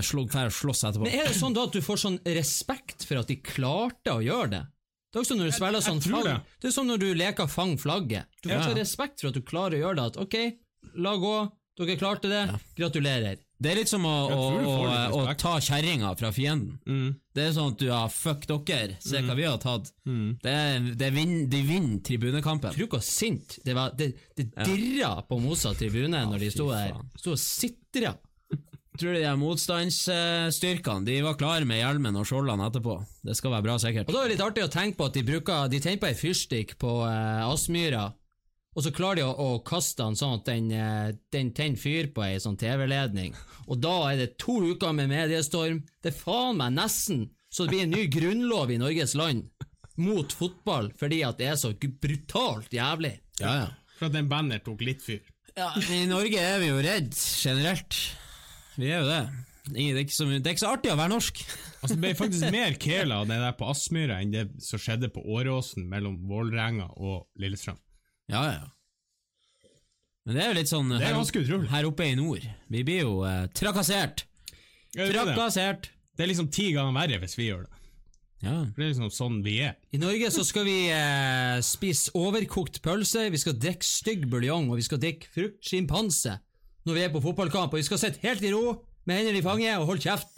slåss 0.55 0.85
etterpå. 0.87 1.03
Men 1.09 1.19
er 1.19 1.27
det 1.33 1.35
sånn 1.35 1.53
da 1.57 1.65
at 1.67 1.73
du 1.75 1.81
får 1.83 1.99
sånn 2.05 2.19
respekt 2.37 3.05
for 3.09 3.19
at 3.19 3.27
de 3.27 3.37
klarte 3.43 4.15
å 4.15 4.23
gjøre 4.23 4.51
det? 4.55 4.63
Det 5.13 5.19
er 5.19 5.25
også 5.25 5.37
når 5.39 5.51
du 5.51 5.57
spiller 5.57 5.81
sånn 5.83 6.01
fang, 6.05 6.25
det. 6.25 6.41
det 6.61 6.69
er 6.69 6.73
som 6.77 6.87
når 6.87 6.99
du 7.01 7.15
leker 7.15 7.49
fang 7.49 7.77
flagget. 7.81 8.27
Du 8.43 8.51
får 8.51 8.59
Ja. 8.61 8.67
så 8.69 8.77
respekt 8.77 9.21
for 9.21 9.29
at 9.29 9.35
du 9.35 9.41
klarer 9.43 9.75
å 9.75 9.83
gjøre 9.83 9.97
det. 9.97 10.07
At 10.07 10.17
ok, 10.23 10.37
la 11.03 11.17
gå, 11.17 11.53
dere 11.79 11.97
klarte 11.97 12.29
det, 12.31 12.61
gratulerer. 12.77 13.39
Det 13.57 13.71
er 13.71 13.79
litt 13.79 13.89
som 13.89 14.05
å, 14.05 14.15
å, 14.29 14.41
å, 14.61 15.21
å 15.23 15.35
ta 15.41 15.55
kjerringa 15.65 16.11
fra 16.21 16.29
fienden. 16.35 16.77
Mm. 16.85 17.15
Det 17.37 17.45
er 17.47 17.55
sånn 17.57 17.73
at 17.73 17.81
du 17.81 17.89
har 17.89 18.13
fuck 18.13 18.45
dere, 18.51 18.99
se 19.01 19.23
hva 19.25 19.37
vi 19.37 19.47
har 19.49 19.57
tatt. 19.63 19.89
Mm. 20.09 20.37
Det 20.43 20.53
er, 20.53 20.89
det 21.01 21.11
vin, 21.15 21.35
de 21.53 21.63
vinner 21.65 22.03
tribunekampen. 22.05 22.77
Tror 22.77 22.91
du 22.93 22.99
sint 23.05 23.59
det 23.65 23.77
var? 23.77 23.97
Det, 23.97 24.13
det 24.37 24.51
dirra 24.61 25.23
på 25.25 25.40
Mosa 25.40 25.73
tribune 25.77 26.21
når 26.29 26.45
de 26.45 26.53
sto 26.53 26.69
der. 26.73 26.97
Sto 27.16 27.33
og 27.33 27.40
sitra. 27.40 28.12
Tror 28.97 29.16
du 29.16 29.21
de 29.21 29.33
motstandsstyrkene 29.37 31.05
De 31.05 31.19
var 31.25 31.37
klare 31.37 31.66
med 31.69 31.83
hjelmen 31.83 32.16
og 32.16 32.29
skjoldene 32.29 32.69
etterpå. 32.69 32.99
Det 33.25 33.37
skal 33.37 33.57
være 33.57 33.69
bra 33.69 33.81
sikkert. 33.81 34.09
Og 34.09 34.16
da 34.16 34.23
er 34.23 34.29
det 34.29 34.37
litt 34.37 34.47
artig 34.47 34.64
å 34.64 34.73
tenke 34.73 35.01
på 35.01 35.09
at 35.09 35.16
de 35.16 35.25
bruker 35.27 35.73
De 35.73 35.81
tenner 35.85 36.01
på 36.01 36.09
ei 36.09 36.16
fyrstikk 36.16 36.77
på 36.81 36.92
eh, 37.09 37.42
Aspmyra, 37.45 38.07
og 38.77 38.85
så 38.85 38.93
klarer 38.93 39.23
de 39.23 39.25
å, 39.25 39.33
å 39.33 39.61
kaste 39.65 40.05
den 40.05 40.19
sånn 40.21 40.35
at 40.37 40.49
den, 40.51 40.67
eh, 40.71 41.15
den 41.33 41.55
tenner 41.57 41.81
fyr 41.81 42.11
på 42.12 42.27
ei 42.27 42.37
sånn 42.43 42.59
TV-ledning. 42.61 43.33
Og 43.67 43.81
da 43.81 43.95
er 44.11 44.21
det 44.21 44.35
to 44.43 44.59
uker 44.75 44.93
med 44.97 45.09
mediestorm. 45.11 45.81
Det 46.05 46.12
er 46.12 46.19
faen 46.19 46.61
meg 46.61 46.77
nesten 46.77 47.25
så 47.49 47.65
det 47.65 47.73
blir 47.73 47.87
en 47.87 47.95
ny 47.95 48.05
grunnlov 48.12 48.71
i 48.75 48.77
Norges 48.81 49.15
land 49.17 49.47
mot 49.97 50.33
fotball 50.37 50.91
fordi 51.01 51.23
at 51.25 51.39
det 51.41 51.49
er 51.49 51.57
så 51.57 51.73
brutalt 51.73 52.75
jævlig. 52.75 53.15
Ja, 53.41 53.55
ja. 53.62 53.67
For 53.97 54.11
at 54.11 54.17
den 54.19 54.29
banner 54.29 54.61
tok 54.61 54.85
litt 54.85 55.01
fyr. 55.01 55.23
Ja, 55.57 55.71
I 55.73 56.05
Norge 56.11 56.37
er 56.37 56.61
vi 56.61 56.69
jo 56.69 56.83
redd 56.85 57.15
generelt. 57.17 57.97
Vi 58.77 58.91
er 58.91 59.01
jo 59.01 59.09
det. 59.09 59.23
Det 59.73 59.87
er 59.89 60.03
ikke 60.03 60.15
så, 60.15 60.27
det 60.29 60.45
er 60.45 60.53
ikke 60.53 60.67
så 60.67 60.75
artig 60.77 60.93
å 60.93 60.99
være 61.01 61.15
norsk. 61.15 61.41
Altså, 61.81 61.95
det 61.95 62.03
ble 62.03 62.12
faktisk 62.19 62.53
mer 62.53 62.77
kela 62.83 63.23
av 63.23 63.31
det 63.31 63.41
der 63.41 63.57
på 63.57 63.71
Aspmyra 63.73 64.21
enn 64.21 64.35
det 64.35 64.45
som 64.62 64.81
skjedde 64.83 65.09
på 65.15 65.25
Åråsen 65.25 65.89
mellom 65.91 66.21
Vålerenga 66.29 66.91
og 67.01 67.25
Lillestrøm. 67.41 67.81
Ja, 68.33 68.43
ja. 68.51 68.65
Men 70.27 70.35
det 70.35 70.43
er 70.43 70.51
jo 70.51 70.59
litt 70.59 70.71
sånn 70.71 70.91
er 70.97 71.05
her, 71.07 71.21
utrolig. 71.23 71.69
her 71.71 71.87
oppe 71.87 72.09
i 72.11 72.17
nord. 72.19 72.43
Vi 72.73 72.83
blir 72.87 73.05
jo 73.05 73.21
eh, 73.29 73.45
trakassert. 73.55 74.25
Er. 74.97 75.12
Trakassert. 75.12 75.91
det 76.17 76.25
er 76.25 76.31
liksom 76.33 76.49
ti 76.51 76.73
ganger 76.75 76.97
verre 76.97 77.21
hvis 77.23 77.37
vi 77.39 77.51
gjør 77.51 77.67
det. 77.67 77.73
Ja. 78.45 78.57
For 78.73 78.81
det 78.81 78.85
er 78.85 78.91
liksom 78.91 79.12
sånn 79.15 79.37
vi 79.45 79.55
er. 79.65 79.77
I 79.95 80.01
Norge 80.03 80.31
så 80.35 80.43
skal 80.45 80.67
vi 80.67 80.77
eh, 80.93 81.61
spise 81.65 82.12
overkokt 82.19 82.83
pølse, 82.85 83.29
vi 83.33 83.41
skal 83.41 83.57
drikke 83.61 83.87
stygg 83.87 84.27
buljong, 84.33 84.69
og 84.71 84.81
vi 84.81 84.87
skal 84.87 85.01
drikke 85.03 85.31
frukt 85.33 85.62
sjimpanse 85.67 86.37
når 86.87 86.99
vi 86.99 87.03
er 87.03 87.15
på 87.15 87.23
fotballkamp, 87.23 87.73
og 87.73 87.81
vi 87.81 87.87
skal 87.87 87.99
sitte 87.99 88.23
helt 88.23 88.45
i 88.47 88.53
ro 88.55 88.77
med 89.07 89.21
hendene 89.21 89.41
i 89.41 89.47
fanget 89.47 89.79
og 89.81 89.89
holde 89.91 90.05
kjeft. 90.05 90.31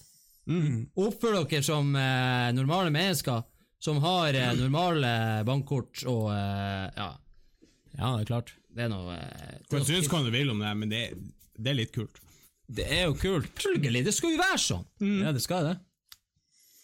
Mm. 0.49 0.87
Oppfør 0.97 1.43
dere 1.43 1.65
som 1.65 1.91
eh, 1.97 2.51
normale 2.57 2.93
mennesker 2.93 3.43
som 3.85 4.01
har 4.03 4.37
eh, 4.37 4.55
normale 4.59 5.11
bankkort 5.47 6.03
og 6.09 6.31
eh, 6.33 6.87
ja, 6.97 7.11
ja, 7.99 8.13
det 8.15 8.23
er 8.25 8.31
klart. 8.31 8.55
det 8.79 8.87
er 8.87 8.93
noe 8.93 9.17
eh, 9.19 9.59
Du 9.69 9.77
Syns 9.77 9.91
synes 9.91 10.09
hva 10.13 10.23
du 10.25 10.31
vil 10.35 10.51
om 10.55 10.63
det, 10.63 10.73
men 10.79 10.93
det, 10.93 11.03
det 11.59 11.73
er 11.75 11.79
litt 11.83 11.93
kult. 11.95 12.23
Det 12.69 12.85
er 12.85 13.07
jo 13.09 13.15
kult. 13.19 13.51
Selvfølgelig, 13.59 14.05
det 14.07 14.13
skal 14.15 14.35
jo 14.35 14.41
være 14.41 14.59
sånn. 14.61 14.89
Ja, 15.25 15.33
det 15.33 15.43
skal 15.45 15.71
det. 15.71 15.77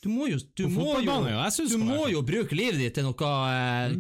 Du 0.05 0.11
må 0.12 0.27
jo, 0.29 0.37
du 0.53 0.66
må 0.68 0.98
jo, 1.00 1.12
ja, 1.33 1.46
du 1.48 1.79
må 1.81 2.03
jo 2.12 2.20
bruke 2.29 2.53
livet 2.57 2.77
ditt 2.77 2.92
til 2.98 3.07
noe 3.07 3.29
eh, 3.48 3.94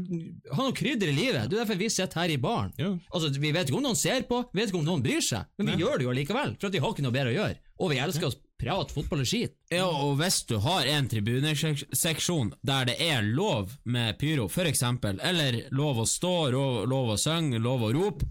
Ha 0.52 0.66
noe 0.66 0.74
krydder 0.76 1.08
i 1.08 1.14
livet. 1.16 1.46
Det 1.48 1.56
er 1.56 1.62
derfor 1.62 1.78
vi 1.80 1.88
sitter 1.92 2.20
her 2.20 2.34
i 2.34 2.36
baren. 2.40 2.74
Altså, 3.08 3.30
Vi 3.40 3.52
vet 3.56 3.70
ikke 3.70 3.78
om 3.78 3.86
noen 3.86 3.96
ser 3.96 4.26
på, 4.28 4.42
vi 4.52 4.60
vet 4.60 4.68
ikke 4.72 4.82
om 4.82 4.84
noen 4.90 5.04
bryr 5.04 5.24
seg, 5.24 5.48
men 5.56 5.70
vi 5.72 5.78
gjør 5.80 6.02
det 6.02 6.08
jo 6.08 6.12
likevel, 6.18 6.52
for 6.60 6.68
at 6.68 6.76
vi 6.76 6.82
har 6.84 6.92
ikke 6.92 7.06
noe 7.06 7.14
bedre 7.16 7.32
å 7.32 7.38
gjøre. 7.38 7.56
Og 7.80 7.94
vi 7.94 8.02
elsker 8.04 8.28
å 8.28 8.34
prate 8.60 8.94
fotball 8.94 9.24
og 9.24 9.28
skit. 9.28 9.56
Ja, 9.72 9.86
og 9.88 10.16
hvis 10.20 10.42
du 10.48 10.56
har 10.62 10.88
en 10.88 11.08
tribuneseksjon 11.10 12.54
der 12.62 12.90
det 12.90 12.96
er 13.02 13.26
lov 13.26 13.74
med 13.84 14.18
pyro, 14.20 14.48
for 14.52 14.68
eksempel, 14.70 15.20
eller 15.22 15.64
lov 15.74 16.04
å 16.04 16.08
stå, 16.08 16.34
lov, 16.54 16.82
lov 16.90 17.14
å 17.14 17.20
synge, 17.20 17.62
lov 17.62 17.86
å 17.88 17.92
rope, 17.94 18.28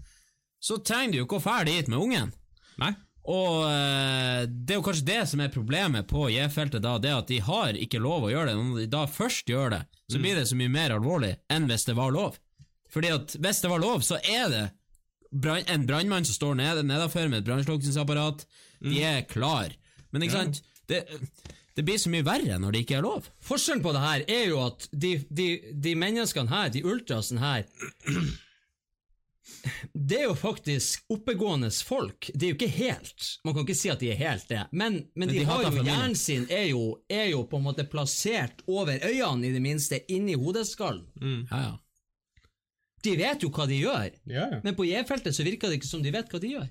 så 0.64 0.80
trenger 0.80 1.12
du 1.12 1.18
jo 1.20 1.26
ikke 1.28 1.42
å 1.42 1.44
fære 1.44 1.68
dit 1.68 1.90
med 1.92 2.00
ungen. 2.00 2.32
Nei? 2.80 2.94
Og 3.24 3.64
eh, 3.70 4.44
det 4.48 4.74
er 4.74 4.80
jo 4.80 4.84
kanskje 4.84 5.08
det 5.08 5.20
som 5.30 5.40
er 5.40 5.52
problemet 5.52 6.08
på 6.10 6.26
J-feltet 6.32 6.82
da, 6.84 6.98
det 7.00 7.12
at 7.14 7.30
de 7.30 7.40
har 7.44 7.76
ikke 7.80 8.02
lov 8.02 8.26
å 8.26 8.32
gjøre 8.32 8.50
det. 8.50 8.56
Når 8.60 8.80
de 8.82 8.88
da 8.92 9.04
først 9.08 9.48
gjør 9.48 9.76
det, 9.76 9.82
så 10.12 10.20
blir 10.20 10.36
det 10.36 10.48
så 10.50 10.58
mye 10.60 10.72
mer 10.72 10.96
alvorlig 10.96 11.32
enn 11.52 11.68
hvis 11.70 11.86
det 11.88 11.96
var 11.96 12.12
lov. 12.12 12.36
Fordi 12.92 13.12
at 13.14 13.36
hvis 13.40 13.62
det 13.64 13.70
var 13.72 13.80
lov, 13.82 14.04
så 14.06 14.20
er 14.20 14.50
det 14.52 14.64
en 15.72 15.86
brannmann 15.88 16.26
som 16.28 16.36
står 16.36 16.60
nede, 16.60 16.84
nedenfor 16.86 17.30
med 17.30 17.40
et 17.40 17.48
brannslukningsapparat. 17.48 18.44
De 18.84 19.00
er 19.02 19.24
klar. 19.26 19.72
Men 20.14 20.24
ikke 20.26 20.38
sant, 20.38 20.62
det, 20.90 21.02
det 21.74 21.84
blir 21.86 21.98
så 21.98 22.12
mye 22.12 22.24
verre 22.26 22.56
når 22.62 22.76
det 22.76 22.84
ikke 22.84 22.98
er 23.00 23.06
lov. 23.06 23.26
Forskjellen 23.42 23.82
på 23.84 23.92
det 23.96 24.02
her 24.04 24.24
er 24.30 24.44
jo 24.52 24.60
at 24.62 24.88
de, 24.94 25.16
de, 25.34 25.48
de 25.84 25.94
menneskene 25.98 26.52
her, 26.52 26.70
de 26.74 26.84
ultrasene 26.86 27.42
her 27.42 27.66
Det 29.92 30.18
er 30.20 30.26
jo 30.28 30.34
faktisk 30.36 31.04
oppegående 31.12 31.70
folk. 31.84 32.28
Det 32.34 32.46
er 32.46 32.52
jo 32.52 32.56
ikke 32.58 32.68
helt. 32.76 33.26
Man 33.44 33.54
kan 33.56 33.64
ikke 33.64 33.76
si 33.76 33.90
at 33.92 34.00
de 34.00 34.10
er 34.12 34.18
helt 34.20 34.46
det. 34.50 34.62
Men, 34.72 34.98
men, 35.16 35.28
de, 35.30 35.38
de 35.40 35.44
har 35.48 35.62
jo 35.62 35.70
familien. 35.70 35.88
hjernen 35.90 36.16
sin 36.20 36.44
er 36.52 36.66
jo, 36.70 36.82
er 37.08 37.30
jo 37.32 37.42
på 37.48 37.60
en 37.60 37.66
måte 37.66 37.86
plassert 37.88 38.60
over 38.68 38.98
øynene, 39.04 39.48
i 39.48 39.52
det 39.54 39.62
minste, 39.64 40.00
inni 40.12 40.36
hodeskallen. 40.40 41.06
Ja, 41.50 41.62
ja. 41.66 41.72
De 43.04 43.12
vet 43.20 43.42
jo 43.44 43.50
hva 43.52 43.66
de 43.68 43.76
gjør, 43.82 44.14
Ja, 44.32 44.46
ja. 44.54 44.60
men 44.64 44.76
på 44.76 44.86
J-feltet 44.88 45.36
så 45.36 45.44
virker 45.44 45.68
det 45.68 45.82
ikke 45.82 45.90
som 45.90 46.04
de 46.04 46.12
vet 46.14 46.30
hva 46.32 46.40
de 46.40 46.54
gjør. 46.54 46.68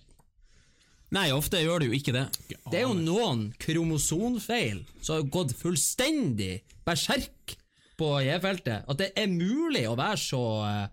Nei, 1.14 1.28
ofte 1.36 1.62
gjør 1.62 1.84
det 1.84 1.92
jo 1.92 1.98
ikke 1.98 2.14
det. 2.16 2.24
Det 2.72 2.80
er 2.80 2.88
jo 2.88 2.96
noen 2.98 3.52
kromosonfeil 3.62 4.82
som 5.00 5.20
har 5.20 5.28
gått 5.34 5.54
fullstendig 5.60 6.64
berserk 6.88 7.54
på 8.00 8.10
J-feltet. 8.26 8.88
At 8.90 9.00
det 9.02 9.12
er 9.20 9.30
mulig 9.30 9.86
å 9.90 9.98
være 10.00 10.20
så 10.20 10.44
eh, 10.66 10.86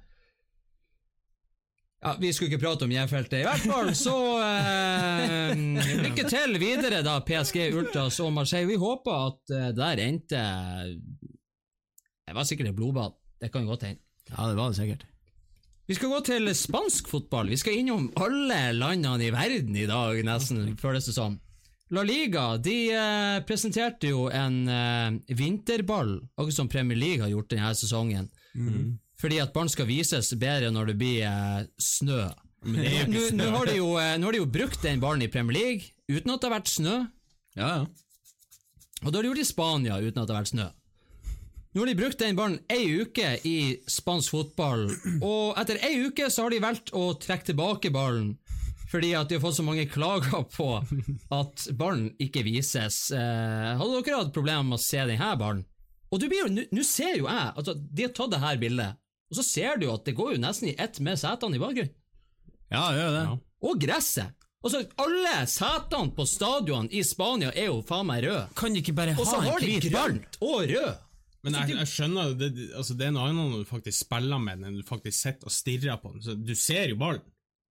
Ja, 2.00 2.14
vi 2.20 2.33
skulle 2.33 2.50
ikke 2.52 2.62
prate 2.66 2.85
om 2.85 2.92
J-feltet. 2.92 3.40
I 3.40 3.46
hvert 3.48 3.64
fall 3.64 3.92
så 3.96 4.16
eh, 4.44 5.54
Lykke 6.04 6.26
til 6.28 6.61
videre, 6.61 7.00
da, 7.06 7.16
PSG 7.24 7.70
Ultras 7.80 8.20
og 8.24 8.35
Marseille. 8.37 8.68
Vi 8.68 8.76
håper 8.80 9.26
at 9.30 9.40
det 9.54 9.72
der 9.80 10.04
endte 10.04 10.44
Det 12.28 12.37
var 12.37 12.48
sikkert 12.48 12.74
et 12.74 12.76
blodbad. 12.76 13.16
Det 13.40 13.48
kan 13.52 13.64
godt 13.68 13.88
hende. 13.88 14.04
Ja, 14.30 14.44
det 14.50 14.61
var 14.61 14.68
det 14.68 14.76
sikkert. 14.83 15.09
Vi 15.90 15.96
skal 15.98 16.12
gå 16.12 16.18
til 16.22 16.46
spansk 16.55 17.09
fotball. 17.11 17.48
Vi 17.50 17.57
skal 17.59 17.81
innom 17.81 18.05
alle 18.22 18.61
landene 18.76 19.24
i 19.26 19.33
verden 19.35 19.74
i 19.74 19.88
dag, 19.90 20.20
nesten, 20.22 20.76
føles 20.79 21.09
det 21.09 21.16
som. 21.16 21.35
La 21.90 22.05
Liga 22.07 22.44
de 22.62 22.74
eh, 22.94 23.38
presenterte 23.42 24.12
jo 24.12 24.29
en 24.31 24.61
eh, 24.70 25.35
vinterball, 25.35 26.12
akkurat 26.37 26.55
som 26.61 26.70
Premier 26.70 27.00
League 27.00 27.24
har 27.24 27.33
gjort 27.33 27.50
denne 27.50 27.72
sesongen. 27.74 28.29
Fordi 29.18 29.40
at 29.42 29.50
barn 29.53 29.72
skal 29.72 29.90
vises 29.90 30.31
bedre 30.38 30.70
når 30.70 30.92
det 30.92 30.96
blir 31.03 31.26
eh, 31.26 31.66
snø. 31.83 32.22
Nå 32.70 33.26
nå 33.35 33.50
har, 33.57 33.66
de 33.66 33.81
jo, 33.81 33.90
eh, 33.98 34.14
nå 34.14 34.29
har 34.29 34.38
de 34.38 34.44
jo 34.44 34.46
brukt 34.61 34.87
den 34.87 35.03
ballen 35.03 35.26
i 35.26 35.33
Premier 35.33 35.59
League 35.59 35.90
uten 36.07 36.31
at 36.31 36.38
det 36.38 36.53
har 36.53 36.59
vært 36.61 36.70
snø. 36.70 37.00
Ja, 37.59 37.72
ja. 37.81 37.87
Og 39.03 39.11
det 39.11 39.16
har 39.16 39.24
de 39.24 39.33
gjort 39.33 39.42
i 39.42 39.50
Spania 39.50 39.98
uten 39.98 40.22
at 40.22 40.31
det 40.31 40.37
har 40.37 40.44
vært 40.44 40.55
snø. 40.55 40.70
Nå 41.74 41.80
har 41.85 41.87
de 41.87 41.94
brukt 42.00 42.18
den 42.18 42.35
ballen 42.38 42.56
ei 42.72 42.83
uke 43.04 43.28
i 43.46 43.56
spansk 43.87 44.33
fotball, 44.35 44.88
og 45.22 45.59
etter 45.61 45.78
ei 45.87 46.00
uke 46.09 46.26
så 46.30 46.42
har 46.48 46.50
de 46.54 46.59
valgt 46.64 46.90
å 46.98 47.12
trekke 47.22 47.52
tilbake 47.52 47.92
ballen. 47.94 48.33
Fordi 48.90 49.12
at 49.14 49.28
de 49.30 49.37
har 49.38 49.42
fått 49.44 49.54
så 49.61 49.62
mange 49.62 49.85
klager 49.87 50.42
på 50.50 50.64
at 51.37 51.66
ballen 51.78 52.09
ikke 52.18 52.42
vises. 52.42 52.96
Eh, 53.14 53.68
hadde 53.78 54.00
dere 54.02 54.16
hatt 54.24 54.33
problemer 54.35 54.66
med 54.66 54.80
å 54.80 54.83
se 54.83 54.98
denne 55.06 55.28
ballen? 55.38 55.61
Og 56.11 56.18
du 56.18 56.26
blir 56.26 56.40
jo, 56.42 56.48
nå- 56.74 56.83
ser 56.83 57.20
jo 57.20 57.28
jeg 57.28 57.52
altså, 57.54 57.76
De 57.78 58.02
har 58.02 58.11
tatt 58.18 58.33
det 58.33 58.40
her 58.42 58.59
bildet, 58.59 58.96
og 59.30 59.38
så 59.38 59.44
ser 59.46 59.78
du 59.78 59.87
jo 59.87 59.92
at 59.94 60.09
det 60.09 60.16
går 60.18 60.33
jo 60.35 60.40
nesten 60.42 60.72
i 60.72 60.74
ett 60.74 60.98
med 61.06 61.20
setene 61.22 61.54
i 61.54 61.62
bakgrunnen. 61.62 61.94
Ja, 62.70 62.88
det 62.90 62.98
gjør 63.04 63.14
det. 63.14 63.22
Ja. 63.28 63.37
Og 63.70 63.78
gresset. 63.87 64.35
Altså, 64.61 64.83
alle 65.00 65.37
setene 65.48 66.11
på 66.18 66.26
stadionene 66.28 66.90
i 66.98 67.04
Spania 67.06 67.52
er 67.54 67.70
jo 67.70 67.78
faen 67.87 68.11
meg 68.11 68.26
røde. 68.26 68.42
Kan 68.59 68.74
de 68.74 68.83
ikke 68.83 68.96
bare 68.98 69.14
ha 69.14 69.22
en 69.22 69.22
hvit 69.22 69.30
ball? 69.30 69.46
Og 69.46 69.46
så 69.46 69.54
har 69.54 69.62
de 69.62 69.78
grønt 69.87 70.40
og 70.42 70.66
rød. 70.74 70.90
Men 71.42 71.55
jeg, 71.57 71.72
jeg 71.79 71.88
skjønner 71.88 72.35
det, 72.37 72.50
det- 72.57 72.70
altså 72.76 72.94
det 73.00 73.07
er 73.07 73.12
noe 73.16 73.29
annet 73.31 73.53
når 73.55 73.62
du 73.64 73.68
faktisk 73.70 74.05
spiller 74.05 74.38
med 74.42 74.59
den, 74.61 74.66
enn 74.74 74.81
du 74.83 74.87
faktisk 74.88 75.16
sitter 75.22 75.48
og 75.48 75.53
stirrer 75.57 76.00
på 76.03 76.12
den. 76.12 76.20
Så 76.26 76.35
du 76.37 76.55
ser 76.55 76.88
jo 76.92 76.98
ballen. 77.00 77.22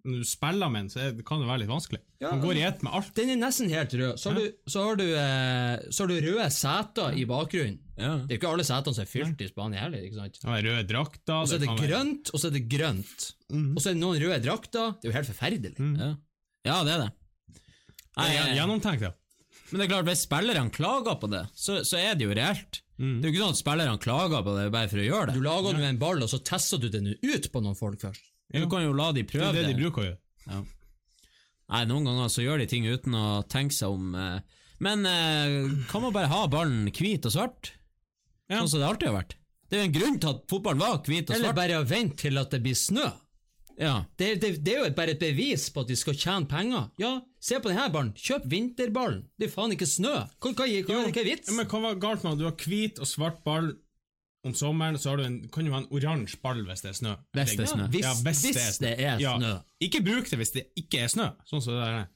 Når 0.08 0.22
du 0.24 0.28
spiller 0.30 0.70
med 0.72 0.86
den, 0.86 0.90
så 0.94 1.00
er, 1.04 1.10
det 1.12 1.26
kan 1.28 1.42
det 1.42 1.48
være 1.50 1.60
litt 1.66 1.70
vanskelig. 1.70 2.00
Ja, 2.24 2.30
Den 2.32 2.40
går 2.42 2.56
i 2.56 2.62
ett 2.64 2.82
med 2.88 2.94
alt. 2.96 3.10
Den 3.18 3.30
er 3.34 3.40
nesten 3.42 3.70
helt 3.70 3.92
rød. 4.00 4.14
Så 4.18 4.32
har 4.32 4.38
du, 4.40 4.46
så 4.72 4.84
har 4.88 4.96
du, 4.96 5.04
eh, 5.12 5.82
så 5.92 6.06
har 6.06 6.08
du 6.08 6.16
røde 6.24 6.46
seter 6.56 7.18
i 7.20 7.26
bakgrunnen. 7.28 7.78
Ja. 8.00 8.14
Det 8.24 8.32
er 8.32 8.38
jo 8.38 8.40
ikke 8.40 8.52
alle 8.54 8.64
setene 8.70 8.96
som 8.96 9.04
er 9.04 9.12
fylt 9.12 9.44
i 9.44 9.50
Spania 9.52 9.82
heller. 9.84 10.06
ikke 10.08 10.16
sant? 10.22 10.40
Kan 10.42 10.56
røde 10.56 10.86
drakter. 10.88 11.36
Og 11.44 11.52
så 11.52 11.58
er 11.60 11.66
det 11.66 11.76
grønt, 11.84 12.32
og 12.34 12.40
så 12.40 12.48
er 12.48 12.56
det 12.56 12.64
grønt. 12.72 13.28
Og 13.76 13.82
så 13.84 13.90
er 13.92 13.94
det 13.98 14.02
noen 14.06 14.22
røde 14.24 14.40
drakter. 14.48 14.96
Det 15.02 15.10
er 15.10 15.12
jo 15.12 15.18
helt 15.20 15.32
forferdelig. 15.34 15.74
Ja. 16.00 16.10
ja, 16.72 16.78
det 16.88 16.94
er 16.96 17.04
det. 17.04 17.10
Nei, 18.18 18.30
Det 18.32 18.40
er 18.40 18.48
eh, 18.48 18.56
Gjennomtenkt, 18.58 19.02
ja. 19.04 19.12
Men 19.70 19.82
det 19.82 19.86
er 19.86 19.92
klart, 19.94 20.08
hvis 20.10 20.24
spillerne 20.26 20.72
klager 20.74 21.20
på 21.22 21.28
det, 21.30 21.44
så, 21.60 21.84
så 21.86 22.00
er 22.00 22.16
det 22.18 22.24
jo 22.26 22.32
reelt. 22.40 22.80
Det 23.00 23.24
er 23.24 23.30
jo 23.30 23.32
ikke 23.32 23.44
sånn 23.46 23.56
at 23.56 23.60
spillerne 23.62 24.00
klager 24.04 24.42
på 24.44 24.54
det 24.58 24.66
bare 24.76 24.90
for 24.92 25.00
å 25.00 25.06
gjøre 25.06 25.30
det. 25.30 25.36
Du 25.38 25.40
det. 25.40 25.46
lager 25.48 25.78
ja. 25.80 25.88
en 25.88 26.00
ball, 26.02 26.20
og 26.26 26.32
så 26.32 26.40
tester 26.44 26.82
du 26.84 26.90
den 26.92 27.14
ut 27.16 27.46
på 27.54 27.62
noen 27.64 27.78
folk 27.80 28.02
først. 28.04 28.26
Du 28.52 28.66
kan 28.68 28.84
jo 28.84 28.92
la 28.98 29.12
de 29.16 29.24
Det 29.24 29.32
Det 29.38 29.46
er 29.46 29.54
det 29.54 29.64
det. 29.64 29.74
de 29.74 29.82
bruker 29.84 30.02
å 30.02 30.08
gjøre. 30.10 30.20
Ja. 30.50 30.62
Nei, 31.70 31.84
noen 31.86 32.08
ganger 32.10 32.32
så 32.34 32.44
gjør 32.44 32.64
de 32.64 32.66
ting 32.68 32.88
uten 32.90 33.14
å 33.16 33.26
tenke 33.48 33.76
seg 33.78 33.94
om. 33.94 34.16
eh. 34.16 34.40
Men 34.80 35.06
eh, 35.06 35.70
kan 35.92 36.02
man 36.02 36.16
bare 36.16 36.32
ha 36.32 36.48
ballen 36.48 36.90
hvit 36.92 37.28
og 37.30 37.36
svart? 37.36 37.72
Ja. 38.50 38.60
Sånn 38.60 38.72
som 38.74 38.82
det 38.82 38.88
alltid 38.90 39.12
har 39.12 39.18
vært. 39.20 39.36
Det 39.70 39.78
er 39.78 39.84
jo 39.84 39.88
en 39.88 39.98
grunn 40.00 40.20
til 40.20 40.30
at 40.34 40.46
fotballen 40.50 40.82
var 40.82 41.02
hvit 41.06 41.30
og 41.30 41.36
svart. 41.36 41.38
Eller 41.38 41.54
bare 41.54 41.84
vente 41.86 42.24
til 42.24 42.42
at 42.42 42.50
det 42.52 42.64
blir 42.66 42.76
snø. 42.76 43.06
Ja. 43.80 44.06
Det, 44.20 44.34
det, 44.42 44.52
det 44.66 44.74
er 44.76 44.82
jo 44.84 44.94
bare 44.96 45.16
et 45.16 45.22
bevis 45.22 45.70
på 45.72 45.86
at 45.86 45.92
de 45.92 45.96
skal 45.96 46.18
tjene 46.20 46.50
penger. 46.52 46.90
Ja, 47.00 47.14
se 47.42 47.60
på 47.64 47.72
denne 47.72 47.88
ballen. 47.94 48.12
Kjøp 48.20 48.48
vinterballen. 48.52 49.22
Det 49.40 49.48
er 49.48 49.54
faen 49.54 49.76
ikke 49.76 49.88
snø. 49.88 50.16
Hva, 50.44 50.52
hva, 50.52 50.68
hva, 50.68 50.98
hva, 51.06 51.06
er 51.14 51.30
vits? 51.30 51.54
Men 51.56 51.70
hva 51.72 51.84
var 51.88 52.02
galt 52.02 52.26
med 52.26 52.36
at 52.36 52.42
du 52.42 52.48
har 52.50 52.58
hvit 52.68 53.00
og 53.00 53.08
svart 53.08 53.40
ball 53.48 53.72
om 54.48 54.54
sommeren, 54.56 55.00
så 55.00 55.14
har 55.14 55.20
du 55.20 55.26
en, 55.28 55.40
kan 55.52 55.68
du 55.68 55.72
ha 55.74 55.82
en 55.82 55.90
oransje 55.96 56.40
ball 56.44 56.62
hvis 56.68 56.84
det 56.84 56.94
er 56.94 57.00
snø? 57.00 57.16
Hvis 57.36 57.56
det 57.56 57.66
er 57.66 57.72
snø. 57.74 57.88
Hvis, 57.92 58.06
Ja, 58.06 58.14
hvis 58.24 58.44
hvis 58.46 58.80
det 58.84 58.94
er 58.96 59.20
snø. 59.20 59.56
Ja. 59.56 59.58
Ikke 59.84 60.04
bruk 60.04 60.30
det 60.32 60.40
hvis 60.40 60.56
det 60.56 60.68
ikke 60.80 61.04
er 61.06 61.12
snø, 61.12 61.32
sånn 61.48 61.64
som 61.64 61.76
det 61.76 61.82
der 61.84 61.98
er. 62.04 62.08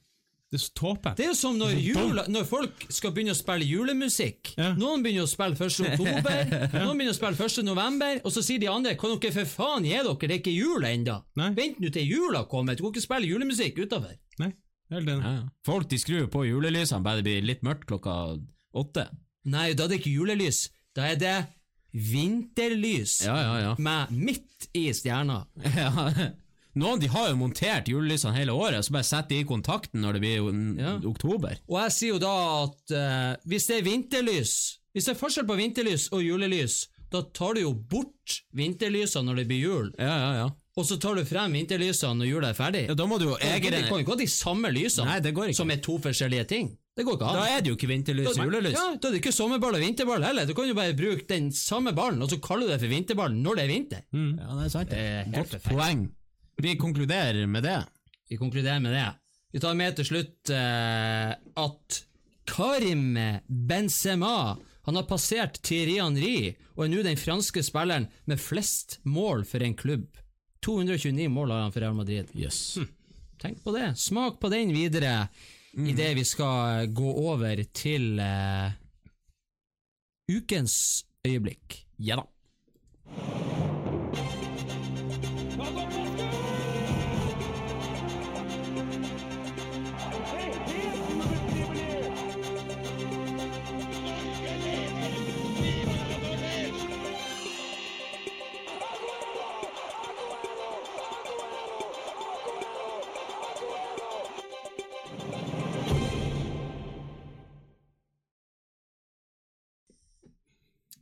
Det 0.54 0.60
er 0.60 0.62
så 0.62 0.74
tåpe. 0.78 1.10
Det 1.18 1.24
er 1.24 1.30
jo 1.32 1.36
som 1.38 1.56
når, 1.58 1.72
jula, 1.82 2.24
når 2.30 2.44
folk 2.46 2.84
skal 2.94 3.10
begynne 3.14 3.34
å 3.34 3.38
spille 3.38 3.66
julemusikk. 3.66 4.52
Ja. 4.54 4.68
Noen 4.78 5.02
begynner 5.02 5.26
å 5.26 5.30
spille 5.30 5.56
1. 5.58 5.78
oktober, 5.90 6.52
noen 6.76 7.00
begynner 7.00 7.10
å 7.10 7.16
spille 7.16 7.48
1. 7.48 7.64
november, 7.66 8.20
og 8.22 8.34
så 8.34 8.44
sier 8.46 8.62
de 8.62 8.68
andre 8.70 8.92
kan 9.00 9.16
dere 9.18 9.34
for 9.34 9.50
faen 9.50 9.88
gi 9.88 9.96
dere, 9.96 10.14
det 10.20 10.30
er 10.30 10.38
ikke 10.38 10.54
jul 10.54 10.86
ennå. 10.86 11.16
Vent 11.58 11.80
nå 11.82 11.90
til 11.96 12.06
jula 12.06 12.44
kommer, 12.50 12.78
du 12.78 12.84
kan 12.84 12.94
ikke 12.94 13.02
spille 13.08 13.32
julemusikk 13.32 13.82
utafor. 13.82 14.14
Nei, 14.44 14.52
helt 14.94 15.10
enig. 15.16 15.32
Ja. 15.34 15.42
Folk 15.66 15.90
de 15.90 15.98
skrur 15.98 16.30
på 16.30 16.44
julelysene 16.46 17.02
bare 17.02 17.18
det 17.24 17.26
blir 17.26 17.50
litt 17.50 17.66
mørkt 17.66 17.88
klokka 17.90 18.14
åtte. 18.78 19.08
Nei, 19.50 19.72
da 19.74 19.88
er 19.88 19.92
det 19.96 20.00
ikke 20.04 20.14
julelys, 20.14 20.68
da 20.94 21.10
er 21.10 21.18
det 21.20 21.34
vinterlys 21.94 23.20
Ja, 23.26 23.34
ja, 23.42 23.58
ja. 23.62 23.74
med 23.78 24.14
midt 24.14 24.70
i 24.74 24.88
stjerna. 24.94 25.42
ja. 25.76 26.10
Noen 26.74 26.98
de 27.00 27.06
har 27.12 27.28
jo 27.30 27.36
montert 27.38 27.86
julelysene 27.88 28.34
hele 28.34 28.52
året, 28.52 28.82
så 28.84 28.92
bare 28.96 29.06
setter 29.06 29.28
de 29.34 29.42
i 29.44 29.46
kontakten 29.48 30.00
når 30.02 30.16
det 30.18 30.22
blir 30.24 30.48
Ja. 30.80 30.96
oktober. 31.06 31.58
Og 31.68 31.78
jeg 31.82 31.92
sier 31.94 32.12
jo 32.14 32.18
da 32.18 32.32
at 32.64 32.94
uh, 32.96 33.36
hvis 33.46 33.66
det 33.70 33.78
er 33.78 33.86
vinterlys, 33.86 34.54
hvis 34.94 35.06
det 35.06 35.14
er 35.14 35.20
forskjell 35.20 35.46
på 35.46 35.56
vinterlys 35.58 36.08
og 36.12 36.22
julelys, 36.24 36.88
da 37.14 37.22
tar 37.34 37.54
du 37.54 37.60
jo 37.62 37.72
bort 37.74 38.40
vinterlysene 38.58 39.28
når 39.28 39.36
det 39.42 39.48
blir 39.48 39.60
jul, 39.62 39.90
Ja, 39.98 40.14
ja, 40.18 40.30
ja. 40.40 40.48
og 40.76 40.86
så 40.88 40.96
tar 40.98 41.14
du 41.14 41.22
frem 41.24 41.52
vinterlysene 41.54 42.18
når 42.18 42.26
jula 42.32 42.48
er 42.50 42.58
ferdig. 42.58 42.88
ja 42.88 42.94
da 42.98 43.06
må 43.06 43.18
du 43.22 43.28
jo 43.28 43.36
egen... 43.38 43.70
Det 43.70 43.84
kan 43.86 43.98
jo 44.00 44.02
ikke 44.02 44.16
ha 44.16 44.22
de 44.24 44.26
samme 44.32 44.70
lysene 44.74 45.06
Nei, 45.12 45.20
det 45.20 45.34
går 45.36 45.52
ikke. 45.52 45.60
som 45.60 45.70
er 45.70 45.76
to 45.84 45.98
forskjellige 46.02 46.44
ting. 46.50 46.72
Det 46.96 47.04
går 47.06 47.14
ikke 47.18 47.26
an. 47.30 47.38
Da 47.38 47.44
er 47.54 47.62
det 47.62 47.70
jo 47.70 47.76
ikke 47.78 47.90
vinterlys 47.90 48.28
og 48.34 48.44
julelys. 48.50 48.74
Ja, 48.74 48.88
da 48.98 49.08
er 49.08 49.14
det 49.14 49.20
ikke 49.22 49.32
sommerball 49.34 49.74
og 49.78 49.82
vinterball 49.82 50.22
heller. 50.26 50.46
Du 50.46 50.54
kan 50.54 50.66
jo 50.68 50.74
bare 50.78 50.94
bruke 50.94 51.26
den 51.30 51.48
samme 51.54 51.92
ballen, 51.94 52.22
og 52.22 52.30
så 52.30 52.38
kaller 52.42 52.66
du 52.66 52.72
det 52.74 52.80
for 52.82 52.90
vinterball 52.90 53.34
når 53.34 53.58
det 53.58 53.64
er 53.64 53.70
vinter. 53.72 54.04
Ja, 54.14 54.50
det 54.58 54.66
er 54.66 54.74
sant. 54.74 54.90
Det 54.90 54.98
er 54.98 55.32
Godt 55.34 55.56
poeng. 55.70 56.04
Vi 56.56 56.76
konkluderer 56.80 57.46
med 57.46 57.62
det. 57.66 57.80
Vi 58.30 58.36
konkluderer 58.40 58.80
med 58.80 58.92
det. 58.94 59.08
Vi 59.52 59.60
tar 59.62 59.74
med 59.78 59.96
til 59.96 60.06
slutt 60.08 60.50
eh, 60.50 61.32
at 61.56 61.98
Karim 62.50 63.16
Benzema 63.48 64.56
han 64.84 64.96
har 64.98 65.06
passert 65.08 65.62
Thierry 65.64 65.94
Henry 66.00 66.52
og 66.74 66.84
er 66.84 66.90
nå 66.92 67.02
den 67.06 67.16
franske 67.16 67.62
spilleren 67.64 68.08
med 68.28 68.40
flest 68.42 68.98
mål 69.08 69.44
for 69.48 69.64
en 69.64 69.76
klubb. 69.78 70.10
229 70.66 71.28
mål 71.32 71.50
har 71.54 71.62
han 71.66 71.72
for 71.72 71.80
Real 71.84 71.96
Madrid. 71.96 72.28
Yes. 72.36 72.76
Tenk 73.40 73.62
på 73.64 73.72
det. 73.76 73.94
Smak 74.00 74.40
på 74.40 74.50
den 74.52 74.72
videre 74.76 75.28
Mm. 75.74 75.88
idet 75.90 76.12
vi 76.14 76.22
skal 76.22 76.86
gå 76.94 77.08
over 77.32 77.58
til 77.74 78.20
eh, 78.22 78.70
ukens 80.30 81.02
øyeblikk. 81.26 81.80
Ja 81.98 82.20
da. 82.20 82.26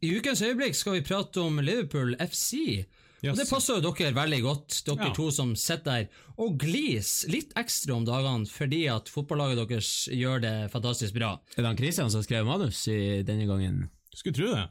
I 0.03 0.11
ukens 0.19 0.43
øyeblikk 0.43 0.75
skal 0.75 0.97
vi 0.99 1.05
prate 1.07 1.41
om 1.43 1.61
Liverpool 1.62 2.17
FC. 2.19 2.85
Og 3.23 3.37
Det 3.38 3.45
passer 3.47 3.77
jo 3.79 3.93
dere 3.93 4.11
veldig 4.17 4.41
godt, 4.43 4.81
dere 4.88 5.07
Ja. 5.07 5.12
to 5.15 5.29
som 5.31 5.55
sitter 5.55 5.85
der 5.85 6.09
og 6.43 6.57
glis 6.59 7.25
litt 7.31 7.53
ekstra 7.55 7.95
om 7.95 8.05
dagene 8.05 8.49
fordi 8.51 8.88
at 8.91 9.07
fotballaget 9.09 9.69
deres 9.69 10.09
gjør 10.11 10.41
det 10.43 10.55
fantastisk 10.73 11.15
bra. 11.15 11.37
Er 11.57 11.62
det 11.62 11.67
han 11.71 11.77
Christian 11.79 12.11
som 12.11 12.23
skrev 12.25 12.45
manus 12.45 12.88
i 12.88 13.23
denne 13.23 13.47
gangen? 13.47 13.91
Skulle 14.12 14.35
tro 14.35 14.51
det. 14.57 14.67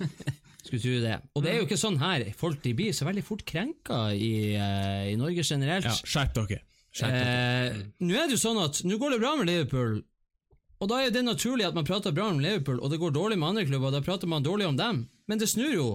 Skulle 0.66 0.82
tro 0.82 0.98
det. 1.06 1.20
Og 1.36 1.42
det 1.44 1.52
er 1.52 1.56
jo 1.60 1.66
ikke 1.68 1.78
sånn 1.78 1.98
her. 2.02 2.26
Folk 2.38 2.60
de 2.62 2.74
blir 2.74 2.90
så 2.94 3.06
veldig 3.06 3.22
fort 3.26 3.44
krenka 3.46 4.10
i, 4.14 4.54
eh, 4.58 5.12
i 5.12 5.16
Norge 5.16 5.42
generelt. 5.46 5.86
Ja, 5.86 5.94
skjerp 6.02 6.34
dere. 6.34 6.60
Eh, 7.02 7.78
nå 8.02 8.14
er 8.18 8.26
det 8.28 8.34
jo 8.36 8.42
sånn 8.42 8.58
at 8.62 8.82
nå 8.84 8.98
går 9.00 9.14
det 9.14 9.20
bra 9.22 9.36
med 9.38 9.46
Liverpool, 9.46 10.02
og 10.82 10.88
da 10.90 10.98
er 10.98 11.12
det 11.14 11.22
naturlig 11.22 11.68
at 11.68 11.76
man 11.78 11.86
prater 11.86 12.14
bra 12.14 12.26
om 12.32 12.40
Liverpool, 12.42 12.80
og 12.82 12.90
det 12.90 12.98
går 12.98 13.14
dårlig 13.14 13.36
med 13.38 13.52
andre 13.52 13.66
klubber, 13.68 13.92
da 13.94 14.02
prater 14.02 14.26
man 14.26 14.42
dårlig 14.42 14.66
om 14.66 14.78
dem. 14.80 15.04
Men 15.30 15.38
det 15.38 15.46
snur 15.52 15.70
jo. 15.70 15.90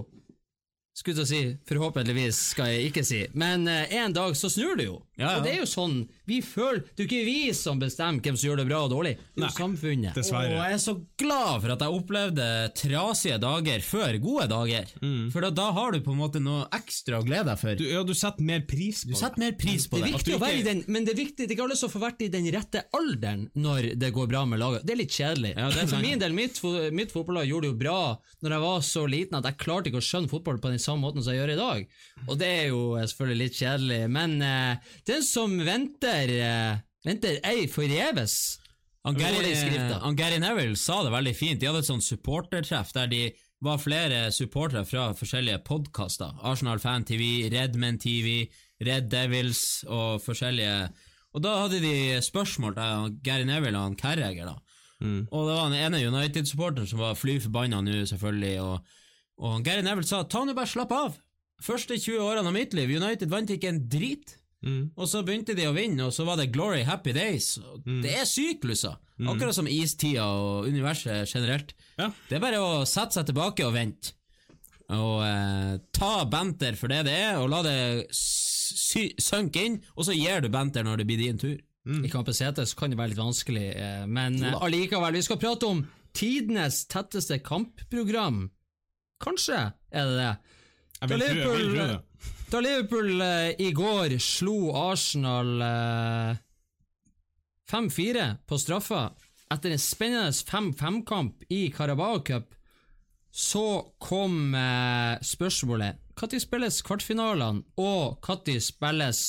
Skulle 0.98 1.14
til 1.20 1.22
å 1.22 1.28
si, 1.30 1.40
forhåpentligvis 1.68 2.38
skal 2.56 2.72
jeg 2.72 2.88
ikke 2.90 3.04
si, 3.06 3.20
men 3.38 3.68
eh, 3.70 3.92
en 4.00 4.14
dag 4.16 4.32
så 4.34 4.48
snur 4.50 4.74
det 4.78 4.88
jo. 4.88 4.96
Ja, 5.18 5.28
ja. 5.28 5.36
Og 5.38 5.44
det 5.46 5.52
er 5.52 5.60
jo 5.60 5.68
sånn, 5.70 5.94
vi 6.26 6.40
føler, 6.42 6.80
det 6.90 7.02
er 7.02 7.04
jo 7.04 7.08
ikke 7.08 7.26
vi 7.26 7.52
som 7.54 7.78
bestemmer 7.78 8.22
hvem 8.24 8.36
som 8.38 8.48
gjør 8.48 8.60
det 8.60 8.64
bra 8.68 8.80
og 8.86 8.90
dårlig, 8.92 9.12
det 9.36 9.44
er 9.44 9.46
jo 9.46 9.54
samfunnet. 9.54 10.18
Og 10.18 10.54
jeg 10.56 10.74
er 10.74 10.82
så 10.82 10.94
glad 11.22 11.62
for 11.62 11.74
at 11.74 11.84
jeg 11.86 11.96
opplevde 12.00 12.48
trasige 12.78 13.38
dager 13.42 13.84
før 13.86 14.18
gode 14.22 14.46
dager. 14.50 14.90
For 15.34 15.46
da, 15.46 15.52
da 15.54 15.68
har 15.76 15.94
du 15.94 16.00
på 16.06 16.14
en 16.14 16.20
måte 16.20 16.42
noe 16.42 16.66
ekstra 16.78 17.20
å 17.22 17.26
glede 17.26 17.46
deg 17.52 17.62
for. 17.62 17.78
Du, 17.78 17.86
ja, 17.86 18.02
du 18.06 18.14
setter 18.18 18.46
mer 18.50 18.64
pris 18.68 19.04
på 19.06 19.12
Du 19.14 19.18
setter 19.18 19.42
mer 19.42 19.54
pris 19.58 19.86
på 19.90 19.98
Det 19.98 20.02
er 20.02 20.10
det. 20.10 20.16
viktig 20.18 20.36
å 20.36 20.42
være 20.42 20.58
i 20.60 20.66
den, 20.66 20.82
men 20.90 21.06
det 21.06 21.14
er 21.14 21.20
viktig, 21.22 21.46
det 21.46 21.52
er 21.52 21.56
ikke 21.58 21.66
alle 21.68 21.78
som 21.78 21.92
får 21.94 22.04
vært 22.08 22.26
i 22.26 22.30
den 22.34 22.50
rette 22.54 22.84
alderen 22.98 23.46
når 23.58 23.92
det 24.02 24.10
går 24.18 24.30
bra 24.34 24.42
med 24.50 24.62
laget. 24.62 24.86
Det 24.86 24.94
er 24.96 25.00
litt 25.04 25.14
kjedelig. 25.14 25.54
Ja, 25.54 25.70
det 25.74 25.84
er 25.86 25.90
For 25.94 26.02
min 26.02 26.22
del, 26.22 26.34
mitt, 26.36 26.58
mitt 26.94 27.14
fotballag 27.14 27.46
gjorde 27.50 27.68
det 27.68 27.72
jo 27.74 27.80
bra 27.86 27.98
når 28.42 28.54
jeg 28.58 28.64
var 28.66 28.84
så 28.86 29.06
liten 29.10 29.38
at 29.38 29.46
jeg 29.50 29.60
klarte 29.62 29.90
ikke 29.92 30.02
å 30.02 30.08
skjønne 30.08 30.30
fotball 30.30 30.58
på 30.62 30.70
den 30.74 30.82
samme 30.88 31.04
måten 31.04 31.24
som 31.24 31.34
jeg 31.34 31.42
gjør 31.42 31.54
i 31.54 31.58
dag. 31.58 31.98
Og 32.26 32.38
det 32.40 32.52
er 32.60 32.70
jo 32.72 32.84
eh, 32.98 33.08
selvfølgelig 33.08 33.42
litt 33.42 33.58
kjedelig, 33.58 34.00
men 34.14 34.38
eh, 34.44 34.94
den 35.08 35.26
som 35.26 35.58
venter, 35.66 36.32
eh, 36.34 36.80
venter 37.06 37.38
ei 37.46 37.68
forgjeves. 37.72 38.38
Gary, 40.18 40.38
Neville 40.42 40.76
sa 40.76 41.02
det 41.04 41.12
veldig 41.14 41.34
fint. 41.36 41.60
De 41.60 41.68
hadde 41.68 41.80
et 41.80 41.88
sånt 41.88 42.04
supportertreff 42.04 42.90
der 42.96 43.08
de 43.08 43.22
var 43.64 43.80
flere 43.82 44.28
supportere 44.34 44.84
fra 44.86 45.08
forskjellige 45.16 45.62
podkaster. 45.66 46.34
Arsenal 46.46 46.82
Fan 46.82 47.06
TV, 47.08 47.48
Redmen 47.52 47.98
TV, 47.98 48.44
Red 48.84 49.08
Devils 49.10 49.84
og 49.88 50.20
forskjellige 50.22 50.90
Og 51.34 51.42
da 51.44 51.54
hadde 51.64 51.80
de 51.82 52.20
spørsmål 52.24 52.76
til 52.76 53.16
Gary 53.24 53.44
Neville 53.46 53.76
og 53.78 53.84
han 53.84 53.96
Carragher, 53.98 54.46
da. 54.48 54.56
Og 55.30 55.42
det 55.46 55.54
var 55.54 55.68
den 55.70 55.78
ene 55.78 56.00
United-supporteren 56.08 56.88
som 56.88 57.02
var 57.02 57.18
fly 57.18 57.36
forbanna 57.42 57.80
nå, 57.84 58.00
selvfølgelig, 58.10 58.60
og, 58.64 58.96
og 59.38 59.62
Gary 59.66 59.84
Neville 59.86 60.08
sa 60.08 60.24
ta 60.26 60.44
nå 60.44 60.54
bare 60.56 60.70
slapp 60.70 60.92
av. 60.94 61.16
Første 61.62 61.96
20 61.98 62.22
årene 62.22 62.50
av 62.50 62.54
mitt 62.54 62.74
liv, 62.76 62.90
United 62.98 63.30
vant 63.30 63.50
ikke 63.50 63.70
en 63.72 63.80
drit. 63.90 64.36
Og 64.98 65.06
så 65.06 65.22
begynte 65.22 65.54
de 65.54 65.68
å 65.68 65.74
vinne, 65.74 66.08
og 66.08 66.14
så 66.14 66.24
var 66.26 66.38
det 66.38 66.50
glory 66.54 66.82
happy 66.86 67.12
days. 67.14 67.56
Og 67.62 67.84
Det 68.02 68.14
er 68.18 68.26
sykluser. 68.26 68.96
Akkurat 69.18 69.54
som 69.54 69.66
istida 69.70 70.26
og 70.26 70.68
universet 70.70 71.30
generelt. 71.30 71.74
Ja. 71.98 72.10
Det 72.28 72.38
er 72.38 72.42
bare 72.42 72.62
å 72.62 72.84
sette 72.86 73.18
seg 73.18 73.26
tilbake 73.30 73.66
og 73.66 73.74
vente. 73.74 74.14
Og 74.94 75.20
eh, 75.26 75.74
ta 75.92 76.12
banter 76.30 76.78
for 76.78 76.88
det 76.88 77.02
det 77.10 77.16
er, 77.26 77.38
og 77.42 77.50
la 77.52 77.60
det 77.66 77.78
sy 78.14 79.10
synke 79.20 79.64
inn, 79.66 79.80
og 79.98 80.06
så 80.08 80.14
gir 80.16 80.40
du 80.40 80.48
banter 80.52 80.86
når 80.86 81.02
det 81.02 81.08
blir 81.10 81.20
din 81.20 81.40
tur. 81.40 81.58
I 81.88 82.10
Kampen 82.12 82.36
CT 82.36 82.64
så 82.68 82.76
kan 82.76 82.92
det 82.92 82.98
være 83.00 83.14
litt 83.14 83.20
vanskelig, 83.20 83.66
eh, 83.80 84.04
men 84.08 84.38
eh, 84.44 84.56
allikevel. 84.60 85.14
Vi 85.16 85.24
skal 85.24 85.40
prate 85.40 85.68
om 85.68 85.82
tidenes 86.16 86.82
tetteste 86.90 87.38
kampprogram. 87.44 88.48
Kanskje 89.22 89.60
er 89.90 90.10
det 90.10 90.18
det. 90.18 90.34
Da 90.98 91.16
Liverpool, 91.16 91.98
da 92.50 92.60
Liverpool 92.60 93.22
eh, 93.22 93.54
i 93.62 93.70
går 93.76 94.16
slo 94.22 94.72
Arsenal 94.74 95.62
eh, 95.62 96.38
5-4 97.70 98.28
på 98.48 98.58
straffa 98.58 99.08
etter 99.52 99.72
en 99.72 99.80
spennende 99.80 100.32
5-5-kamp 100.32 101.44
i 101.54 101.68
Carabao 101.72 102.20
Cup, 102.24 102.54
så 103.30 103.94
kom 104.02 104.54
eh, 104.54 105.20
spørsmålet 105.24 106.04
når 106.18 106.40
spilles 106.42 106.80
kvartfinalene, 106.82 107.62
og 107.78 108.18
når 108.26 108.58
spilles 108.64 109.20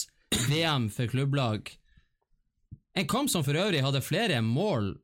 VM 0.50 0.90
for 0.90 1.12
klubblag? 1.12 1.70
En 2.98 3.08
kamp 3.08 3.30
som 3.30 3.46
for 3.46 3.54
øvrig 3.54 3.84
hadde 3.86 4.02
flere 4.02 4.42
mål 4.42 4.96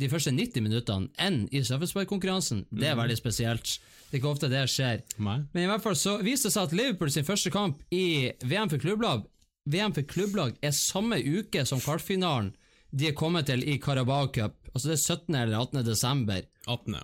de 0.00 0.08
første 0.08 0.32
90 0.32 0.62
minuttene 0.64 1.08
enn 1.20 1.48
i 1.52 1.60
straffesparkkonkurransen. 1.62 2.64
Det 2.70 2.88
er 2.88 2.96
veldig 2.98 3.16
spesielt. 3.18 3.76
Det 4.10 4.16
er 4.16 4.20
ikke 4.22 4.32
ofte 4.32 4.48
det 4.52 4.62
skjer. 4.68 5.02
Nei. 5.22 5.38
Men 5.52 5.62
i 5.64 5.68
hvert 5.70 5.82
fall 5.84 5.96
så 5.96 6.16
viste 6.24 6.48
det 6.48 6.54
seg 6.56 6.66
at 6.68 6.72
Liverpool 6.76 7.10
sin 7.12 7.24
første 7.28 7.50
kamp 7.54 7.80
i 7.92 8.32
VM 8.44 8.68
for 8.72 8.78
klubblag 8.82 9.24
VM 9.70 9.92
for 9.94 10.02
klubblag 10.02 10.56
er 10.64 10.72
samme 10.74 11.20
uke 11.22 11.62
som 11.68 11.78
kvartfinalen 11.78 12.48
de 12.90 13.06
er 13.08 13.14
kommet 13.14 13.46
til 13.46 13.62
i 13.62 13.76
Carabao 13.80 14.26
Cup. 14.34 14.56
Altså 14.74 14.88
det 14.90 14.96
er 14.98 15.02
17. 15.14 15.34
eller 15.38 15.60
18. 15.60 15.84
desember. 15.86 16.42
18. 16.66 16.96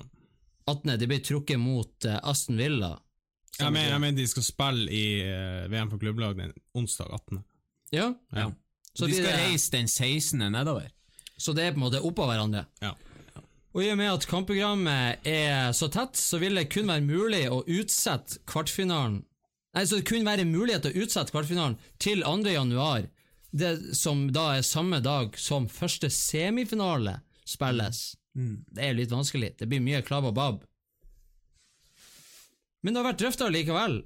18. 0.66 0.98
De 0.98 1.06
blir 1.08 1.22
trukket 1.24 1.60
mot 1.62 2.04
eh, 2.04 2.18
Aston 2.28 2.58
Villa. 2.58 2.90
Jeg 3.60 3.72
mener, 3.72 3.92
jeg 3.94 4.00
mener 4.02 4.18
de 4.18 4.26
skal 4.28 4.44
spille 4.44 4.90
i 4.92 5.04
eh, 5.22 5.68
VM 5.70 5.88
for 5.94 6.02
klubblag 6.02 6.34
den 6.36 6.52
onsdag 6.76 7.08
18. 7.14 7.44
Ja, 7.94 8.10
Ja. 8.34 8.50
Så 8.92 9.06
de 9.06 9.12
de- 9.14 9.22
skal 9.22 9.38
reise 9.38 9.70
den 9.70 9.86
16. 9.88 10.38
nedover. 10.52 10.90
Så 11.38 11.54
det 11.54 11.64
er 11.64 11.72
på 11.74 11.80
en 11.80 11.86
måte 11.86 12.02
oppå 12.04 12.26
hverandre. 12.28 12.66
Ja. 12.82 12.92
Og 13.76 13.84
i 13.84 13.90
og 13.92 13.98
med 14.00 14.10
at 14.10 14.26
kampprogrammet 14.26 15.26
er 15.28 15.72
så 15.76 15.90
tett, 15.92 16.18
så 16.18 16.40
vil 16.42 16.58
det 16.58 16.70
kun 16.72 16.88
være 16.90 17.04
mulig 17.04 17.44
å 17.52 17.62
utsette 17.62 18.42
kvartfinalen 18.48 19.22
Nei, 19.76 19.84
så 19.86 19.98
det 19.98 20.08
kun 20.08 20.24
være 20.26 20.46
mulighet 20.48 20.86
til 20.86 20.94
å 20.96 21.04
utsette 21.04 21.30
kvartfinalen 21.30 21.76
til 22.02 22.24
2. 22.24 22.50
januar, 22.50 23.04
det 23.52 23.72
som 23.94 24.24
da 24.34 24.46
er 24.56 24.64
samme 24.66 24.98
dag 25.04 25.36
som 25.38 25.68
første 25.70 26.08
semifinale 26.10 27.18
spilles. 27.46 28.00
Det 28.34 28.82
er 28.82 28.92
jo 28.92 28.98
litt 29.00 29.12
vanskelig. 29.12 29.52
Det 29.60 29.68
blir 29.70 29.84
mye 29.84 30.02
klabb 30.06 30.30
og 30.30 30.34
babb. 30.34 30.62
Men 32.82 32.94
det 32.94 33.00
har 33.00 33.08
vært 33.10 33.22
drøfta 33.22 33.50
likevel. 33.52 34.00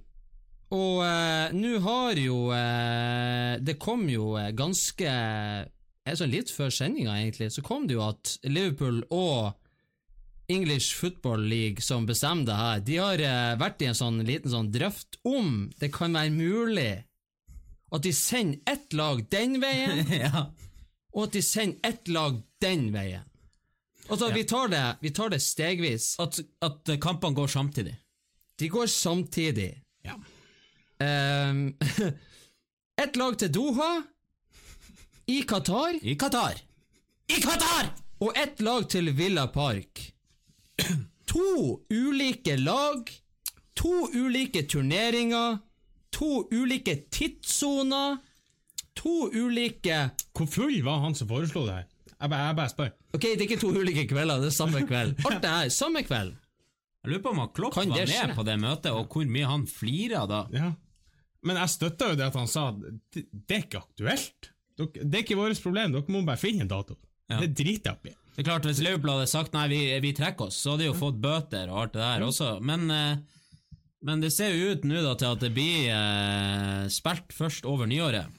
Og 0.73 1.03
eh, 1.05 1.53
nå 1.53 1.73
har 1.85 2.17
jo 2.17 2.37
eh, 2.57 3.59
Det 3.61 3.75
kom 3.81 4.07
jo 4.09 4.31
eh, 4.41 4.55
ganske 4.57 5.11
sånn 6.07 6.33
Litt 6.33 6.51
før 6.51 6.73
sendinga, 6.75 7.15
egentlig, 7.21 7.53
så 7.55 7.63
kom 7.65 7.87
det 7.87 7.95
jo 7.95 8.05
at 8.09 8.37
Liverpool 8.43 9.03
og 9.15 9.53
English 10.51 10.97
Football 10.99 11.47
League, 11.49 11.83
som 11.85 12.07
bestemmer 12.07 12.49
det 12.49 12.59
her, 12.59 12.83
de 12.89 12.99
har 12.99 13.23
eh, 13.23 13.55
vært 13.61 13.83
i 13.83 13.89
en 13.89 13.97
sånn 13.97 14.21
liten 14.27 14.53
sånn 14.53 14.73
drøft 14.75 15.21
om 15.29 15.71
det 15.81 15.93
kan 15.95 16.15
være 16.19 16.35
mulig 16.35 16.93
at 17.93 18.05
de 18.05 18.13
sender 18.17 18.73
ett 18.73 18.95
lag 18.97 19.21
den 19.31 19.59
veien, 19.63 20.07
ja. 20.25 20.47
og 21.13 21.29
at 21.29 21.37
de 21.37 21.43
sender 21.45 21.93
ett 21.93 22.09
lag 22.09 22.41
den 22.65 22.89
veien. 22.95 23.29
Altså, 24.09 24.33
vi, 24.35 24.43
tar 24.45 24.69
det, 24.69 24.83
vi 25.01 25.13
tar 25.15 25.31
det 25.33 25.39
stegvis. 25.41 26.17
At, 26.21 26.41
at 26.61 26.91
kampene 27.01 27.37
går 27.37 27.49
samtidig. 27.49 27.95
De 28.59 28.69
går 28.69 28.91
samtidig. 28.91 29.71
Ja. 30.05 30.17
Um, 31.03 31.79
ett 33.03 33.17
lag 33.17 33.39
til 33.39 33.53
Doha, 33.55 34.03
i 35.27 35.43
Qatar, 35.43 35.99
I 36.03 36.15
Qatar. 36.19 36.59
I 37.29 37.41
Qatar! 37.43 37.93
og 38.23 38.37
ett 38.39 38.61
lag 38.63 38.85
til 38.91 39.11
Villa 39.19 39.47
Park. 39.51 40.13
To 41.33 41.81
ulike 41.91 42.57
lag, 42.57 43.09
to 43.75 43.93
ulike 44.15 44.63
turneringer, 44.69 45.59
to 46.13 46.45
ulike 46.53 46.95
tidssoner, 47.11 48.19
to 48.95 49.31
ulike 49.33 50.11
Hvor 50.37 50.47
full 50.47 50.83
var 50.85 51.01
han 51.03 51.15
som 51.19 51.29
foreslo 51.31 51.65
det 51.67 51.75
her? 51.81 51.89
Jeg 52.23 52.31
bare, 52.31 52.47
jeg 52.47 52.57
bare 52.61 52.71
spør. 52.71 52.93
Ok, 53.17 53.23
det 53.25 53.33
er 53.41 53.47
ikke 53.49 53.61
to 53.63 53.73
ulike 53.75 54.07
kvelder, 54.11 54.39
det 54.43 54.53
er 54.53 54.55
samme 54.55 54.85
kveld. 54.87 55.17
Alt 55.27 55.43
det 55.43 55.51
her, 55.51 55.69
samme 55.75 56.05
kveld. 56.07 56.37
Jeg 57.03 57.11
lurer 57.11 57.23
på 57.25 57.33
om 57.33 57.41
han 57.43 57.51
Klopp 57.57 57.77
var 57.81 57.89
med 57.91 58.13
skje? 58.13 58.35
på 58.37 58.45
det 58.47 58.59
møtet, 58.63 58.93
og 58.95 59.09
hvor 59.11 59.27
mye 59.27 59.49
han 59.51 59.67
flira 59.67 60.23
da. 60.31 60.45
Ja. 60.55 60.71
Men 61.43 61.59
jeg 61.59 61.73
støtter 61.75 62.13
jo 62.13 62.19
det 62.21 62.29
at 62.29 62.39
han 62.39 62.47
sa 62.51 62.69
det, 62.77 62.93
det 63.33 63.57
er 63.57 63.65
ikke 63.65 63.83
aktuelt. 63.83 64.53
Dere, 64.79 65.05
det 65.05 65.19
er 65.19 65.25
ikke 65.25 65.39
vårt 65.39 65.63
problem, 65.63 65.95
dere 65.95 66.15
må 66.15 66.23
bare 66.27 66.41
finne 66.41 66.65
en 66.65 66.71
dato. 66.71 66.97
Ja. 67.31 67.41
Det 67.43 67.53
driter 67.57 67.97
jeg 67.97 68.13
i. 68.13 68.17
Det 68.33 68.41
er 68.41 68.49
klart, 68.49 68.65
Hvis 68.65 68.81
Liverpool 68.81 69.13
hadde 69.13 69.29
sagt 69.29 69.53
nei, 69.53 69.67
vi, 69.69 69.81
vi 70.01 70.15
trekker 70.17 70.49
oss, 70.49 70.57
så 70.63 70.73
hadde 70.73 70.87
de 70.87 70.91
jo 70.91 70.97
fått 70.97 71.21
bøter 71.21 71.69
og 71.69 71.83
alt 71.83 71.97
det 71.97 72.01
der 72.01 72.25
også. 72.25 72.53
Men, 72.65 72.87
eh, 72.91 73.43
men 74.09 74.23
det 74.25 74.33
ser 74.33 74.55
jo 74.57 74.73
ut 74.73 74.87
nå 74.89 75.03
da 75.05 75.13
til 75.21 75.35
at 75.37 75.43
det 75.45 75.53
blir 75.53 75.91
eh, 75.93 76.87
spilt 76.93 77.35
først 77.37 77.69
over 77.69 77.91
nyåret. 77.91 78.39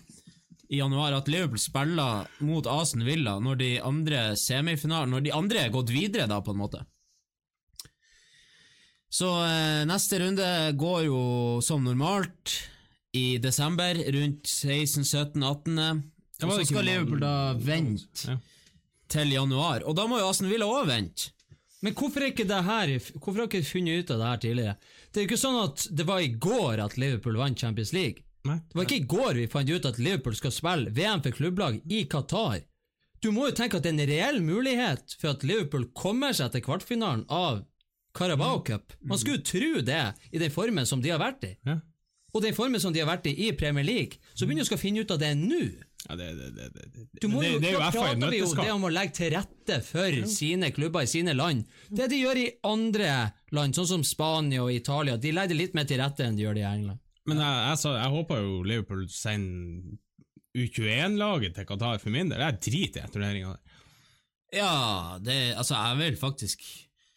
I 0.74 0.80
januar. 0.80 1.14
At 1.14 1.30
Liverpool 1.30 1.62
spiller 1.62 2.26
mot 2.42 2.66
Asen 2.66 3.04
Villa 3.06 3.36
når 3.44 3.60
de 3.60 3.70
andre 3.84 4.22
semifinalen 4.40 5.12
Når 5.14 5.26
de 5.28 5.34
andre 5.36 5.60
er 5.68 5.74
gått 5.76 5.92
videre, 5.94 6.26
da, 6.26 6.40
på 6.42 6.56
en 6.56 6.62
måte. 6.64 6.82
Så 9.14 9.30
eh, 9.46 9.84
neste 9.86 10.18
runde 10.24 10.48
går 10.80 11.04
jo 11.06 11.22
som 11.62 11.86
normalt 11.86 12.56
i 13.14 13.38
desember, 13.38 13.94
rundt 14.16 14.50
16., 14.50 15.06
17., 15.06 15.44
18. 15.44 15.78
Det 15.78 16.13
Og 16.50 16.60
så 16.60 16.66
skal 16.68 16.86
Liverpool 16.86 17.20
da 17.24 17.54
vente 17.60 18.28
Ja. 18.30 18.38
til 19.10 19.32
januar. 19.32 19.84
Og 19.88 19.96
da 19.96 20.08
må 20.08 20.20
jo 20.20 20.28
Aston 20.30 20.50
Villa 20.50 20.66
òg 20.66 20.88
vente. 20.88 21.32
Men 21.84 21.94
hvorfor 21.94 22.24
ikke 22.24 22.48
det 22.48 22.64
her 22.64 22.88
Hvorfor 23.20 23.40
har 23.44 23.48
ikke 23.50 23.64
funnet 23.68 24.04
ut 24.06 24.12
av 24.12 24.20
det 24.20 24.28
her 24.28 24.38
tidligere? 24.38 24.76
Det 25.12 25.20
er 25.20 25.26
jo 25.26 25.30
ikke 25.30 25.42
sånn 25.46 25.64
at 25.64 25.88
det 25.92 26.06
var 26.08 26.20
i 26.24 26.30
går 26.30 26.80
at 26.80 26.98
Liverpool 26.98 27.36
vant 27.38 27.60
Champions 27.60 27.92
League. 27.94 28.24
Nei. 28.46 28.56
Det 28.70 28.76
var 28.76 28.86
ikke 28.88 29.02
i 29.02 29.08
går 29.08 29.34
vi 29.40 29.48
fant 29.48 29.70
ut 29.70 29.86
at 29.86 30.00
Liverpool 30.00 30.36
skal 30.36 30.52
spille 30.52 30.92
VM 30.92 31.22
for 31.24 31.32
klubblag 31.32 31.82
i 31.92 32.06
Qatar. 32.06 32.64
Du 33.22 33.32
må 33.32 33.48
jo 33.48 33.56
tenke 33.56 33.78
at 33.78 33.84
det 33.84 33.94
er 33.94 34.00
en 34.02 34.10
reell 34.10 34.42
mulighet 34.44 35.16
for 35.20 35.30
at 35.32 35.44
Liverpool 35.44 35.86
kommer 35.96 36.34
seg 36.36 36.52
til 36.52 36.62
kvartfinalen 36.66 37.26
av 37.32 37.62
Carabao 38.14 38.60
Cup. 38.64 38.94
Man 39.02 39.18
skulle 39.18 39.40
jo 39.40 39.44
tro 39.48 39.82
det, 39.82 40.14
i 40.32 40.38
den 40.40 40.52
formen 40.52 40.86
som 40.86 41.02
de 41.02 41.10
har 41.10 41.20
vært 41.20 41.44
i. 41.48 41.54
Ja. 41.66 41.78
Og 42.34 42.42
den 42.42 42.54
formen 42.54 42.82
som 42.82 42.94
de 42.94 43.00
har 43.00 43.08
vært 43.08 43.28
i 43.32 43.48
i 43.48 43.52
Premier 43.56 43.84
League. 43.86 44.20
Så 44.36 44.46
begynner 44.46 44.68
du 44.68 44.76
å 44.76 44.80
finne 44.82 45.00
ut 45.04 45.12
av 45.12 45.20
det 45.22 45.32
nå. 45.38 45.62
Ja, 46.10 46.18
det, 46.20 46.26
det, 46.36 46.50
det, 46.58 46.86
det, 46.92 47.06
Du 47.22 47.30
må 47.32 47.44
jo, 47.46 47.60
det 47.64 47.72
da 47.80 47.88
prater 47.94 48.32
vi 48.34 48.42
jo 48.42 48.50
det 48.58 48.72
om 48.74 48.84
å 48.84 48.92
legge 48.92 49.16
til 49.22 49.32
rette 49.38 49.78
for 49.88 50.18
sine 50.28 50.70
klubber 50.76 51.06
i 51.06 51.10
sine 51.10 51.36
land. 51.38 51.64
Det 51.88 52.10
de 52.12 52.20
gjør 52.20 52.42
i 52.42 52.50
andre 52.68 53.14
land, 53.56 53.78
sånn 53.78 53.88
som 53.88 54.04
Spania 54.08 54.66
og 54.66 54.74
Italia, 54.76 55.16
de 55.16 55.32
legger 55.32 55.56
det 55.56 55.62
litt 55.62 55.78
mer 55.78 55.88
til 55.88 56.02
rette 56.04 56.28
enn 56.28 56.36
de 56.36 56.44
gjør 56.44 56.60
det 56.60 56.66
i 56.66 56.70
England. 56.70 57.00
Men 57.30 57.40
jeg, 57.40 57.78
sa, 57.80 57.94
jeg 58.02 58.12
håper 58.18 58.42
jo 58.44 58.58
Liverpool 58.68 59.06
sender 59.12 59.96
U21-laget 60.54 61.56
til 61.58 61.68
Qatar 61.70 62.02
for 62.02 62.14
min 62.14 62.30
del. 62.30 62.44
Jeg 62.44 62.60
driter 62.68 63.08
i 63.08 63.14
turneringa 63.14 63.56
der. 63.56 63.80
Ja, 64.54 64.74
det 65.24 65.56
Altså, 65.58 65.74
jeg 65.80 65.98
vil 66.02 66.20
faktisk 66.20 66.62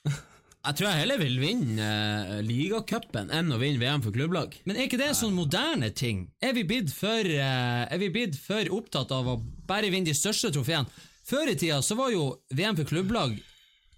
Jeg 0.67 0.79
tror 0.81 0.89
jeg 0.89 0.99
heller 1.05 1.21
vil 1.21 1.37
vinne 1.39 1.89
uh, 2.27 2.39
ligacupen 2.43 3.29
enn 3.31 3.55
å 3.55 3.59
vinne 3.61 3.79
VM 3.79 4.03
for 4.03 4.15
klubblag. 4.15 4.57
Men 4.67 4.79
er 4.79 4.89
ikke 4.89 4.99
det 4.99 5.13
en 5.13 5.19
sånn 5.19 5.37
moderne 5.37 5.93
ting? 5.95 6.25
Er 6.43 6.57
vi 6.57 6.65
blitt 6.67 6.91
for, 6.91 7.23
eh, 7.23 7.83
er 7.87 8.01
vi 8.03 8.09
blitt 8.11 8.35
for 8.41 8.67
opptatt 8.75 9.15
av 9.15 9.29
å 9.31 9.37
bare 9.69 9.93
vinne 9.95 10.11
de 10.11 10.17
største 10.17 10.51
trofeene? 10.55 10.91
Før 11.27 11.53
i 11.53 11.55
tida 11.59 11.79
så 11.83 11.95
var 11.99 12.11
jo 12.11 12.33
VM 12.55 12.79
for 12.79 12.89
klubblag 12.89 13.37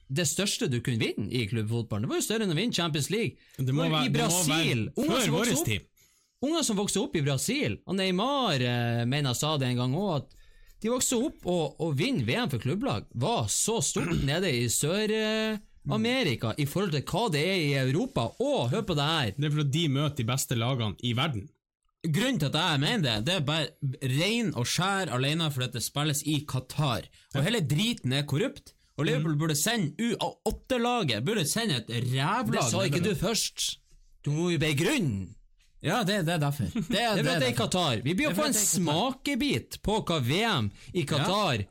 det 0.09 0.25
største 0.29 0.69
du 0.69 0.81
kunne 0.85 1.01
vinne 1.01 1.29
i 1.33 1.47
klubbfotballen. 1.49 2.05
Det 2.05 2.13
var 2.13 2.21
jo 2.21 2.27
større 2.27 2.45
enn 2.45 2.53
å 2.53 2.57
vinne 2.57 2.77
Champions 2.77 3.09
League. 3.13 3.37
Det 3.57 3.73
må 3.73 3.85
være, 3.89 4.09
I 4.09 4.13
det 4.13 4.27
må 4.29 4.43
være 4.49 5.09
før 5.09 5.33
vår 5.37 5.53
tid. 5.69 5.87
Unger 6.45 6.67
som 6.69 6.79
vokste 6.79 7.01
opp 7.03 7.17
i 7.19 7.25
Brasil, 7.25 7.79
og 7.89 7.97
Neymar 7.99 8.61
eh, 8.63 9.05
mener 9.09 9.33
jeg 9.33 9.41
sa 9.41 9.57
det 9.61 9.73
en 9.73 9.81
gang 9.81 9.97
òg, 9.99 10.21
at 10.21 10.37
de 10.85 10.93
vokste 10.93 11.17
opp 11.19 11.49
og, 11.51 11.81
og 11.83 11.97
vinne 11.99 12.29
VM 12.29 12.53
for 12.53 12.63
klubblag 12.63 13.09
var 13.19 13.49
så 13.51 13.81
stort 13.83 14.21
nede 14.23 14.53
i 14.55 14.69
Sør-Amerika 15.89 16.53
i 16.59 16.67
forhold 16.69 16.93
til 16.93 17.05
hva 17.09 17.29
det 17.33 17.43
er 17.49 17.61
i 17.63 17.75
Europa. 17.81 18.29
Og 18.41 18.71
hør 18.71 18.83
på 18.83 18.95
det 18.95 19.05
her! 19.05 19.31
Det 19.37 19.45
er 19.49 19.55
fordi 19.55 19.71
de 19.79 19.89
møter 19.89 20.17
de 20.17 20.25
beste 20.29 20.55
lagene 20.59 20.97
i 21.03 21.15
verden. 21.17 21.49
Grunnen 22.07 22.39
til 22.39 22.47
at 22.47 22.55
jeg 22.55 22.81
mener 22.81 23.03
det, 23.03 23.27
det 23.27 23.35
er 23.35 23.41
bare 23.41 23.67
rein 24.03 24.53
og 24.55 24.67
skjær 24.71 25.11
alene 25.17 25.49
fordi 25.51 25.73
det 25.75 25.83
spilles 25.83 26.23
i 26.27 26.45
Qatar. 26.47 27.09
Og 27.35 27.43
hele 27.43 27.61
driten 27.61 28.13
er 28.13 28.27
korrupt. 28.29 28.75
Og 28.99 29.07
Liverpool 29.07 29.37
burde 29.39 29.55
sende 29.55 29.95
U8-laget 30.03 31.23
Burde 31.25 31.45
sende 31.47 31.77
et 31.87 31.91
rævlag 32.17 32.57
Det 32.57 32.65
sa 32.67 32.81
ikke 32.83 33.03
du 33.05 33.13
først. 33.15 33.79
Du 34.27 34.33
må 34.35 34.49
jo 34.51 34.59
begrunne. 34.59 35.29
Ja, 35.83 36.01
det, 36.03 36.25
det 36.27 36.33
er 36.35 36.41
derfor. 36.43 36.65
Det 36.91 36.99
er, 36.99 37.15
Det 37.15 37.21
er 37.21 37.25
for 37.25 37.39
det 37.39 37.47
er 37.47 37.53
i. 37.53 37.55
Qatar. 37.55 38.01
Vi 38.03 38.15
blir 38.19 38.33
Det 38.33 38.35
å 38.35 38.39
få 38.41 38.49
en 38.49 38.57
det 38.57 38.63
smakebit 38.65 39.79
på 39.87 40.01
hva 40.03 40.19
VM 40.27 40.71
i 40.93 41.05
Qatar 41.07 41.63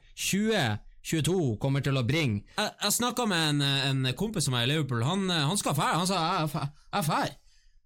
2022 1.07 1.57
kommer 1.63 1.83
til 1.85 1.97
å 1.97 2.03
bringe. 2.07 2.41
Jeg, 2.57 2.71
jeg 2.83 2.95
snakka 2.97 3.25
med 3.31 3.49
en, 3.53 3.61
en 3.63 4.13
kompis 4.19 4.45
som 4.47 4.53
er 4.59 4.65
i 4.67 4.71
Liverpool. 4.73 5.03
Han, 5.07 5.27
han 5.31 5.57
skal 5.59 5.75
fære. 5.77 5.99
Han 6.01 6.07
sa 6.09 6.21
jeg 6.43 7.05
fær. 7.07 7.35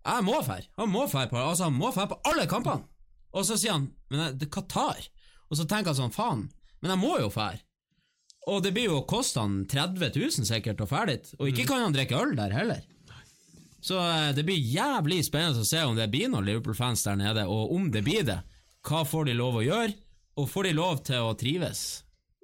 Jeg 0.02 0.26
må 0.26 0.40
fære. 0.42 0.66
Han 0.82 0.90
må 0.90 1.04
fære 1.12 1.30
på, 1.30 1.38
altså, 1.38 1.68
han 1.70 1.78
må 1.78 1.92
fære 1.94 2.10
på 2.16 2.20
alle 2.32 2.48
kampene. 2.50 2.88
Og 3.38 3.46
så 3.48 3.56
sier 3.62 3.76
han 3.78 3.90
Men 4.10 4.20
jeg- 4.26 4.40
det 4.42 4.48
er 4.50 4.56
Qatar. 4.58 5.04
Og 5.52 5.58
så 5.60 5.66
tenker 5.68 5.92
han 5.94 6.00
sånn 6.00 6.16
faen, 6.16 6.42
men 6.82 6.92
jeg 6.96 7.00
må 7.00 7.20
jo 7.20 7.30
fære. 7.30 7.60
Og 8.50 8.64
det 8.64 8.72
blir 8.74 8.88
jo 8.90 9.02
koste 9.06 9.40
han 9.40 9.66
30 9.70 10.16
000 10.18 10.48
sikkert 10.48 10.82
å 10.82 10.88
fære 10.90 11.12
dit. 11.14 11.34
Og 11.40 11.52
ikke 11.52 11.68
kan 11.70 11.84
han 11.86 11.94
drikke 11.94 12.18
øl 12.18 12.34
der 12.36 12.50
heller. 12.56 12.82
Så 13.82 13.98
eh, 14.00 14.32
det 14.38 14.44
blir 14.46 14.58
jævlig 14.62 15.20
spennende 15.26 15.62
å 15.62 15.68
se 15.68 15.82
om 15.86 15.96
det 15.98 16.10
blir 16.14 16.30
noen 16.30 16.46
Liverpool-fans 16.46 17.04
der 17.06 17.16
nede, 17.20 17.46
og 17.50 17.72
om 17.76 17.90
det 17.94 18.04
blir 18.06 18.24
det. 18.26 18.40
Hva 18.86 19.04
får 19.06 19.26
de 19.30 19.34
lov 19.38 19.60
å 19.60 19.64
gjøre, 19.66 19.94
og 20.38 20.50
får 20.50 20.64
de 20.70 20.74
lov 20.78 21.04
til 21.06 21.22
å 21.28 21.36
trives? 21.38 21.82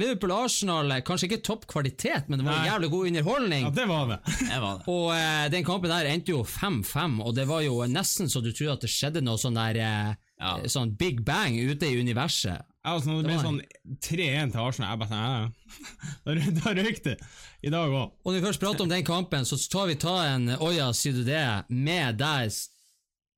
Liverpool-Arsenal, 0.00 0.88
kanskje 1.04 1.28
ikke 1.28 1.42
topp 1.44 1.66
kvalitet, 1.68 2.30
men 2.32 2.40
det 2.40 2.46
var 2.46 2.62
Nei. 2.62 2.68
jævlig 2.70 2.88
god 2.94 3.08
underholdning. 3.10 3.66
Ja, 3.66 3.72
det 3.76 3.84
var 3.90 4.06
det. 4.08 4.18
Det 4.52 4.60
var 4.62 4.78
det. 4.78 4.86
Og 4.88 5.06
eh, 5.16 5.46
den 5.52 5.66
kampen 5.68 5.92
der 5.92 6.08
endte 6.08 6.32
jo 6.32 6.40
5-5, 6.48 7.18
og 7.20 7.34
det 7.36 7.44
var 7.50 7.60
jo 7.66 7.76
nesten 7.92 8.32
så 8.32 8.40
du 8.40 8.48
trodde 8.56 8.78
at 8.78 8.86
det 8.86 8.92
skjedde 8.92 9.22
noe 9.24 9.40
sånn 9.40 9.58
der 9.60 9.80
eh, 9.84 10.12
Ja. 10.42 10.56
Sånn 10.66 10.96
big 10.98 11.20
bang 11.22 11.54
ute 11.60 11.86
i 11.86 12.00
universet. 12.00 12.64
Ja, 12.84 12.96
altså, 12.96 13.10
når 13.12 13.18
det 13.22 13.28
ble 13.28 13.34
var 13.36 13.44
sånn 13.46 13.60
3-1 14.02 14.52
til 14.52 14.60
Arsenal, 14.64 14.88
jeg 14.90 14.98
bare 14.98 15.10
sånn, 15.12 15.22
ja, 15.22 15.34
ja. 15.38 15.50
Da 16.24 16.34
rø- 16.34 16.54
Da 16.58 16.72
røyk 16.78 17.02
det. 17.04 17.16
I 17.62 17.70
dag 17.70 17.92
òg. 17.94 18.08
Og 18.24 18.32
når 18.32 18.40
vi 18.40 18.46
først 18.48 18.60
prater 18.64 18.82
om 18.82 18.90
den 18.90 19.04
kampen, 19.06 19.44
så 19.46 19.58
tar 19.70 19.86
vi 19.86 19.94
ta 20.02 20.16
en 20.32 20.48
Oja, 20.58 20.88
sier 20.98 21.14
du 21.14 21.22
det, 21.28 21.44
med 21.70 22.18
der 22.18 22.50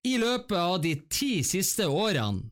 I 0.04 0.14
løpet 0.20 0.56
av 0.56 0.78
de 0.84 0.94
ti 1.12 1.42
siste 1.44 1.84
årene 1.88 2.50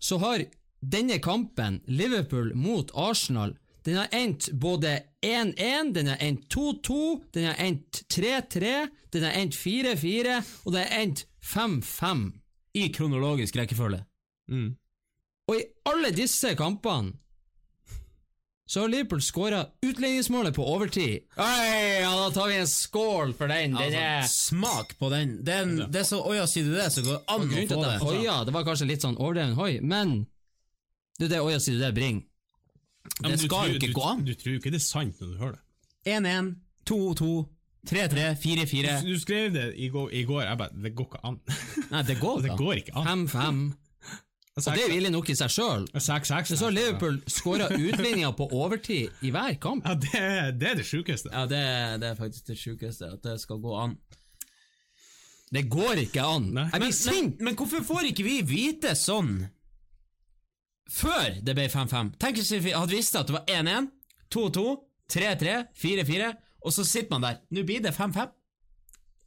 så 0.00 0.16
har 0.22 0.42
denne 0.80 1.18
kampen, 1.20 1.80
Liverpool 1.86 2.54
mot 2.56 2.88
Arsenal, 2.96 3.56
den 3.84 3.98
har 3.98 4.08
endt 4.16 4.46
både 4.56 4.94
1-1, 5.24 5.92
den 5.92 6.06
har 6.08 6.22
endt 6.24 6.46
2-2, 6.54 6.96
den 7.34 7.44
har 7.50 7.58
endt 7.60 8.00
3-3, 8.14 8.72
den 9.12 9.26
har 9.26 9.36
endt 9.42 9.58
4-4, 9.58 10.38
og 10.64 10.72
den 10.72 10.80
har 10.86 11.02
endt 11.02 11.26
5-5. 11.44 12.24
I 12.78 12.88
kronologisk 12.94 13.56
rekkefølge. 13.60 14.00
Mm. 14.50 14.70
Og 15.48 15.56
i 15.56 15.64
alle 15.88 16.12
disse 16.12 16.52
kampene 16.58 17.16
så 18.68 18.82
har 18.82 18.90
Liverpool 18.92 19.22
skåra 19.24 19.62
utligningsmålet 19.80 20.52
på 20.52 20.64
overtid. 20.68 21.22
Oi, 21.40 22.00
ja, 22.02 22.10
da 22.12 22.26
tar 22.34 22.50
vi 22.50 22.58
en 22.60 22.68
skål 22.68 23.30
for 23.38 23.48
den. 23.48 23.72
Den 23.72 23.80
Altså, 23.80 24.02
er 24.02 24.26
smak 24.28 24.90
på 25.00 25.08
den. 25.08 25.38
Den, 25.40 25.78
det 25.88 26.02
er 26.02 26.04
så, 26.04 26.18
å 26.20 26.34
sier 26.44 26.68
du 26.68 26.74
det, 26.76 26.90
så 26.92 27.00
går 27.06 27.14
det 27.14 27.22
an 27.32 27.46
å 27.48 27.62
få 27.70 27.78
det. 27.86 27.94
hoia, 28.02 28.34
det 28.44 28.52
var 28.52 28.66
kanskje 28.68 28.90
litt 28.90 29.06
sånn 29.06 29.16
overdreven 29.16 29.56
hoi, 29.56 29.78
men 29.80 30.18
det 31.16 31.30
er 31.30 31.38
det 31.38 31.40
Oja 31.46 31.62
sier 31.64 31.78
du 31.78 31.86
det 31.86 31.94
bringer. 31.96 32.26
Det 33.08 33.32
ja, 33.32 33.40
skal 33.40 33.72
jo 33.72 33.80
ikke 33.80 33.88
du, 33.88 33.96
gå 33.96 34.04
an. 34.04 34.20
Du 34.26 34.34
tror 34.36 34.52
jo 34.52 34.60
ikke 34.60 34.74
det 34.74 34.82
er 34.82 34.84
sant 34.84 35.16
når 35.22 35.32
du 35.32 35.40
hører 35.40 35.56
det. 35.56 35.64
1-1, 36.12 36.52
2-2, 36.92 37.32
3-3, 37.88 38.28
4-4 38.44 38.92
Du, 39.00 39.08
du 39.14 39.20
skrev 39.22 39.48
det 39.56 39.66
i 39.80 39.88
går, 39.92 40.12
i 40.12 40.22
går 40.28 40.44
jeg 40.44 40.60
bare 40.60 40.84
Det 40.84 40.92
går 40.98 41.08
ikke 41.08 41.24
an. 41.24 41.40
Nei, 41.88 42.02
det 42.04 42.20
går 42.20 42.40
det 42.44 42.56
går 42.60 42.80
ikke 42.82 43.00
an. 43.00 43.24
5-5. 43.24 43.62
Og 44.58 44.74
det 44.74 44.82
er 44.84 44.90
jo 44.90 44.98
ille 44.98 45.10
nok 45.14 45.28
i 45.30 45.36
seg 45.38 45.52
sjøl. 45.54 45.84
Så 46.02 46.58
har 46.64 46.72
Liverpool 46.74 47.20
skåra 47.30 47.68
utligninga 47.74 48.32
på 48.36 48.48
overtid 48.58 49.22
i 49.22 49.30
hver 49.34 49.54
kamp. 49.62 49.86
Ja, 49.86 49.94
det, 49.94 50.22
det 50.60 50.70
er 50.72 50.80
det 50.80 50.86
sjukeste. 50.88 51.30
Ja, 51.32 51.44
det, 51.50 51.60
det 52.02 52.10
er 52.12 52.18
faktisk 52.18 52.50
det 52.50 52.58
sjukeste, 52.58 53.12
at 53.14 53.22
det 53.26 53.36
skal 53.42 53.60
gå 53.62 53.76
an. 53.78 53.94
Det 55.54 55.62
går 55.72 56.02
ikke 56.04 56.24
an. 56.26 56.50
Nei. 56.56 56.66
Jeg 56.68 56.80
Men, 56.80 56.88
blir 56.88 56.96
sint. 56.96 57.38
men, 57.38 57.44
men 57.50 57.56
hvorfor 57.60 57.86
får 57.86 58.10
ikke 58.10 58.26
vi 58.26 58.40
vite 58.44 58.92
sånn 58.98 59.46
før 60.88 61.38
det 61.44 61.54
ble 61.56 61.68
5-5? 61.72 62.14
Tenk 62.20 62.40
hvis 62.40 62.52
vi 62.64 62.74
hadde 62.74 62.92
visst 62.94 63.16
at 63.16 63.28
det 63.28 63.36
var 63.38 63.48
1-1, 63.52 63.88
2-2, 64.34 64.66
3-3, 65.12 65.54
4-4, 65.76 66.32
og 66.66 66.74
så 66.74 66.84
sitter 66.84 67.14
man 67.14 67.24
der. 67.24 67.40
Nå 67.54 67.64
blir 67.68 67.80
det 67.84 67.94
5-5. 67.96 68.34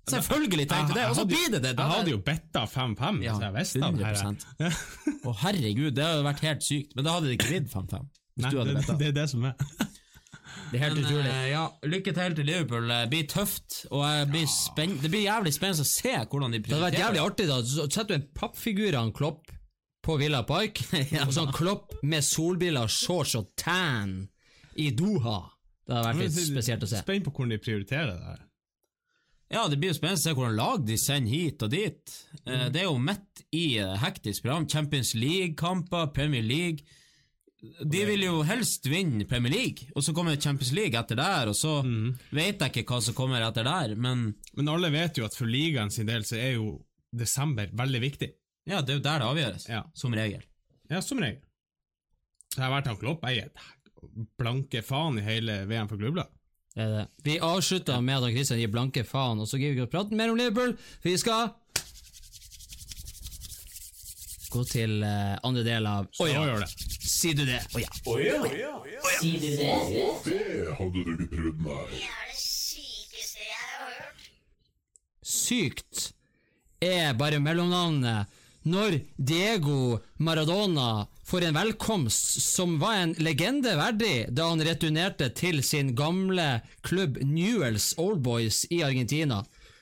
Selvfølgelig 0.10 0.66
tenkte 0.68 0.96
jeg 0.96 0.98
det, 0.98 1.06
og 1.12 1.16
så 1.16 1.26
blir 1.30 1.52
det 1.54 1.62
det. 1.62 1.72
Jeg 1.78 1.94
hadde 1.94 2.12
jo 2.12 2.20
betta 2.26 2.64
5-5 2.66 3.22
ja, 3.22 3.36
hvis 3.36 3.44
jeg 3.46 3.54
visste 3.54 3.80
det 3.80 4.06
her. 4.08 4.22
100 4.26 5.28
Å 5.30 5.36
herregud, 5.44 5.92
det 5.96 6.04
hadde 6.08 6.26
vært 6.26 6.44
helt 6.48 6.66
sykt, 6.66 6.96
men 6.98 7.06
da 7.06 7.14
hadde 7.16 7.30
det 7.30 7.38
ikke 7.38 7.52
blitt 7.54 7.70
5-5. 7.72 8.08
Hvis 8.32 8.46
Nei, 8.46 8.52
du 8.52 8.62
hadde 8.62 8.74
det, 8.80 8.98
det 8.98 9.10
er 9.12 9.16
det 9.20 9.28
som 9.30 9.46
er. 9.46 9.54
Det 10.72 10.80
er 10.80 10.84
helt 10.86 10.98
Men, 10.98 11.06
utrolig. 11.06 11.32
eh, 11.32 11.46
ja, 11.52 11.64
lykke 11.94 12.14
til 12.16 12.36
til 12.36 12.48
Liverpool. 12.48 12.90
Det 12.90 13.00
blir 13.12 13.30
tøft, 13.30 13.78
og 13.92 14.04
jeg 14.08 14.28
blir 14.32 14.50
spenn 14.52 14.98
det 15.04 15.12
blir 15.14 15.26
jævlig 15.26 15.54
spennende 15.56 15.86
å 15.86 15.90
se 15.92 16.14
hvordan 16.18 16.56
de 16.56 16.62
prioriterer. 16.64 16.68
Det 16.68 16.82
hadde 16.82 16.88
vært 16.90 17.02
jævlig 17.06 17.24
artig, 17.28 17.48
da. 17.52 17.58
Så 17.68 17.88
setter 17.88 18.10
du 18.12 18.18
en 18.18 18.28
pappfigur 18.42 18.98
av 18.98 19.08
en 19.08 19.16
Klopp 19.16 19.52
på 20.02 20.18
Villa 20.20 20.42
Park, 20.48 20.82
og 21.28 21.34
sånn 21.36 21.52
Klopp 21.56 21.98
med 22.04 22.26
solbriller, 22.26 22.90
shorts 22.92 23.36
og 23.40 23.52
tan 23.60 24.16
i 24.80 24.90
Doha. 24.96 25.42
Det 25.86 25.98
hadde 25.98 26.08
vært 26.08 26.24
litt 26.26 26.40
spesielt 26.40 26.88
å 26.88 26.90
se. 26.90 27.04
Spent 27.04 27.28
på 27.28 27.36
hvordan 27.36 27.54
de 27.56 27.62
prioriterer 27.62 28.16
det 28.16 28.32
her. 28.32 28.42
Ja, 29.52 29.66
det 29.68 29.78
blir 29.82 29.92
jo 29.92 29.98
spennende 29.98 30.20
å 30.22 30.24
se 30.24 30.32
hvordan 30.38 30.56
lag 30.56 30.86
de 30.88 30.96
sender 30.98 31.32
hit 31.34 31.64
og 31.66 31.72
dit. 31.74 32.14
Eh, 32.46 32.70
Det 32.72 32.82
er 32.82 32.88
jo 32.88 32.98
midt 33.04 33.42
i 33.52 33.78
eh, 33.84 33.98
hektisk 34.00 34.46
program. 34.46 34.68
Champions 34.72 35.14
League-kamper, 35.18 36.08
Premier 36.16 36.44
League. 36.46 36.86
De 37.86 38.06
vil 38.08 38.24
jo 38.26 38.40
helst 38.48 38.88
vinne 38.90 39.28
Premier 39.30 39.52
League, 39.54 39.92
og 39.96 40.02
så 40.02 40.16
kommer 40.18 40.40
Champions 40.42 40.72
League 40.74 40.98
etter 40.98 41.20
der, 41.20 41.52
og 41.52 41.54
så 41.60 41.76
vet 42.34 42.58
jeg 42.64 42.72
ikke 42.72 42.88
hva 42.90 43.02
som 43.06 43.14
kommer 43.14 43.44
etter 43.46 43.68
der, 43.68 43.94
men 43.96 44.32
Men 44.58 44.68
alle 44.72 44.90
vet 44.90 45.20
jo 45.20 45.26
at 45.28 45.36
for 45.38 45.46
ligaen 45.46 45.92
sin 45.94 46.08
del 46.10 46.24
så 46.26 46.40
er 46.40 46.56
jo 46.56 46.80
desember 47.14 47.68
veldig 47.70 48.02
viktig. 48.02 48.32
ja, 48.66 48.82
det 48.82 48.90
er 48.96 48.98
jo 48.98 49.04
der 49.06 49.20
det 49.20 49.28
avgjøres, 49.28 49.68
Ja. 49.70 49.84
som 49.94 50.14
regel. 50.14 50.42
Ja, 50.90 51.02
som 51.02 51.20
regel. 51.20 51.42
Så 52.50 52.58
jeg 52.58 52.66
har 52.66 52.82
vært 52.82 52.88
han 52.88 52.98
Klopp, 52.98 53.22
jeg 53.30 53.38
er 53.46 53.52
blanke 54.40 54.82
faen 54.84 55.20
i 55.20 55.22
hele 55.22 55.66
VM 55.70 55.88
for 55.88 55.98
klubber. 56.02 56.26
Det 56.72 56.84
er 56.84 56.92
det. 56.96 57.08
Vi 57.26 57.40
avslutter 57.44 58.00
med 58.02 58.24
at 58.24 58.32
Christian 58.36 58.60
gir 58.62 58.72
blanke 58.72 59.04
faen, 59.04 59.42
og 59.44 59.50
så 59.50 59.60
gir 59.60 59.74
vi 59.74 59.80
ikke 59.80 59.90
å 59.90 59.92
prate 59.92 60.16
mer 60.16 60.32
om 60.32 60.40
Liverpool, 60.40 60.78
for 61.02 61.10
vi 61.10 61.18
skal 61.20 61.52
gå 64.52 64.64
til 64.68 64.98
uh, 65.04 65.38
andre 65.48 65.64
del 65.64 65.88
av 65.88 66.08
Så 66.16 66.28
gjør 66.28 66.64
det. 66.64 66.70
Sier 67.12 67.38
du 67.38 67.44
det? 67.48 67.60
Å 67.76 67.82
ja. 67.82 67.92
Sier 69.20 69.40
du 69.40 69.48
det? 69.60 69.76
Det 70.26 70.76
hadde 70.80 71.04
du 71.06 71.12
ikke 71.14 71.30
prøvd, 71.36 71.62
nei. 71.68 71.84
Det 71.92 72.02
er 72.08 72.32
det 72.32 72.40
sykeste 72.40 73.46
jeg 73.46 73.62
har 73.68 73.94
hørt. 74.00 74.28
Sykt 75.32 76.08
er 76.82 77.14
bare 77.20 77.40
mellomnavnet 77.44 78.40
når 78.72 79.00
Diego 79.18 80.00
Maradona 80.22 81.06
får 81.32 81.42
en 81.42 81.54
velkomst 81.54 82.42
som 82.42 82.80
var 82.80 82.94
en 82.94 83.14
legende 83.14 83.72
verdig 83.80 84.26
da 84.36 84.50
han 84.50 84.60
returnerte 84.68 85.30
til 85.32 85.62
sin 85.64 85.94
gamle 85.96 86.60
klubb 86.84 87.22
Newells 87.24 87.94
Old 87.98 88.20
Boys 88.20 88.66
i 88.68 88.82
Argentina. 88.84 89.38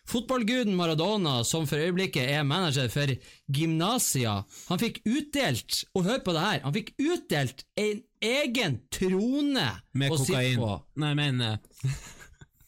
Fotballguden 0.05 0.75
Maradona, 0.77 1.39
som 1.43 1.65
for 1.65 1.81
øyeblikket 1.81 2.29
er 2.35 2.45
manager 2.45 2.85
for 2.93 3.09
Gymnasia, 3.49 4.35
han 4.67 4.81
fikk 4.81 5.01
utdelt, 5.09 5.79
og 5.97 6.05
hør 6.05 6.21
på 6.27 6.35
det 6.37 6.43
her, 6.45 6.61
han 6.67 6.75
fikk 6.75 6.91
utdelt 7.01 7.65
en 7.81 8.03
egen 8.29 8.77
trone 8.93 9.69
Med 9.97 10.13
å 10.13 10.19
sitte 10.21 10.53
på. 10.59 10.73
Nei, 11.01 11.13
men 11.17 11.41
eh, 11.41 11.95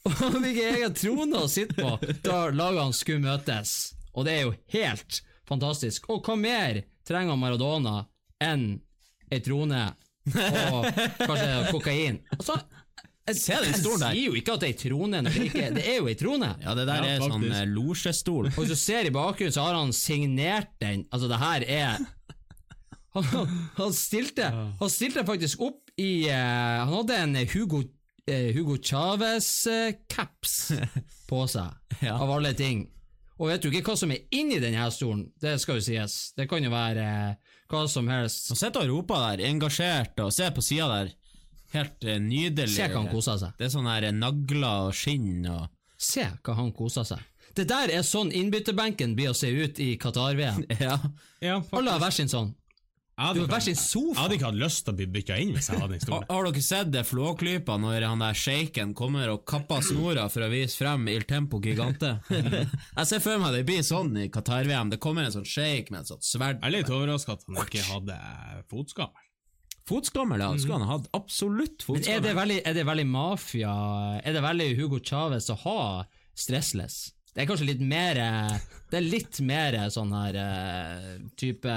Og 0.07 0.15
han 0.23 0.39
fikk 0.39 0.57
en 0.63 0.79
egen 0.79 0.95
trone 0.97 1.43
å 1.45 1.51
sitte 1.53 1.77
på 1.77 2.15
da 2.25 2.47
lagene 2.49 2.97
skulle 2.97 3.27
møtes. 3.29 3.91
Og 4.15 4.25
det 4.25 4.39
er 4.39 4.47
jo 4.47 4.57
helt 4.73 5.21
fantastisk. 5.45 6.09
Og 6.09 6.25
hva 6.25 6.39
mer 6.49 6.81
trenger 7.05 7.37
Maradona 7.37 8.07
enn 8.41 8.65
ei 9.31 9.39
trone 9.45 9.81
og 10.31 10.85
kanskje 11.21 11.51
kokain? 11.71 12.19
Altså, 12.37 12.57
jeg, 13.27 13.37
Se 13.37 13.55
den 13.63 13.75
stolen 13.77 14.01
der. 14.01 14.15
Jeg 14.15 14.17
sier 14.17 14.27
jo 14.31 14.37
ikke 14.41 14.53
at 14.57 14.63
det 14.63 14.67
er 14.67 14.73
ei 14.73 14.79
trone, 14.81 15.19
når 15.23 15.35
det, 15.37 15.43
ikke, 15.47 15.67
det 15.77 15.83
er 15.87 15.97
jo 16.01 16.07
ei 16.09 16.15
trone. 16.19 16.49
Ja, 16.63 16.73
det 16.75 16.87
der 16.89 17.05
Ja, 17.05 17.11
er 17.13 17.21
sånn 17.21 17.35
faktisk. 17.37 17.53
sånn 17.55 17.75
losjestol. 17.77 18.49
Og 18.51 18.57
hvis 18.63 18.73
du 18.73 18.79
ser 18.81 19.07
i 19.07 19.13
bakgrunnen, 19.13 19.53
så 19.55 19.67
har 19.67 19.77
han 19.77 19.93
signert 19.95 20.71
den. 20.81 21.05
Altså, 21.13 21.29
det 21.31 21.39
her 21.39 21.65
er 21.69 22.01
Han, 23.11 23.25
han, 23.77 23.91
stilte, 23.95 24.45
han 24.79 24.89
stilte 24.91 25.25
faktisk 25.27 25.59
opp 25.67 25.89
i 25.99 26.29
uh, 26.31 26.85
Han 26.87 26.93
hadde 26.93 27.17
en 27.25 27.33
Hugo, 27.51 27.81
uh, 27.83 28.51
Hugo 28.55 28.77
Chávez-caps 28.79 30.71
på 31.27 31.41
seg, 31.51 31.75
Ja. 32.07 32.15
av 32.17 32.31
alle 32.37 32.53
ting. 32.57 32.85
Og 33.41 33.49
vet 33.49 33.63
du 33.63 33.71
ikke 33.71 33.89
hva 33.89 33.97
som 33.97 34.11
er 34.13 34.21
inni 34.37 34.59
denne 34.61 34.85
stolen? 34.93 35.23
Det 35.41 35.55
skal 35.61 35.79
jo 35.79 35.85
sies. 35.87 36.17
Det 36.37 36.45
kan 36.49 36.61
jo 36.61 36.69
være 36.69 37.05
eh, 37.07 37.55
hva 37.71 37.81
som 37.89 38.09
helst. 38.11 38.51
Han 38.51 38.59
sitter 38.59 38.85
og 38.85 38.91
roper 38.99 39.23
der, 39.23 39.47
engasjert, 39.49 40.13
og 40.21 40.29
ser 40.35 40.53
på 40.53 40.61
sida 40.65 40.85
der. 40.91 41.09
Helt 41.73 42.05
eh, 42.05 42.19
nydelig. 42.21 42.75
Se 42.75 42.85
hva 42.91 43.01
han 43.01 43.09
koser 43.09 43.39
seg. 43.41 43.55
Det 43.57 43.65
er 43.65 43.73
sånn 43.73 43.89
her 43.89 44.05
eh, 44.11 44.13
nagler 44.13 44.87
og 44.91 44.97
skinn 44.97 45.45
og 45.49 45.69
Se 46.01 46.23
hva 46.41 46.55
han 46.57 46.71
koser 46.73 47.05
seg. 47.05 47.25
Det 47.57 47.67
der 47.69 47.91
er 47.93 48.05
sånn 48.05 48.31
innbytterbenken 48.33 49.11
blir 49.17 49.33
å 49.33 49.37
se 49.37 49.49
ut 49.51 49.81
i 49.83 49.93
Qatar-VM. 50.01 50.63
Ja. 50.81 50.95
Ja. 51.43 51.59
Alle 51.73 51.93
har 51.93 52.01
hver 52.01 52.13
sin 52.15 52.29
sånn. 52.31 52.53
Jeg 53.17 53.27
hadde 53.27 53.33
Du 53.35 53.39
har 53.41 53.47
ikke- 53.47 53.53
hver 53.53 53.61
sin 53.61 53.75
Jeg 53.75 54.15
hadde 54.17 54.35
ikke 54.37 54.45
hatt 54.49 54.55
lyst 54.61 54.83
til 54.85 54.93
å 54.93 54.97
bli 54.97 55.05
bytta 55.05 55.35
inn 55.41 55.51
hvis 55.53 55.67
jeg 55.69 55.79
hadde 55.79 55.93
en 55.93 55.99
Har, 56.11 56.23
stol. 56.23 56.25
har 56.29 56.43
dere 56.47 56.61
sett 56.63 56.91
det 56.91 57.03
flåklypa 57.05 57.75
når 57.83 58.05
han 58.07 58.19
der 58.23 58.33
sheiken 58.33 58.93
kommer 58.97 59.29
og 59.33 59.43
kapper 59.45 59.81
snora 59.85 60.29
for 60.31 60.41
å 60.41 60.49
vise 60.49 60.77
frem 60.79 61.07
Il 61.11 61.23
Tempo 61.29 61.59
Gigante? 61.61 62.13
Jeg 62.31 63.05
ser 63.11 63.19
for 63.19 63.37
meg 63.37 63.53
det 63.53 63.65
blir 63.67 63.83
sånn 63.85 64.15
i 64.17 64.29
Qatar-VM. 64.29 64.89
Det 64.95 64.99
kommer 65.03 65.25
en 65.27 65.31
sånn 65.35 65.45
sheik 65.45 65.91
med 65.91 66.01
et 66.01 66.07
sånt 66.07 66.23
sverd. 66.25 66.61
Jeg 66.63 66.71
er 66.71 66.77
litt 66.79 66.89
overraska 66.89 67.33
at 67.37 67.43
han 67.47 67.61
ikke 67.65 67.83
hadde 67.91 68.17
fotskammel. 68.71 69.27
Fotskammel, 69.91 70.39
ja. 70.39 70.51
Det 70.53 70.61
skulle 70.63 70.77
han 70.79 70.87
ha 70.87 70.97
hatt. 70.97 71.07
Absolutt 71.17 71.85
Men 71.89 72.03
er 72.07 72.19
det 72.21 72.35
veldig, 72.37 72.59
er 72.69 72.73
det 72.77 72.85
veldig 72.85 73.07
mafia 73.09 73.71
Er 74.23 74.33
det 74.37 74.43
veldig 74.45 74.67
Hugo 74.77 74.99
Chávez 75.03 75.49
å 75.51 75.57
ha 75.63 75.79
stressless? 76.37 77.11
Det 77.33 77.43
er 77.43 77.49
kanskje 77.49 77.65
litt 77.71 77.81
mer 77.81 78.15
Det 78.91 78.99
er 78.99 79.05
litt 79.07 79.39
mer 79.41 79.77
sånn 79.91 80.13
her 80.13 80.37
eh, 80.37 81.17
type 81.39 81.73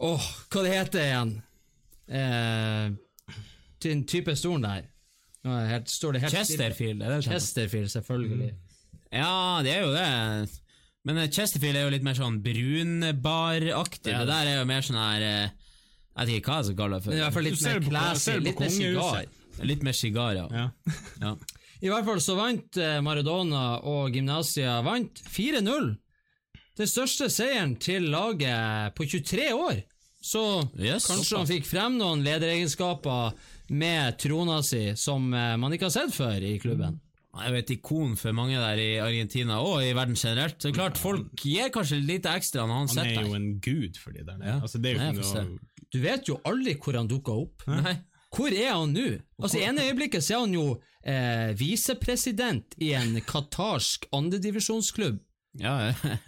Åh, 0.00 0.28
hva 0.48 0.62
det 0.64 0.72
heter 0.72 1.02
igjen? 1.04 1.32
Eh, 2.08 2.86
til 3.80 3.94
en 3.96 4.06
type 4.08 4.34
stolen 4.38 4.64
der. 4.64 4.88
Nå 5.44 5.52
er 5.54 5.60
det 5.64 5.70
helt, 5.74 5.92
står 5.92 6.16
det 6.16 6.22
helt 6.24 6.36
Chesterfield, 6.36 7.02
er 7.04 7.14
det 7.14 7.20
sånn? 7.24 7.34
Chesterfield, 7.36 7.92
selvfølgelig. 7.92 8.50
Ja, 9.12 9.60
det 9.64 9.74
er 9.74 9.86
jo 9.86 9.92
det. 9.94 10.58
Men 11.08 11.20
eh, 11.22 11.30
Chesterfield 11.32 11.80
er 11.80 11.86
jo 11.86 11.92
litt 11.94 12.04
mer 12.06 12.18
sånn 12.18 12.40
brunbaraktig. 12.44 14.12
Det 14.12 14.26
der 14.28 14.52
er 14.54 14.60
jo 14.60 14.66
mer 14.68 14.84
sånn 14.84 15.00
her 15.00 15.24
eh, 15.24 15.70
Jeg 16.10 16.28
vet 16.28 16.34
ikke 16.40 16.52
hva 16.52 16.58
jeg 16.60 16.68
skal 16.70 16.80
kalle 16.82 16.98
det 16.98 17.04
for. 17.06 17.12
Det 17.12 17.16
er 17.16 17.22
i 17.22 17.24
hvert 17.24 17.38
fall 17.38 17.48
litt 17.48 17.64
mer 17.64 17.80
det 17.80 17.88
classy, 17.88 18.30
det 18.32 18.44
litt 18.48 18.60
mer 18.64 18.74
sigar. 18.76 19.32
Litt 19.70 19.82
mer 19.88 19.96
sigar, 19.96 20.36
ja. 20.36 20.46
Ja. 20.52 20.94
ja. 21.24 21.32
I 21.80 21.88
hvert 21.88 22.08
fall 22.08 22.20
så 22.24 22.36
vant 22.36 22.76
eh, 22.80 22.98
Maradona 23.04 23.64
og 23.88 24.16
Gymnasia 24.16 24.80
vant 24.84 25.22
4-0. 25.32 25.92
Den 26.80 26.88
største 26.88 27.28
seieren 27.28 27.74
til 27.76 28.06
laget 28.08 28.94
på 28.96 29.04
23 29.04 29.50
år. 29.52 29.82
Så 30.20 30.40
Yes, 30.80 31.06
kanskje 31.08 31.38
han 31.38 31.48
fikk 31.48 31.66
frem 31.68 31.98
noen 32.00 32.22
lederegenskaper 32.24 33.34
med 33.72 34.16
trona 34.20 34.58
si 34.64 34.90
som 35.00 35.30
eh, 35.32 35.54
man 35.60 35.72
ikke 35.76 35.88
har 35.88 35.94
sett 35.94 36.14
før 36.16 36.40
i 36.44 36.54
klubben. 36.60 36.98
Han 37.36 37.44
er 37.46 37.52
jo 37.54 37.60
et 37.60 37.72
ikon 37.76 38.16
for 38.18 38.34
mange 38.36 38.58
der 38.58 38.80
i 38.82 38.88
Argentina 39.00 39.60
og 39.62 39.84
i 39.84 39.92
verden 39.96 40.16
generelt. 40.18 40.56
Så 40.60 40.72
klart, 40.74 40.98
folk 40.98 41.30
gir 41.44 41.70
kanskje 41.72 42.00
litt 42.02 42.26
ekstra 42.26 42.64
når 42.66 42.80
han 42.80 42.90
Han 42.96 43.06
er 43.06 43.28
jo 43.28 43.36
en 43.38 43.50
gud 43.62 44.00
for 44.00 44.16
de 44.16 44.24
der. 44.24 44.38
nede. 44.40 44.50
Ja. 44.50 44.58
Altså, 44.60 44.80
det 44.80 44.90
er 44.90 44.96
jo 44.96 45.00
Nei, 45.04 45.10
ikke 45.14 45.44
noe 45.44 45.88
Du 45.92 45.98
vet 46.02 46.28
jo 46.32 46.40
aldri 46.48 46.74
hvor 46.80 46.98
han 46.98 47.08
dukker 47.10 47.44
opp. 47.44 47.66
Nei. 47.68 47.96
Hvor 48.30 48.54
er 48.54 48.72
han 48.72 48.92
nå? 48.94 49.08
Altså 49.42 49.58
I 49.58 49.64
ene 49.68 49.88
øyeblikket 49.88 50.22
så 50.22 50.36
er 50.36 50.44
han 50.44 50.54
jo 50.54 50.66
eh, 51.02 51.50
visepresident 51.58 52.76
i 52.78 52.92
en 52.98 53.16
qatarsk 53.26 54.06
andredivisjonsklubb. 54.14 55.18
Ja, 55.58 55.90
ja. 55.90 56.18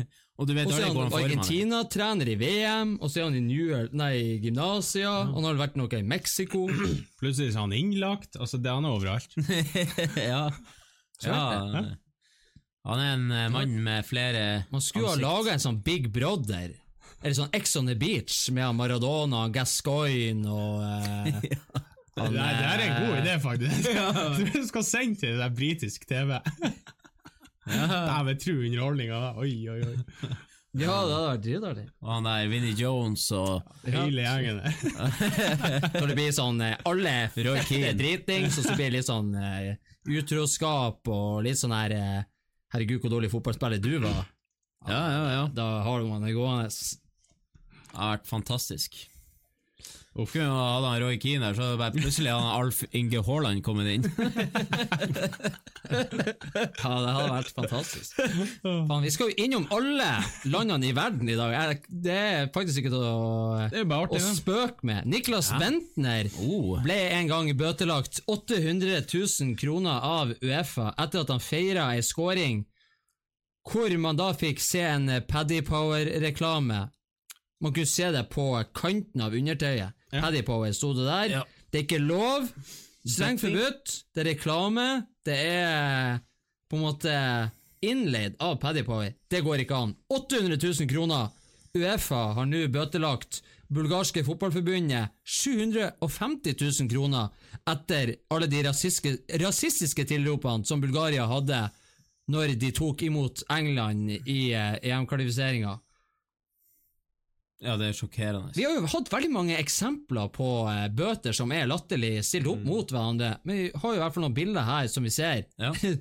Og 0.41 0.49
du 0.49 0.55
vet 0.57 0.66
Også 0.66 0.80
aldri 0.80 0.89
er 0.89 1.05
han 1.05 1.12
er. 1.12 1.24
Argentina-trener 1.26 2.30
i 2.33 2.37
VM, 2.41 2.93
og 2.99 3.11
så 3.11 3.20
er 3.20 3.26
han 3.28 3.37
i 3.37 3.43
New 3.45 3.66
York, 3.74 3.93
nei, 3.97 4.12
i 4.16 4.39
Gymnasia, 4.43 5.11
og 5.28 5.35
han 5.37 5.49
har 5.51 5.59
vært 5.61 5.76
noe 5.78 5.99
i 5.99 6.07
Mexico. 6.07 6.64
Plutselig 7.20 7.53
er 7.53 7.61
han 7.61 7.74
innlagt. 7.76 8.39
Altså, 8.41 8.61
det 8.62 8.72
han 8.72 8.87
er 8.89 8.97
overalt. 8.97 9.37
ja. 10.16 10.47
ja. 11.26 11.43
Han 12.89 12.99
er 12.99 13.12
en 13.14 13.28
eh, 13.30 13.51
mann 13.55 13.74
med 13.85 14.07
flere 14.09 14.64
Man 14.72 14.83
skulle 14.83 15.12
ha 15.12 15.20
laga 15.20 15.53
en 15.53 15.62
sånn 15.62 15.78
Big 15.87 16.09
Brother, 16.11 16.72
eller 17.20 17.37
sånn 17.37 17.53
Ex 17.55 17.76
on 17.78 17.87
the 17.87 17.95
Beach, 17.99 18.35
med 18.55 18.74
Maradona, 18.74 19.45
Gascoigne 19.55 20.49
og 20.51 20.80
eh, 20.83 21.53
han, 22.18 22.35
det, 22.35 22.43
er, 22.43 22.57
det 22.57 22.72
er 22.72 22.83
en 22.89 22.97
god 22.97 23.12
eh, 23.12 23.20
idé, 23.20 23.37
faktisk. 23.45 23.93
Du 24.57 24.66
skal 24.66 24.89
sende 24.89 25.20
til 25.20 25.37
det 25.37 25.45
der 25.45 25.55
britisk 25.55 26.09
TV. 26.11 26.35
Dæven, 27.67 28.39
tro 28.43 28.57
underholdninga 28.59 29.21
da. 29.23 29.31
Oi, 29.43 29.53
oi, 29.71 29.83
oi. 29.91 30.33
Ja, 30.73 30.89
det 31.05 31.13
hadde 31.13 31.17
vært 31.27 31.43
dritartig. 31.45 31.83
Og 32.01 32.09
han 32.09 32.25
der 32.25 32.47
Vinnie 32.49 32.73
Jones 32.73 33.27
og 33.37 33.75
Hele 33.85 34.23
gjengen 34.25 34.63
der. 34.63 35.19
Når 35.99 36.07
det 36.09 36.15
blir 36.17 36.31
sånn 36.33 36.63
eh, 36.65 36.79
Alle 36.89 37.13
er 37.27 37.99
dritings, 37.99 38.57
og 38.57 38.65
så 38.65 38.77
blir 38.79 38.89
det 38.89 38.95
litt 38.95 39.09
sånn 39.11 39.35
uh, 39.37 39.75
utroskap 40.09 41.13
og 41.13 41.43
litt 41.45 41.61
sånn 41.61 41.77
her 41.77 41.93
uh, 41.93 42.25
Herregud, 42.73 43.03
hvor 43.03 43.13
dårlig 43.13 43.29
fotballspiller 43.35 43.85
du 43.85 43.99
var. 44.01 44.25
Ja, 44.89 45.03
ja, 45.13 45.23
ja. 45.35 45.43
Da 45.53 45.69
har 45.85 46.09
man 46.09 46.25
det 46.25 46.33
gående. 46.33 46.73
Det 46.73 47.93
har 47.93 48.15
vært 48.17 48.33
fantastisk. 48.33 48.97
Ha 50.13 50.81
han 50.85 51.01
Roy 51.01 51.17
Keane 51.17 51.47
der, 51.47 51.55
så 51.57 51.71
hadde 51.71 51.87
det 51.95 52.03
plutselig 52.03 52.33
hadde 52.35 52.51
Alf 52.59 52.83
Inge 52.93 53.23
Haaland 53.25 53.63
kommet 53.65 53.87
inn. 53.95 54.05
Ja, 55.89 56.91
det 57.01 57.13
hadde 57.15 57.31
vært 57.31 57.53
fantastisk. 57.57 58.19
Fan, 58.61 59.03
vi 59.07 59.13
skal 59.15 59.31
jo 59.31 59.37
innom 59.47 59.65
alle 59.73 60.11
landene 60.53 60.91
i 60.91 60.93
verden 60.97 61.31
i 61.33 61.37
dag. 61.39 61.81
Det 61.89 62.13
er 62.19 62.51
faktisk 62.53 62.83
ikke 62.83 62.93
til 62.93 63.07
å, 63.09 64.03
å 64.05 64.21
spøke 64.37 64.85
med. 64.89 65.09
Niklas 65.09 65.49
Bentner 65.57 66.29
Oh. 66.43 66.77
ble 66.85 66.99
en 67.17 67.29
gang 67.31 67.49
bøtelagt 67.59 68.21
800 68.29 69.01
000 69.09 69.57
kroner 69.61 70.05
av 70.05 70.35
Uefa 70.43 70.91
etter 71.01 71.25
at 71.25 71.33
han 71.33 71.43
feira 71.43 71.89
ei 71.97 72.03
scoring 72.05 72.63
hvor 73.69 73.93
man 74.03 74.17
da 74.19 74.33
fikk 74.35 74.59
se 74.61 74.81
en 74.83 75.07
Paddy 75.29 75.61
Power-reklame. 75.63 76.81
Man 77.63 77.73
kunne 77.77 77.87
se 77.87 78.09
det 78.11 78.25
på 78.33 78.47
kanten 78.75 79.23
av 79.23 79.37
undertøyet. 79.39 79.95
Paddy 80.13 80.43
Power 80.47 80.73
sto 80.77 80.93
det 80.97 81.07
der. 81.09 81.43
Det 81.73 81.81
er 81.81 81.87
ikke 81.87 82.03
lov. 82.03 82.49
Strengt 83.09 83.41
forbudt. 83.43 83.95
Det 84.15 84.23
er 84.23 84.31
reklame. 84.35 84.87
Det 85.25 85.39
er 85.39 86.21
på 86.71 86.79
en 86.79 86.85
måte 86.85 87.15
innleid 87.83 88.37
av 88.41 88.59
Paddy 88.63 88.85
Power. 88.87 89.15
Det 89.31 89.43
går 89.45 89.65
ikke 89.65 89.79
an. 89.87 89.97
800 90.13 90.59
000 90.61 90.91
kroner. 90.91 91.33
Uefa 91.73 92.21
har 92.37 92.47
nå 92.47 92.67
bøtelagt 92.69 93.41
bulgarske 93.73 94.21
fotballforbundet 94.27 95.15
750 95.25 96.59
000 96.61 96.91
kroner 96.93 97.31
etter 97.73 98.13
alle 98.29 98.49
de 98.53 98.61
rasistiske, 98.67 99.15
rasistiske 99.41 100.05
tilropene 100.11 100.69
som 100.69 100.83
Bulgaria 100.83 101.25
hadde 101.31 101.63
når 102.33 102.55
de 102.61 102.71
tok 102.77 103.03
imot 103.09 103.43
England 103.51 104.13
i 104.13 104.53
eh, 104.55 104.77
EM-kvalifiseringa. 104.93 105.73
Ja, 107.63 107.77
det 107.79 107.93
er 107.93 107.95
sjokkerende. 107.95 108.51
Vi 108.57 108.65
har 108.67 108.75
jo 108.75 108.89
hatt 108.91 109.11
veldig 109.13 109.31
mange 109.31 109.59
eksempler 109.61 110.33
på 110.35 110.49
eh, 110.73 110.89
bøter 110.91 111.37
som 111.37 111.53
er 111.55 111.69
latterlig 111.71 112.17
stilt 112.27 112.51
opp 112.51 112.65
mot 112.67 112.91
hverandre, 112.91 113.37
men 113.47 113.61
vi 113.61 113.69
har 113.71 113.95
jo 113.95 114.01
i 114.01 114.03
hvert 114.03 114.17
fall 114.17 114.27
noen 114.27 114.37
bilder 114.37 114.67
her 114.67 114.91
som 114.91 115.07
vi 115.07 115.15
ser. 115.15 115.45
Ja. 115.63 115.71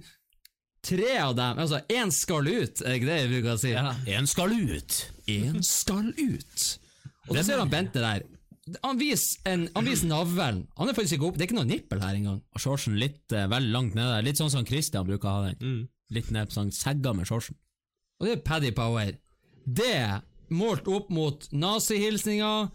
Tre 0.82 1.12
av 1.22 1.36
dem, 1.38 1.60
altså 1.62 1.84
én 1.94 2.10
skal 2.10 2.48
ut, 2.50 2.82
er 2.82 2.98
ikke 2.98 3.10
det 3.12 3.18
jeg 3.20 3.30
bruker 3.36 3.52
å 3.54 3.60
si? 3.62 3.74
Ja. 3.76 3.92
En 4.18 4.30
skal 4.30 4.56
ut. 4.58 4.96
Én 5.30 5.60
skal 5.66 6.10
ut. 6.18 6.64
Og 7.30 7.36
så 7.38 7.44
ser 7.46 7.62
han 7.62 7.70
Bente 7.70 8.02
der. 8.02 8.26
Han 8.82 8.98
viser, 8.98 9.42
en, 9.50 9.68
han 9.76 9.86
viser 9.86 10.10
navlen. 10.10 10.64
Han 10.80 10.90
er 10.90 10.98
faktisk 10.98 11.20
ikke 11.20 11.30
opp, 11.30 11.38
det 11.38 11.46
er 11.46 11.52
ikke 11.52 11.60
noe 11.60 11.70
nippel 11.70 12.02
her 12.02 12.18
engang. 12.18 12.40
Og 12.56 12.64
shortsen 12.64 12.98
litt 12.98 13.34
eh, 13.36 13.46
vel 13.52 13.70
langt 13.74 13.94
nede. 13.98 14.24
Litt 14.26 14.42
sånn 14.42 14.50
som 14.54 14.66
Christian 14.66 15.06
bruker 15.06 15.30
å 15.30 15.36
ha 15.36 15.52
den. 15.52 15.62
Mm. 15.62 15.82
Litt 16.18 16.34
ned 16.34 16.50
på 16.50 16.58
sånn 16.58 16.74
segga 16.74 17.14
med 17.18 17.30
shortsen. 17.30 17.58
Og 18.18 18.28
det 18.28 18.36
er 18.36 18.44
Paddy 18.46 18.74
Power. 18.78 19.14
Det, 19.66 19.94
målt 20.52 20.88
opp 20.88 21.10
mot 21.10 21.48
nazihilsninger, 21.52 22.70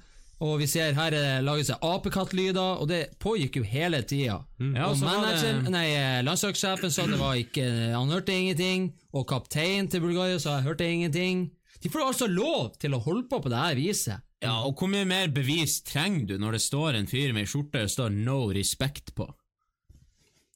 og 0.45 0.59
vi 0.61 0.67
ser 0.69 0.93
her 0.93 1.07
er 1.07 1.17
det 1.17 1.45
laget 1.47 1.71
seg 1.71 1.81
apekattlyder, 1.81 2.81
og 2.83 2.89
det 2.91 3.19
pågikk 3.23 3.57
jo 3.57 3.63
hele 3.65 4.03
tida. 4.05 4.43
Ja, 4.61 4.89
og 4.91 4.99
manageren, 5.01 5.63
det- 5.65 5.73
nei, 5.73 5.87
eh, 5.97 6.23
landslagssjefen 6.27 6.91
sa 6.93 7.07
det 7.07 7.19
var 7.19 7.35
ikke 7.41 7.65
Han 7.95 8.09
hørte 8.11 8.33
ingenting, 8.37 8.93
og 9.15 9.27
kapteinen 9.27 9.89
til 9.91 10.01
Bulgaria 10.01 10.39
sa 10.39 10.59
jeg 10.59 10.65
hørte 10.69 10.85
ingenting. 10.85 11.51
De 11.83 11.89
får 11.89 12.07
altså 12.13 12.29
lov 12.29 12.77
til 12.79 12.91
å 12.93 13.01
holde 13.03 13.29
på 13.29 13.41
på 13.43 13.49
det 13.49 13.57
her 13.59 13.75
viset. 13.77 14.21
Ja, 14.43 14.63
og 14.67 14.77
hvor 14.77 14.89
mye 14.89 15.07
mer 15.07 15.29
bevis 15.29 15.81
trenger 15.83 16.27
du 16.27 16.39
når 16.39 16.53
det 16.53 16.61
står 16.61 16.95
en 16.95 17.07
fyr 17.07 17.33
med 17.33 17.47
ei 17.47 17.47
skjorte 17.47 17.73
det 17.81 17.91
står 17.91 18.11
'no 18.13 18.53
respect' 18.53 19.15
på? 19.15 19.33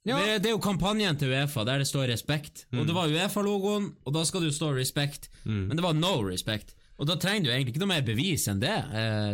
Ja. 0.04 0.16
Det, 0.18 0.42
det 0.42 0.48
er 0.50 0.54
jo 0.56 0.60
kampanjen 0.64 1.18
til 1.20 1.28
Uefa 1.32 1.64
der 1.64 1.78
det 1.82 1.86
står 1.88 2.08
'respekt', 2.08 2.64
og 2.72 2.86
det 2.86 2.94
var 2.94 3.08
Uefa-logoen, 3.08 3.94
og 4.06 4.12
da 4.14 4.22
skal 4.24 4.40
det 4.40 4.52
jo 4.52 4.56
stå 4.58 4.72
'respect', 4.76 5.28
men 5.44 5.76
det 5.76 5.82
var 5.82 5.92
'no 5.92 6.20
respect', 6.24 6.72
og 7.00 7.08
da 7.08 7.16
trenger 7.16 7.48
du 7.48 7.50
egentlig 7.54 7.72
ikke 7.74 7.82
noe 7.82 7.94
mer 7.94 8.04
bevis 8.06 8.44
enn 8.52 8.60
det. 8.62 8.76
Eh, 9.00 9.32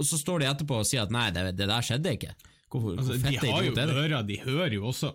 og 0.00 0.06
så 0.08 0.18
står 0.20 0.40
de 0.44 0.48
etterpå 0.52 0.78
og 0.82 0.86
sier 0.88 1.02
at 1.06 1.10
'nei, 1.12 1.30
det, 1.32 1.56
det 1.56 1.66
der 1.68 1.82
skjedde 1.84 2.12
ikke'. 2.16 2.36
Hvorfor, 2.70 2.98
Altså, 3.00 3.16
hvor 3.18 3.30
de 3.30 3.36
har 3.50 3.64
jo 3.66 3.72
er 3.74 3.94
ører, 4.04 4.22
de 4.28 4.36
hører 4.44 4.74
jo 4.76 4.86
også. 4.92 5.10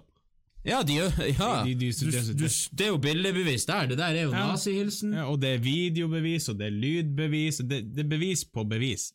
Ja, 0.65 0.81
de 0.83 0.95
ja. 1.39 1.63
De- 1.63 1.75
de- 1.77 1.91
du, 1.93 2.33
du, 2.33 2.47
det 2.49 2.81
er 2.87 2.89
jo 2.89 2.97
bildebevis 2.97 3.65
der. 3.69 3.85
Det 3.87 3.97
der 3.97 4.05
er 4.17 4.23
jo 4.25 4.31
Ja. 4.33 4.47
nazihilsen. 4.51 5.13
Ja, 5.13 5.23
og 5.29 5.39
det 5.41 5.53
er 5.53 5.57
videobevis, 5.61 6.49
og 6.49 6.57
det 6.59 6.67
er 6.67 6.75
lydbevis, 6.75 7.57
det, 7.69 7.83
det 7.95 8.03
er 8.05 8.09
bevis 8.09 8.43
på 8.45 8.63
bevis. 8.67 9.11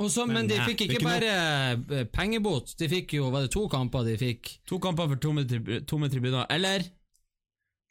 Så, 0.00 0.24
men, 0.26 0.34
Men 0.34 0.48
de 0.50 0.56
fikk 0.66 0.80
ikke 0.88 0.96
ikke 0.98 1.04
bare 1.06 1.76
noe... 1.76 2.04
pengebot, 2.10 2.72
de 2.80 2.88
fikk 2.90 3.12
jo 3.14 3.28
Var 3.30 3.44
det 3.44 3.50
to 3.54 3.68
kamper 3.70 4.02
de 4.08 4.16
fikk? 4.18 4.56
To 4.66 4.78
kamper 4.82 5.06
for 5.12 5.20
tomme, 5.22 5.44
tri- 5.46 5.84
tomme 5.86 6.08
tribuner. 6.10 6.46
Eller 6.50 6.82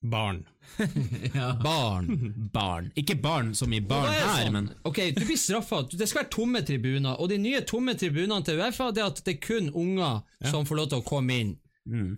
Barn. 0.03 0.43
Barn. 1.63 2.33
barn. 2.53 2.91
Ikke 2.99 3.15
barn 3.21 3.53
som 3.55 3.71
i 3.73 3.79
barn 3.79 4.09
er 4.09 4.19
her, 4.19 4.41
sånn, 4.43 4.55
men 4.55 4.69
Ok, 4.89 4.99
du 5.15 5.21
blir 5.23 5.39
straffa. 5.39 5.83
Det 5.91 6.07
skal 6.09 6.23
være 6.23 6.31
tomme 6.33 6.63
tribuner, 6.67 7.15
og 7.19 7.29
de 7.31 7.37
nye 7.39 7.61
tomme 7.67 7.95
tribunene 7.99 8.43
til 8.43 8.59
Uefa 8.59 8.89
Det 8.95 9.03
er 9.03 9.11
at 9.11 9.21
det 9.23 9.35
er 9.35 9.41
kun 9.43 9.69
unger 9.71 10.21
som 10.49 10.67
får 10.67 10.79
lov 10.81 10.91
til 10.91 11.03
å 11.03 11.07
komme 11.07 11.39
inn. 11.39 11.55
mm. 11.87 12.13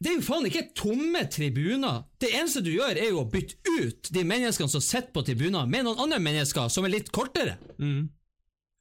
Det 0.00 0.08
er 0.08 0.14
jo 0.16 0.22
faen 0.24 0.46
ikke 0.48 0.70
tomme 0.78 1.20
tribuner! 1.28 2.06
Det 2.16 2.30
eneste 2.32 2.62
du 2.64 2.70
gjør, 2.72 2.96
er 2.96 3.10
jo 3.10 3.18
å 3.20 3.28
bytte 3.28 3.58
ut 3.82 4.08
de 4.14 4.22
menneskene 4.24 4.72
som 4.72 4.80
sitter 4.80 5.10
på 5.12 5.20
tribuner, 5.26 5.66
med 5.68 5.84
noen 5.84 6.00
andre 6.06 6.16
mennesker 6.24 6.70
som 6.72 6.86
er 6.88 6.94
litt 6.94 7.10
kortere. 7.12 7.58
Mm, 7.76 8.06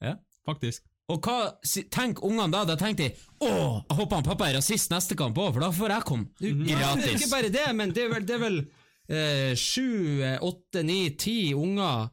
ja. 0.05 0.13
faktisk. 0.47 0.85
Og 1.09 1.25
hva 1.25 1.37
tenker 1.63 1.89
tenk 1.95 2.19
ungene 2.27 2.51
da? 2.53 2.65
Da 2.69 2.75
tenker 2.77 3.09
de 3.09 3.47
Å, 3.47 3.49
jeg 3.89 3.97
håper 3.97 4.19
han 4.19 4.27
pappa 4.27 4.49
er 4.49 4.57
rasist 4.59 4.91
neste 4.93 5.15
kamp 5.17 5.37
òg, 5.41 5.53
for 5.55 5.63
da 5.63 5.71
får 5.73 5.95
jeg 5.95 6.07
komme 6.09 6.27
Ja, 6.43 6.53
det 6.53 6.75
er 6.75 6.83
gratis. 6.83 7.15
ikke 7.15 7.31
bare 7.33 7.51
det, 7.55 7.65
men 7.79 7.93
det 7.95 8.05
er 8.05 8.13
vel, 8.13 8.25
det 8.29 8.35
er 8.37 8.43
vel 8.43 8.59
eh, 8.61 9.51
sju, 9.57 10.21
eh, 10.21 10.37
åtte, 10.45 10.83
ni, 10.85 10.99
ti 11.17 11.37
unger 11.57 12.09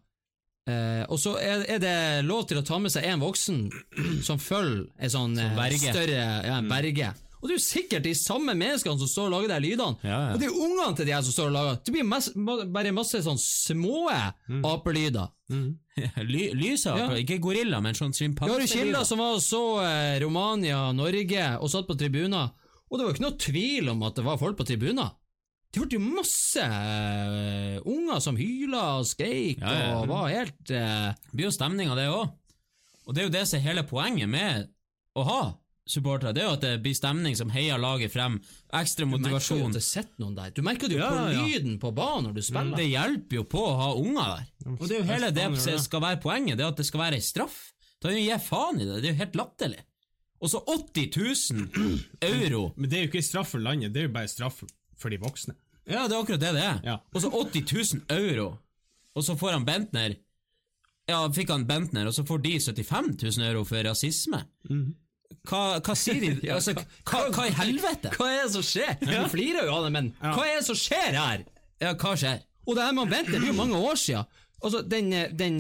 eh, 0.70 1.02
og 1.10 1.20
så 1.20 1.36
er, 1.42 1.66
er 1.76 1.82
det 1.82 1.96
lov 2.26 2.46
til 2.48 2.62
å 2.62 2.64
ta 2.66 2.78
med 2.82 2.94
seg 2.94 3.04
en 3.10 3.22
voksen 3.22 3.60
som 4.26 4.40
følger 4.40 4.86
en 4.96 5.12
sånn 5.18 5.38
eh, 5.38 5.78
større 5.82 6.16
ja, 6.16 6.56
en 6.56 6.70
berge. 6.72 7.12
Og 7.36 7.48
det 7.48 7.52
er 7.54 7.58
jo 7.58 7.64
sikkert 7.66 8.02
de 8.06 8.14
samme 8.16 8.54
menneskene 8.56 8.98
som 8.98 9.08
står 9.10 9.26
og 9.28 9.32
lager 9.34 9.52
de 9.52 9.58
lydene. 9.68 9.98
Ja, 10.02 10.16
ja. 10.16 10.30
Og 10.34 10.40
det 10.40 10.46
er 10.48 10.52
jo 10.54 10.64
ungene 10.66 10.96
til 10.96 11.06
de 11.06 11.12
her 11.14 11.22
som 11.26 11.34
står 11.36 11.50
og 11.50 11.56
lager. 11.56 11.76
Det 11.84 11.92
blir 11.94 12.06
mest, 12.08 12.32
bare 12.72 12.92
masse 12.96 13.20
sånn 13.26 13.38
små 13.42 14.06
apelyder. 14.64 15.28
Ly, 16.26 16.46
lysa, 16.58 16.96
Ja. 16.98 17.10
ikke 17.20 17.38
gorilla, 17.40 17.80
men 17.80 17.94
sånn 17.94 18.12
Vi 18.16 18.32
har 18.40 18.60
jo 18.60 18.66
kilder 18.66 19.04
som 19.06 19.18
var 19.22 19.36
og 19.36 19.42
så 19.44 19.60
eh, 19.84 20.16
Romania, 20.24 20.92
Norge 20.92 21.44
og 21.60 21.70
satt 21.70 21.86
på 21.86 21.96
tribuner, 21.98 22.50
og 22.90 22.98
det 22.98 23.04
var 23.04 23.12
jo 23.12 23.14
ikke 23.16 23.26
noe 23.28 23.38
tvil 23.38 23.88
om 23.92 24.02
at 24.08 24.16
det 24.18 24.24
var 24.26 24.38
folk 24.38 24.56
på 24.58 24.66
tribuner. 24.66 25.12
De 25.72 25.80
hørte 25.82 25.96
jo 25.98 26.00
masse 26.00 26.62
eh, 26.62 27.78
unger 27.84 28.20
som 28.24 28.36
hyla 28.38 28.82
og 29.00 29.06
skreik 29.08 29.60
Ja, 29.60 29.72
ja. 29.76 29.94
og 30.00 30.08
var 30.08 30.28
helt 30.32 30.70
eh, 30.72 31.10
Det 31.12 31.34
blir 31.36 31.48
jo 31.50 31.54
stemning 31.56 31.90
av 31.92 31.98
det 32.00 32.06
òg. 32.08 32.30
Og 33.06 33.14
det 33.14 33.22
er 33.22 33.26
jo 33.28 33.34
det 33.34 33.42
som 33.50 33.58
er 33.58 33.66
hele 33.68 33.82
poenget 33.86 34.28
med 34.30 34.68
å 35.16 35.24
ha 35.26 35.40
supportere. 35.86 36.32
Det 36.34 36.42
er 36.42 36.48
jo 36.48 36.54
at 36.56 36.64
det 36.64 36.72
blir 36.82 36.94
stemning 36.98 37.36
som 37.38 37.50
heier 37.54 37.78
laget 37.78 38.12
frem. 38.12 38.40
Ekstra 38.74 39.06
motivasjon. 39.06 39.58
Du 39.58 39.62
merker 39.62 39.62
jo 39.62 39.70
at 39.70 39.78
det 39.78 39.84
sitter 39.86 40.22
noen 40.24 40.34
der. 40.38 40.50
Du 40.56 40.62
merker 40.66 40.90
det 40.90 40.96
jo 40.98 41.02
Ja, 41.04 41.10
på 41.14 41.32
ja. 41.32 41.44
lyden 41.46 41.78
på 41.82 41.92
banen 41.94 42.28
når 42.28 42.34
du 42.36 42.42
spiller. 42.42 42.76
Det 42.76 42.88
hjelper 42.90 43.36
jo 43.40 43.44
på 43.56 43.62
å 43.62 43.74
ha 43.80 43.88
unger 43.94 44.32
der. 44.32 44.46
Og 44.74 44.82
det 44.88 44.96
er 44.96 44.98
jo 45.04 45.08
hele 45.12 45.30
det 45.36 45.46
som 45.62 45.78
skal 45.84 46.02
være 46.02 46.20
poenget, 46.24 46.58
det 46.58 46.64
er 46.66 46.72
at 46.74 46.80
det 46.82 46.86
skal 46.88 47.04
være 47.04 47.20
ei 47.20 47.24
straff. 47.24 47.58
Da 48.02 48.10
gir 48.12 48.26
jeg 48.26 48.42
faen 48.44 48.80
i 48.82 48.84
det. 48.88 48.98
Det 49.02 49.08
er 49.08 49.14
jo 49.14 49.20
helt 49.22 49.38
latterlig. 49.40 49.84
Og 50.42 50.50
så 50.52 50.60
80 50.68 51.06
000 51.54 52.00
euro. 52.32 52.64
Men 52.76 52.90
det 52.90 52.98
er 52.98 53.06
jo 53.06 53.12
ikke 53.14 53.22
straff 53.24 53.54
for 53.54 53.62
landet, 53.64 53.94
det 53.94 54.02
er 54.02 54.08
jo 54.10 54.14
bare 54.18 54.28
straff 54.28 54.60
for 55.00 55.08
de 55.14 55.16
voksne. 55.22 55.54
Ja, 55.86 56.02
det 56.10 56.16
er 56.16 56.20
akkurat 56.20 56.42
det 56.42 56.50
det 56.58 56.64
er. 56.66 56.78
Ja. 56.84 56.98
Og 57.14 57.22
så 57.22 57.30
80 57.30 57.62
000 58.10 58.16
euro. 58.18 58.50
Og 59.16 59.24
så 59.24 59.36
får 59.38 59.54
han 59.56 59.64
Bentner 59.64 60.16
Ja, 61.08 61.22
fikk 61.32 61.52
han 61.54 61.64
Bentner, 61.68 62.08
og 62.10 62.12
så 62.16 62.24
får 62.26 62.42
de 62.42 62.56
75 62.58 63.14
000 63.38 63.46
euro 63.48 63.62
for 63.64 63.80
rasisme. 63.86 64.42
Hva, 65.46 65.60
hva 65.80 65.94
sier 65.98 66.20
de? 66.22 66.30
Altså, 66.56 66.74
hva, 66.76 67.20
hva 67.34 67.44
i 67.48 67.54
helvete? 67.54 68.10
Hva 68.16 68.30
er 68.32 68.42
det 68.46 68.52
som 68.56 68.64
skjer? 68.66 68.96
Du 69.02 69.12
flirer 69.32 69.66
jo 69.68 69.76
av 69.76 69.86
det, 69.86 69.92
men 69.94 70.12
hva 70.22 70.42
er 70.46 70.58
det 70.60 70.66
som 70.68 70.78
skjer 70.78 71.14
her? 71.18 71.44
Ja, 71.82 71.92
hva 71.94 72.14
skjer? 72.18 72.42
Og 72.66 72.74
det 72.78 72.82
her 72.86 72.94
med 72.96 73.04
å 73.06 73.10
vente, 73.12 73.30
det 73.34 73.40
blir 73.44 73.52
jo 73.52 73.58
mange 73.60 73.78
år 73.78 73.98
siden. 74.00 74.26
Altså, 74.64 74.80
den, 74.88 75.10
den, 75.38 75.58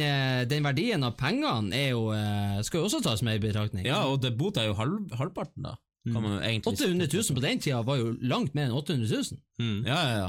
den 0.50 0.64
verdien 0.64 1.04
av 1.06 1.12
pengene 1.20 1.76
er 1.76 1.90
jo, 1.92 2.06
eh, 2.16 2.56
skal 2.66 2.80
jo 2.80 2.86
også 2.88 3.02
tas 3.04 3.20
med 3.22 3.36
i 3.38 3.42
betraktning. 3.44 3.84
Ja, 3.86 4.00
og 4.10 4.22
det 4.24 4.32
bota 4.40 4.64
er 4.64 4.70
jo 4.72 4.78
halv, 4.80 5.12
halvparten, 5.20 5.62
da. 5.68 5.76
Kan 6.06 6.22
man 6.22 6.36
jo 6.36 6.40
egentlig 6.46 6.72
800 6.72 7.08
000 7.12 7.34
på 7.36 7.42
den 7.42 7.60
tida 7.62 7.80
var 7.86 7.98
jo 7.98 8.12
langt 8.22 8.52
mer 8.54 8.68
enn 8.70 8.74
800 8.78 9.10
000. 9.10 9.40
Ja, 9.86 9.96
ja, 10.06 10.18
ja. 10.24 10.28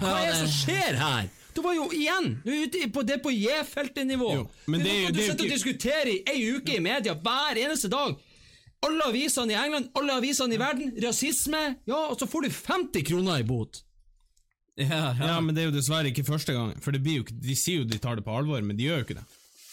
Hva 0.00 0.12
er 0.16 0.22
det 0.22 0.28
det- 0.32 0.38
som 0.40 0.52
skjer 0.56 0.96
her? 1.00 1.30
Det 1.54 1.62
var 1.64 1.74
jo 1.76 1.88
igjen 1.92 2.40
Du 2.44 2.50
er 2.50 2.66
ute 2.66 2.86
på 2.92 3.02
det 3.06 3.18
på 3.22 3.30
J-feltet-nivå. 3.34 4.48
Men 4.66 4.80
det 4.80 4.90
er 4.90 5.00
jo- 5.02 5.12
du 5.12 5.20
er 5.20 5.26
sitter 5.30 5.44
og 5.44 5.50
diskuterer 5.50 6.08
i 6.12 6.22
ei 6.26 6.52
uke 6.56 6.76
i 6.76 6.80
media 6.80 7.14
hver 7.14 7.56
eneste 7.60 7.90
dag. 7.90 8.16
Alle 8.82 9.04
avisene 9.04 9.52
i 9.52 9.54
England, 9.54 9.90
alle 9.94 10.12
avisene 10.18 10.54
i 10.54 10.58
verden. 10.58 10.92
Rasisme. 11.02 11.76
Ja, 11.86 12.00
og 12.10 12.18
så 12.18 12.26
får 12.26 12.42
du 12.42 12.48
50 12.50 13.02
kroner 13.06 13.38
i 13.38 13.42
bot. 13.42 13.82
ja, 14.76 15.14
Ja, 15.18 15.40
men 15.40 15.54
det 15.54 15.62
er 15.62 15.70
jo 15.70 15.76
dessverre 15.76 16.08
ikke 16.10 16.24
første 16.26 16.52
gang. 16.56 16.74
For 16.80 16.90
det 16.92 17.02
blir 17.02 17.16
jo, 17.20 17.22
ikke- 17.24 17.40
de 17.42 17.54
sier 17.54 17.78
jo 17.78 17.84
de 17.84 17.98
tar 17.98 18.16
det 18.16 18.24
på 18.24 18.34
alvor, 18.36 18.60
men 18.64 18.76
de 18.76 18.84
gjør 18.84 18.98
jo 18.98 19.04
ikke 19.04 19.18
det. 19.20 19.24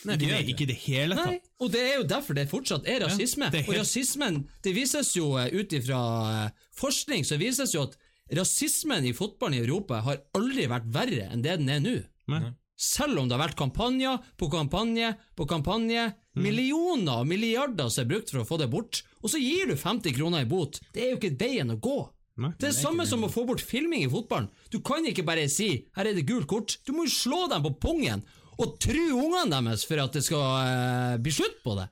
Nei, 0.06 0.16
de 0.16 0.26
ikke, 0.26 0.32
gjør 0.32 0.38
det, 0.46 0.48
ikke 0.56 0.68
det 0.68 0.76
hele 0.86 1.16
tatt. 1.16 1.26
Nei, 1.26 1.40
og 1.60 1.72
det 1.72 1.82
er 1.82 1.96
jo 1.98 2.04
derfor 2.08 2.34
det 2.36 2.50
fortsatt 2.50 2.88
er 2.88 3.00
rasisme. 3.04 3.50
det 3.52 3.66
er 3.66 3.70
Og 3.72 3.76
rasismen, 3.82 4.48
det 4.64 4.74
vises 4.76 5.14
jo 5.16 5.36
eh, 5.38 5.50
ut 5.52 5.70
ifra 5.76 6.46
eh, 6.46 6.50
forskning, 6.80 7.26
så 7.26 7.38
vises 7.38 7.74
jo 7.74 7.82
at 7.84 7.98
rasismen 8.36 9.06
i 9.06 9.14
fotballen 9.16 9.58
i 9.58 9.64
Europa 9.64 10.02
har 10.06 10.24
aldri 10.38 10.68
vært 10.70 10.90
verre 10.94 11.30
enn 11.30 11.44
det 11.46 11.58
den 11.62 11.72
er 11.74 11.84
nå. 11.84 11.96
Nei. 12.30 12.52
Selv 12.80 13.20
om 13.20 13.28
det 13.28 13.36
har 13.36 13.44
vært 13.44 13.60
kampanjer 13.60 14.22
på 14.40 14.48
kampanje 14.54 15.12
på 15.36 15.48
kampanje, 15.50 16.06
millioner 16.40 17.26
og 17.26 17.28
milliarder 17.28 17.90
som 17.92 18.06
er 18.06 18.12
brukt 18.14 18.32
for 18.32 18.44
å 18.44 18.48
få 18.48 18.60
det 18.62 18.70
bort, 18.72 19.02
og 19.20 19.34
så 19.34 19.42
gir 19.42 19.68
du 19.68 19.76
50 19.76 20.16
kroner 20.16 20.46
i 20.46 20.48
bot. 20.48 20.80
Det 20.96 21.04
er 21.04 21.12
jo 21.12 21.20
ikke 21.20 21.36
veien 21.42 21.76
å 21.76 21.80
gå. 21.82 21.98
Nei, 22.40 22.54
Det 22.56 22.70
er 22.70 22.72
det 22.72 22.80
samme 22.80 23.04
som 23.04 23.26
å 23.28 23.32
få 23.32 23.44
bort 23.50 23.60
filming 23.60 24.06
i 24.06 24.12
fotballen. 24.12 24.48
Du 24.72 24.80
kan 24.80 25.04
ikke 25.04 25.28
bare 25.28 25.50
si 25.52 25.88
'her 25.92 26.08
er 26.08 26.14
det 26.16 26.26
gult 26.26 26.48
kort'. 26.48 26.78
Du 26.86 26.94
må 26.94 27.04
jo 27.04 27.12
slå 27.12 27.50
dem 27.50 27.64
på 27.64 27.76
pungen 27.80 28.24
og 28.60 28.80
true 28.80 29.12
ungene 29.12 29.60
deres 29.60 29.84
for 29.84 30.00
at 30.00 30.14
det 30.14 30.24
skal 30.24 30.40
uh, 30.40 31.18
bli 31.20 31.32
slutt 31.32 31.60
på 31.64 31.76
det. 31.76 31.90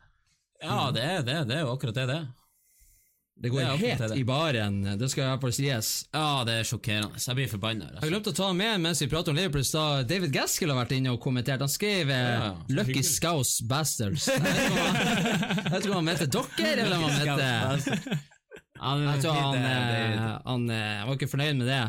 ja 0.64 0.92
det, 0.92 1.04
er, 1.04 1.22
det, 1.22 1.48
det 1.48 1.56
er 1.58 1.62
jo 1.68 1.76
akkurat 1.76 1.96
det 1.96 2.08
det 2.08 2.16
er. 2.16 2.28
Det 3.40 3.52
går 3.54 3.60
Det 3.60 3.74
helt 3.78 4.00
det. 4.02 4.18
i 4.18 4.24
baren, 4.26 4.78
det 4.98 5.08
skal 5.12 5.24
i 5.24 5.28
hvert 5.30 5.42
fall 5.46 5.52
sies. 5.54 5.90
Ja, 6.14 6.44
det 6.48 6.54
er 6.58 6.64
sjokkerende. 6.66 7.20
Jeg 7.22 7.36
blir 7.38 7.50
forbanna. 7.52 7.90
Jeg 8.02 8.10
glemte 8.10 8.32
å 8.34 8.38
ta 8.40 8.48
med 8.58 8.82
mens 8.82 9.02
vi 9.04 9.08
prater 9.12 9.30
om 9.30 9.38
Liverpool, 9.38 9.62
da. 9.74 9.84
David 10.10 10.34
Gaskill 10.34 10.74
har 10.74 10.80
vært 10.80 10.96
inne 10.98 11.14
og 11.14 11.20
kommentert. 11.22 11.62
Han 11.62 11.70
skrev 11.70 12.10
ja, 12.10 12.18
Ja, 12.18 12.48
'Lucky 12.70 13.04
Scouse 13.06 13.62
Bastards'. 13.70 14.26
Jeg 14.34 15.72
vet 15.72 15.86
ikke 15.86 15.94
om 15.94 15.94
han- 15.94 15.94
han 16.02 16.06
mente 16.10 16.28
dere, 16.58 16.82
eller 16.82 16.98
om 16.98 17.04
han 17.04 17.20
mente 17.20 18.18
han, 18.80 19.04
Jeg 19.04 19.22
tror 19.22 19.34
han, 19.34 19.56
eh, 19.72 20.40
han 20.46 20.70
eh, 20.70 21.06
var 21.06 21.16
ikke 21.16 21.30
fornøyd 21.32 21.58
med 21.62 21.68
det. 21.68 21.84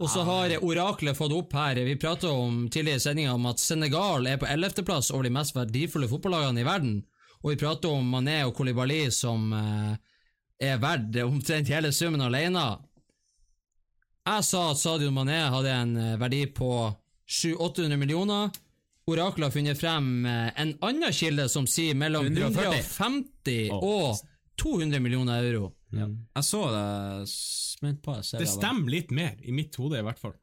Og 0.00 0.08
så 0.08 0.22
har 0.24 0.52
oraklet 0.64 1.16
fått 1.16 1.32
opp 1.36 1.52
her 1.52 1.74
Vi 1.84 1.96
pratet 2.00 2.30
om 2.32 2.68
tidligere 2.72 2.96
i 2.96 3.00
sendinga 3.04 3.34
om 3.36 3.44
at 3.50 3.60
Senegal 3.60 4.26
er 4.26 4.38
på 4.40 4.46
11.-plass 4.48 5.10
over 5.12 5.24
de 5.28 5.30
mest 5.34 5.52
verdifulle 5.56 6.08
fotballagene 6.08 6.60
i 6.62 6.64
verden. 6.64 7.02
Og 7.44 7.50
vi 7.52 7.56
prater 7.60 7.88
om 7.92 8.04
Mané 8.14 8.38
og 8.46 8.54
Kolibali 8.56 9.10
som 9.12 9.52
eh, 9.52 9.96
er 10.60 10.80
verdt 10.82 11.16
omtrent 11.24 11.70
hele 11.72 11.92
summen 11.92 12.20
alene. 12.24 12.64
Jeg 14.28 14.44
sa 14.46 14.64
at 14.70 14.80
Sadio 14.80 15.10
Mané 15.14 15.38
hadde 15.50 15.70
en 15.72 15.94
eh, 15.96 16.16
verdi 16.20 16.42
på 16.54 16.68
700-800 17.30 17.96
millioner. 17.96 18.50
Oraklet 19.10 19.48
har 19.48 19.54
funnet 19.54 19.80
frem 19.80 20.10
eh, 20.28 20.50
en 20.60 20.74
annen 20.86 21.14
kilde 21.16 21.48
som 21.50 21.66
sier 21.70 21.96
mellom 21.98 22.28
150 22.28 23.72
og 23.80 24.20
200 24.60 25.00
millioner 25.00 25.46
euro. 25.48 25.72
Jeg 25.90 26.44
så 26.46 26.60
det 26.70 27.94
på. 28.04 28.14
jeg 28.20 28.42
Det 28.44 28.50
stemmer 28.52 28.92
litt 28.92 29.10
mer, 29.16 29.34
i 29.42 29.54
mitt 29.56 29.74
hode 29.80 29.98
i 29.98 30.04
hvert 30.06 30.20
fall. 30.20 30.36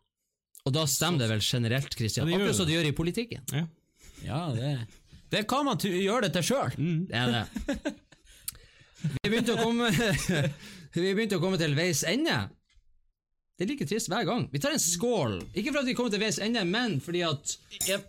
Og 0.67 0.73
da 0.75 0.83
stemmer 0.89 1.23
det 1.23 1.29
vel 1.31 1.43
generelt, 1.45 1.93
Christian. 1.95 2.27
Ja, 2.27 2.35
Akkurat 2.41 2.57
som 2.57 2.67
det. 2.67 2.75
gjør 2.75 2.89
i 2.89 2.95
politikken. 2.97 3.45
Ja. 3.53 3.67
Ja, 4.25 4.41
det 4.51 4.73
Det 5.29 5.45
kan 5.47 5.65
man 5.67 5.77
gjøre 5.77 6.25
det 6.25 6.33
til 6.33 6.43
sjøl. 6.49 6.73
Det 7.07 7.15
er 7.15 7.31
det. 7.37 7.93
Vi 9.23 9.29
begynte 9.29 9.55
å 9.55 9.61
komme 9.61 9.91
Vi 10.97 11.13
begynte 11.13 11.37
å 11.37 11.43
komme 11.43 11.59
til 11.61 11.75
veis 11.77 12.03
ende. 12.07 12.47
Det 13.57 13.65
er 13.65 13.71
like 13.71 13.85
trist 13.89 14.09
hver 14.11 14.25
gang. 14.27 14.43
Vi 14.53 14.59
tar 14.61 14.75
en 14.75 14.81
skål. 14.81 15.39
Ikke 15.57 15.71
for 15.71 15.81
at 15.81 15.87
vi 15.89 15.95
kommer 15.97 16.13
til 16.13 16.21
veis 16.21 16.37
ende, 16.41 16.61
men 16.65 16.99
fordi 17.01 17.23
at 17.25 17.55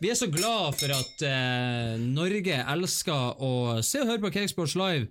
vi 0.01 0.11
er 0.13 0.19
så 0.19 0.29
glad 0.29 0.77
for 0.77 0.93
at 0.93 1.25
eh, 1.25 1.95
Norge 2.03 2.59
elsker 2.75 3.41
å 3.41 3.53
se 3.81 4.03
og 4.03 4.11
høre 4.11 4.25
på 4.27 4.33
Cakesports 4.35 4.77
Live. 4.77 5.09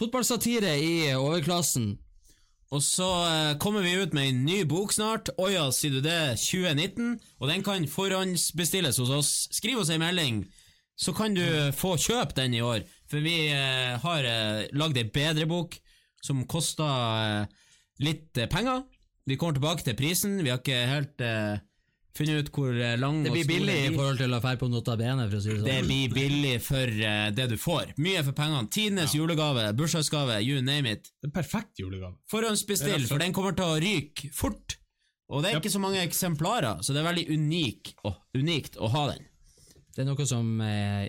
Fotballsatire 0.00 0.78
i 0.80 0.94
overklassen. 1.12 1.90
Og 2.72 2.80
så 2.86 3.08
eh, 3.26 3.58
kommer 3.60 3.84
vi 3.84 3.98
ut 4.00 4.16
med 4.16 4.30
en 4.30 4.40
ny 4.46 4.62
bok 4.68 4.94
snart. 4.96 5.28
Oja, 5.36 5.66
sier 5.76 5.98
du 5.98 6.00
det? 6.04 6.38
2019. 6.40 7.18
Og 7.42 7.52
den 7.52 7.66
kan 7.66 7.84
forhåndsbestilles 7.84 9.00
hos 9.02 9.12
oss. 9.12 9.34
Skriv 9.52 9.82
oss 9.82 9.92
ei 9.92 10.00
melding, 10.00 10.46
så 10.96 11.12
kan 11.16 11.36
du 11.36 11.44
få 11.76 11.98
kjøpt 12.00 12.40
den 12.40 12.56
i 12.56 12.64
år. 12.64 12.86
For 13.10 13.22
vi 13.24 13.36
eh, 13.50 13.96
har 14.02 14.26
eh, 14.28 14.68
lagd 14.78 14.98
ei 15.00 15.06
bedre 15.10 15.46
bok 15.50 15.74
som 16.22 16.44
koster 16.50 16.84
eh, 16.86 17.64
litt 18.04 18.38
eh, 18.38 18.46
penger. 18.50 18.84
Vi 19.26 19.36
kommer 19.40 19.58
tilbake 19.58 19.84
til 19.86 19.96
prisen. 19.98 20.38
Vi 20.44 20.50
har 20.52 20.60
ikke 20.62 20.78
helt 20.90 21.24
eh, 21.26 21.58
funnet 22.16 22.44
ut 22.46 22.50
hvor 22.54 22.70
eh, 22.74 22.94
lang 23.00 23.20
Det 23.24 23.32
blir 23.34 23.48
billig 23.48 23.76
i 23.88 23.90
forhold 23.94 24.20
til 24.20 24.30
å 24.36 24.40
dra 24.42 24.54
på 24.60 24.68
Nota 24.70 24.96
Bene, 25.00 25.26
for 25.30 25.38
å 25.38 25.42
si 25.42 25.50
det 25.56 25.64
Det 25.66 25.76
sånn. 25.80 25.88
blir 25.90 26.14
billig 26.14 26.54
for 26.64 26.94
eh, 27.10 27.26
det 27.34 27.48
du 27.52 27.56
får. 27.60 27.92
Mye 28.02 28.22
for 28.26 28.36
pengene. 28.38 28.70
Tidenes 28.74 29.14
julegave, 29.18 29.66
bursdagsgave, 29.78 30.38
you 30.46 30.62
name 30.62 30.94
it. 30.94 31.10
Det 31.22 31.30
er 31.32 31.36
perfekt 31.40 31.82
julegave. 31.82 32.14
Forhåndsbestill, 32.30 33.08
for 33.10 33.22
den 33.22 33.34
kommer 33.36 33.58
til 33.58 33.66
å 33.74 33.80
ryke 33.82 34.30
fort. 34.36 34.76
Og 35.30 35.44
det 35.44 35.52
er 35.52 35.60
ikke 35.60 35.70
så 35.70 35.78
mange 35.82 36.00
eksemplarer, 36.02 36.80
så 36.82 36.94
det 36.94 37.04
er 37.04 37.06
veldig 37.06 37.28
unik, 37.30 37.92
å, 38.06 38.10
unikt 38.34 38.78
å 38.82 38.88
ha 38.90 39.04
den. 39.12 39.26
Det 39.94 40.02
er 40.02 40.08
noe 40.08 40.26
som 40.26 40.48
eh, 40.64 41.04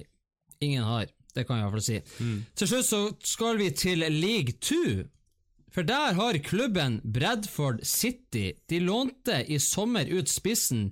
ingen 0.61 0.85
har. 0.85 1.09
Det 1.35 1.45
kan 1.47 1.59
jeg 1.59 1.65
iallfall 1.65 1.85
si. 1.85 1.99
Mm. 2.19 2.37
Til 2.55 2.71
slutt 2.71 2.87
så 2.89 3.01
skal 3.23 3.59
vi 3.61 3.71
til 3.71 4.05
League 4.11 4.57
2. 4.59 4.83
For 5.71 5.87
der 5.87 6.17
har 6.17 6.37
klubben 6.43 6.99
Bradford 7.03 7.79
City 7.87 8.51
De 8.67 8.81
lånte 8.83 9.37
i 9.47 9.59
sommer 9.59 10.09
ut 10.11 10.27
spissen 10.27 10.89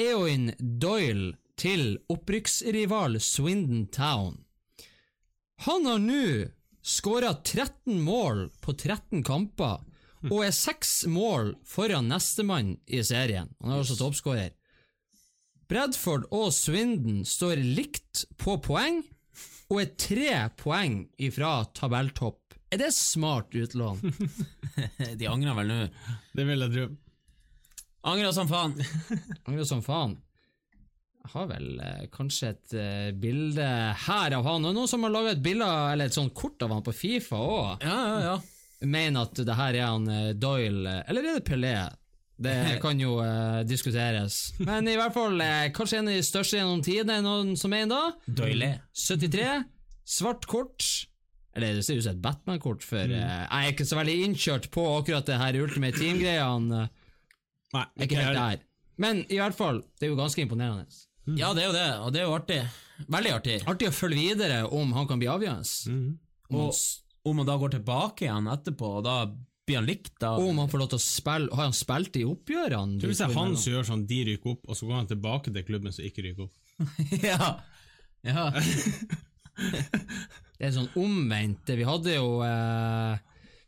Eoin 0.00 0.54
Doyle 0.58 1.34
til 1.60 1.98
opprykksrival 2.10 3.20
Swindon 3.22 3.86
Town. 3.94 4.40
Han 5.68 5.86
har 5.86 6.00
nå 6.02 6.24
skåra 6.84 7.34
13 7.34 8.00
mål 8.02 8.48
på 8.60 8.74
13 8.74 9.22
kamper, 9.24 9.84
og 10.32 10.40
er 10.42 10.56
seks 10.56 11.04
mål 11.06 11.54
foran 11.68 12.10
nestemann 12.10 12.74
i 12.86 13.04
serien. 13.06 13.52
Han 13.62 13.72
er 13.72 13.84
også 13.84 13.96
toppskårer. 14.00 14.50
Bradford 15.70 16.26
og 16.34 16.50
Swindon 16.52 17.22
står 17.28 17.62
likt 17.62 18.24
på 18.40 18.58
poeng, 18.64 19.02
og 19.70 19.80
er 19.80 19.94
tre 19.96 20.34
poeng 20.60 20.98
ifra 21.22 21.56
tabelltopp. 21.76 22.56
Er 22.74 22.80
det 22.82 22.90
smart 22.96 23.54
utlån? 23.54 24.00
De 25.20 25.28
angrer 25.30 25.56
vel 25.60 25.70
nå. 25.70 25.80
Det 26.34 26.46
vil 26.48 26.64
jeg 26.66 26.74
tro. 26.74 26.86
Angrer 28.10 28.34
som 28.36 28.50
faen. 28.50 28.74
Angrer 29.48 29.68
som 29.68 29.82
faen. 29.84 30.16
Jeg 31.24 31.32
har 31.32 31.46
vel 31.48 31.68
eh, 31.80 32.02
kanskje 32.12 32.50
et 32.52 32.74
eh, 32.76 33.12
bilde 33.16 33.64
her 34.04 34.34
av 34.36 34.44
han, 34.44 34.66
og 34.68 34.74
noen 34.76 34.90
som 34.90 35.06
har 35.06 35.12
laga 35.14 35.32
et 35.32 35.44
bilde, 35.44 35.68
eller 35.94 36.10
et 36.10 36.16
sånt 36.16 36.34
kort 36.36 36.60
av 36.66 36.74
han 36.74 36.84
på 36.84 36.92
Fifa 36.92 37.38
òg. 37.40 37.86
Ja, 37.86 38.00
ja, 38.10 38.18
ja. 38.26 38.34
Mener 38.84 39.24
at 39.24 39.40
det 39.40 39.56
her 39.56 39.78
er 39.78 39.86
han 39.88 40.10
eh, 40.12 40.34
Doyle, 40.36 40.98
eller 41.08 41.30
er 41.30 41.38
det 41.38 41.46
Pelé? 41.48 41.72
Det 42.36 42.54
kan 42.84 42.98
jo 43.00 43.16
eh, 43.22 43.62
diskuteres. 43.68 44.52
Men 44.58 44.88
i 44.90 44.96
hvert 44.98 45.14
fall 45.14 45.38
eh, 45.40 45.68
kanskje 45.74 46.00
en 46.00 46.10
av 46.10 46.16
de 46.18 46.26
største 46.26 46.58
gjennom 46.58 46.82
tidene, 46.84 47.20
noen 47.24 47.54
som 47.60 47.72
er 47.76 47.84
en 47.86 47.92
da? 47.94 48.02
Doyle. 48.26 48.70
73, 48.98 49.48
svart 50.16 50.46
kort. 50.50 50.88
Eller 51.54 51.76
det 51.78 51.84
ser 51.86 52.00
ut 52.00 52.06
som 52.06 52.16
et 52.16 52.22
Batman-kort, 52.24 52.82
for 52.82 53.06
eh, 53.06 53.14
jeg 53.46 53.48
er 53.70 53.72
ikke 53.74 53.86
så 53.86 53.98
veldig 54.00 54.16
innkjørt 54.26 54.70
på 54.74 54.86
akkurat 54.96 55.28
det 55.30 55.38
her 55.38 55.60
Ultimate 55.62 56.00
Team-greiene. 56.00 56.88
Nei, 57.74 57.84
Jeg 57.94 58.02
er 58.02 58.08
ikke 58.08 58.24
helt 58.24 58.40
der. 58.40 58.64
Men 59.02 59.22
i 59.26 59.38
hvert 59.38 59.54
fall, 59.58 59.80
det 59.98 60.06
er 60.08 60.12
jo 60.12 60.18
ganske 60.18 60.42
imponerende. 60.42 60.86
Ja, 61.38 61.54
det 61.56 61.64
er 61.64 61.70
jo 61.70 61.74
det, 61.74 61.86
og 62.04 62.12
det 62.14 62.20
er 62.20 62.26
jo 62.28 62.34
artig. 62.36 62.58
Veldig 63.10 63.30
artig. 63.34 63.56
Artig 63.70 63.88
å 63.88 63.94
følge 63.94 64.20
videre 64.20 64.60
om 64.76 64.92
han 64.94 65.06
kan 65.10 65.18
bli 65.22 65.30
avgjørende. 65.30 65.94
Om, 66.50 66.58
han, 66.58 66.60
Og 66.60 67.30
om 67.30 67.40
han 67.40 67.48
da 67.48 67.56
går 67.62 67.72
tilbake 67.78 68.26
igjen 68.26 68.50
etterpå, 68.52 68.90
og 69.00 69.06
da 69.06 69.16
blir 69.66 69.80
han 69.80 69.88
likt, 69.88 70.12
da 70.20 70.34
om 70.36 70.58
han 70.60 70.70
får 70.70 70.82
lov 70.82 70.90
til 70.92 71.00
å 71.00 71.04
spille 71.04 71.56
Har 71.56 71.68
han 71.68 71.76
spilt 71.76 72.16
i 72.20 72.24
oppgjørene? 72.28 73.00
Hvis 73.00 73.22
det 73.22 73.28
er 73.28 73.36
han 73.38 73.54
som 73.56 73.72
gjør 73.72 73.86
sånn, 73.88 74.06
de 74.10 74.20
rykker 74.30 74.54
opp, 74.56 74.66
og 74.68 74.78
så 74.78 74.88
går 74.88 74.98
han 75.00 75.10
tilbake 75.10 75.54
til 75.54 75.66
klubben 75.66 75.94
som 75.94 76.04
ikke 76.06 76.26
rykker 76.26 76.48
opp. 76.48 76.54
ja. 77.30 77.52
ja. 78.26 78.48
Det 80.54 80.68
er 80.68 80.74
sånn 80.74 80.90
omvendt. 80.98 81.70
Vi 81.76 81.86
hadde 81.86 82.14
jo 82.14 82.38
eh, 82.46 83.16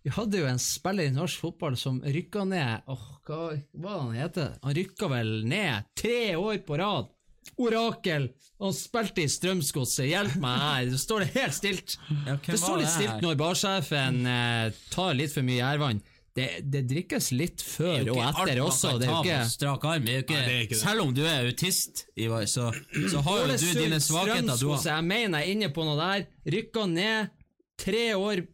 Vi 0.06 0.12
hadde 0.14 0.40
jo 0.42 0.48
en 0.50 0.60
spiller 0.62 1.08
i 1.08 1.14
norsk 1.14 1.42
fotball 1.42 1.76
som 1.78 1.98
rykka 2.02 2.44
ned 2.46 2.86
Åh, 2.90 3.06
hva 3.26 3.40
hva 3.50 3.58
var 3.82 3.96
det 3.96 4.02
han 4.02 4.18
heter? 4.20 4.52
Han 4.62 4.76
rykka 4.78 5.10
vel 5.10 5.32
ned 5.50 5.90
tre 5.98 6.20
år 6.38 6.60
på 6.66 6.78
rad. 6.78 7.10
Orakel! 7.56 8.28
Han 8.62 8.72
spilte 8.72 9.24
i 9.24 9.30
Strømsgodset. 9.30 10.06
Hjelp 10.08 10.36
meg 10.40 10.60
her! 10.62 10.90
Det 10.92 11.00
står 11.00 11.24
det 11.24 11.30
helt 11.36 11.56
stilt. 11.56 11.96
Ja, 12.26 12.36
det 12.40 12.60
står 12.60 12.80
litt 12.80 12.88
det 12.88 12.94
stilt 12.94 13.24
når 13.24 13.40
barsjefen 13.40 14.20
eh, 14.32 14.84
tar 14.92 15.16
litt 15.18 15.34
for 15.34 15.46
mye 15.46 15.60
gjærvann. 15.60 16.02
Det, 16.36 16.46
det 16.68 16.82
drikkes 16.90 17.30
litt 17.32 17.62
før 17.64 18.10
og 18.12 18.18
etter 18.20 18.58
også. 18.60 18.96
Det 19.00 19.06
er 19.06 19.12
jo 19.12 19.20
ikke 19.22 19.38
strak 19.54 19.86
arm. 19.88 20.04
Det 20.04 20.12
er 20.12 20.18
jo 20.18 20.24
ikke, 20.26 20.40
Nei, 20.40 20.56
er 20.56 20.66
ikke. 20.66 20.80
Selv 20.82 21.04
om 21.06 21.14
du 21.16 21.22
er 21.24 21.46
autist, 21.48 22.02
Ivar, 22.20 22.44
så, 22.52 22.66
så 22.92 23.22
har 23.24 23.38
jo 23.40 23.46
du 23.54 23.70
dine 23.78 24.00
svakheter, 24.04 24.42
du 24.42 24.52
Strømsgodset. 24.52 24.90
Jeg 24.92 25.06
mener 25.08 25.40
jeg 25.40 25.48
er 25.48 25.56
inne 25.56 25.70
på 25.72 25.86
noe 25.88 25.96
der. 26.00 26.26
Rykka 26.56 26.84
ned 26.92 27.32
tre 27.80 28.04
år 28.16 28.44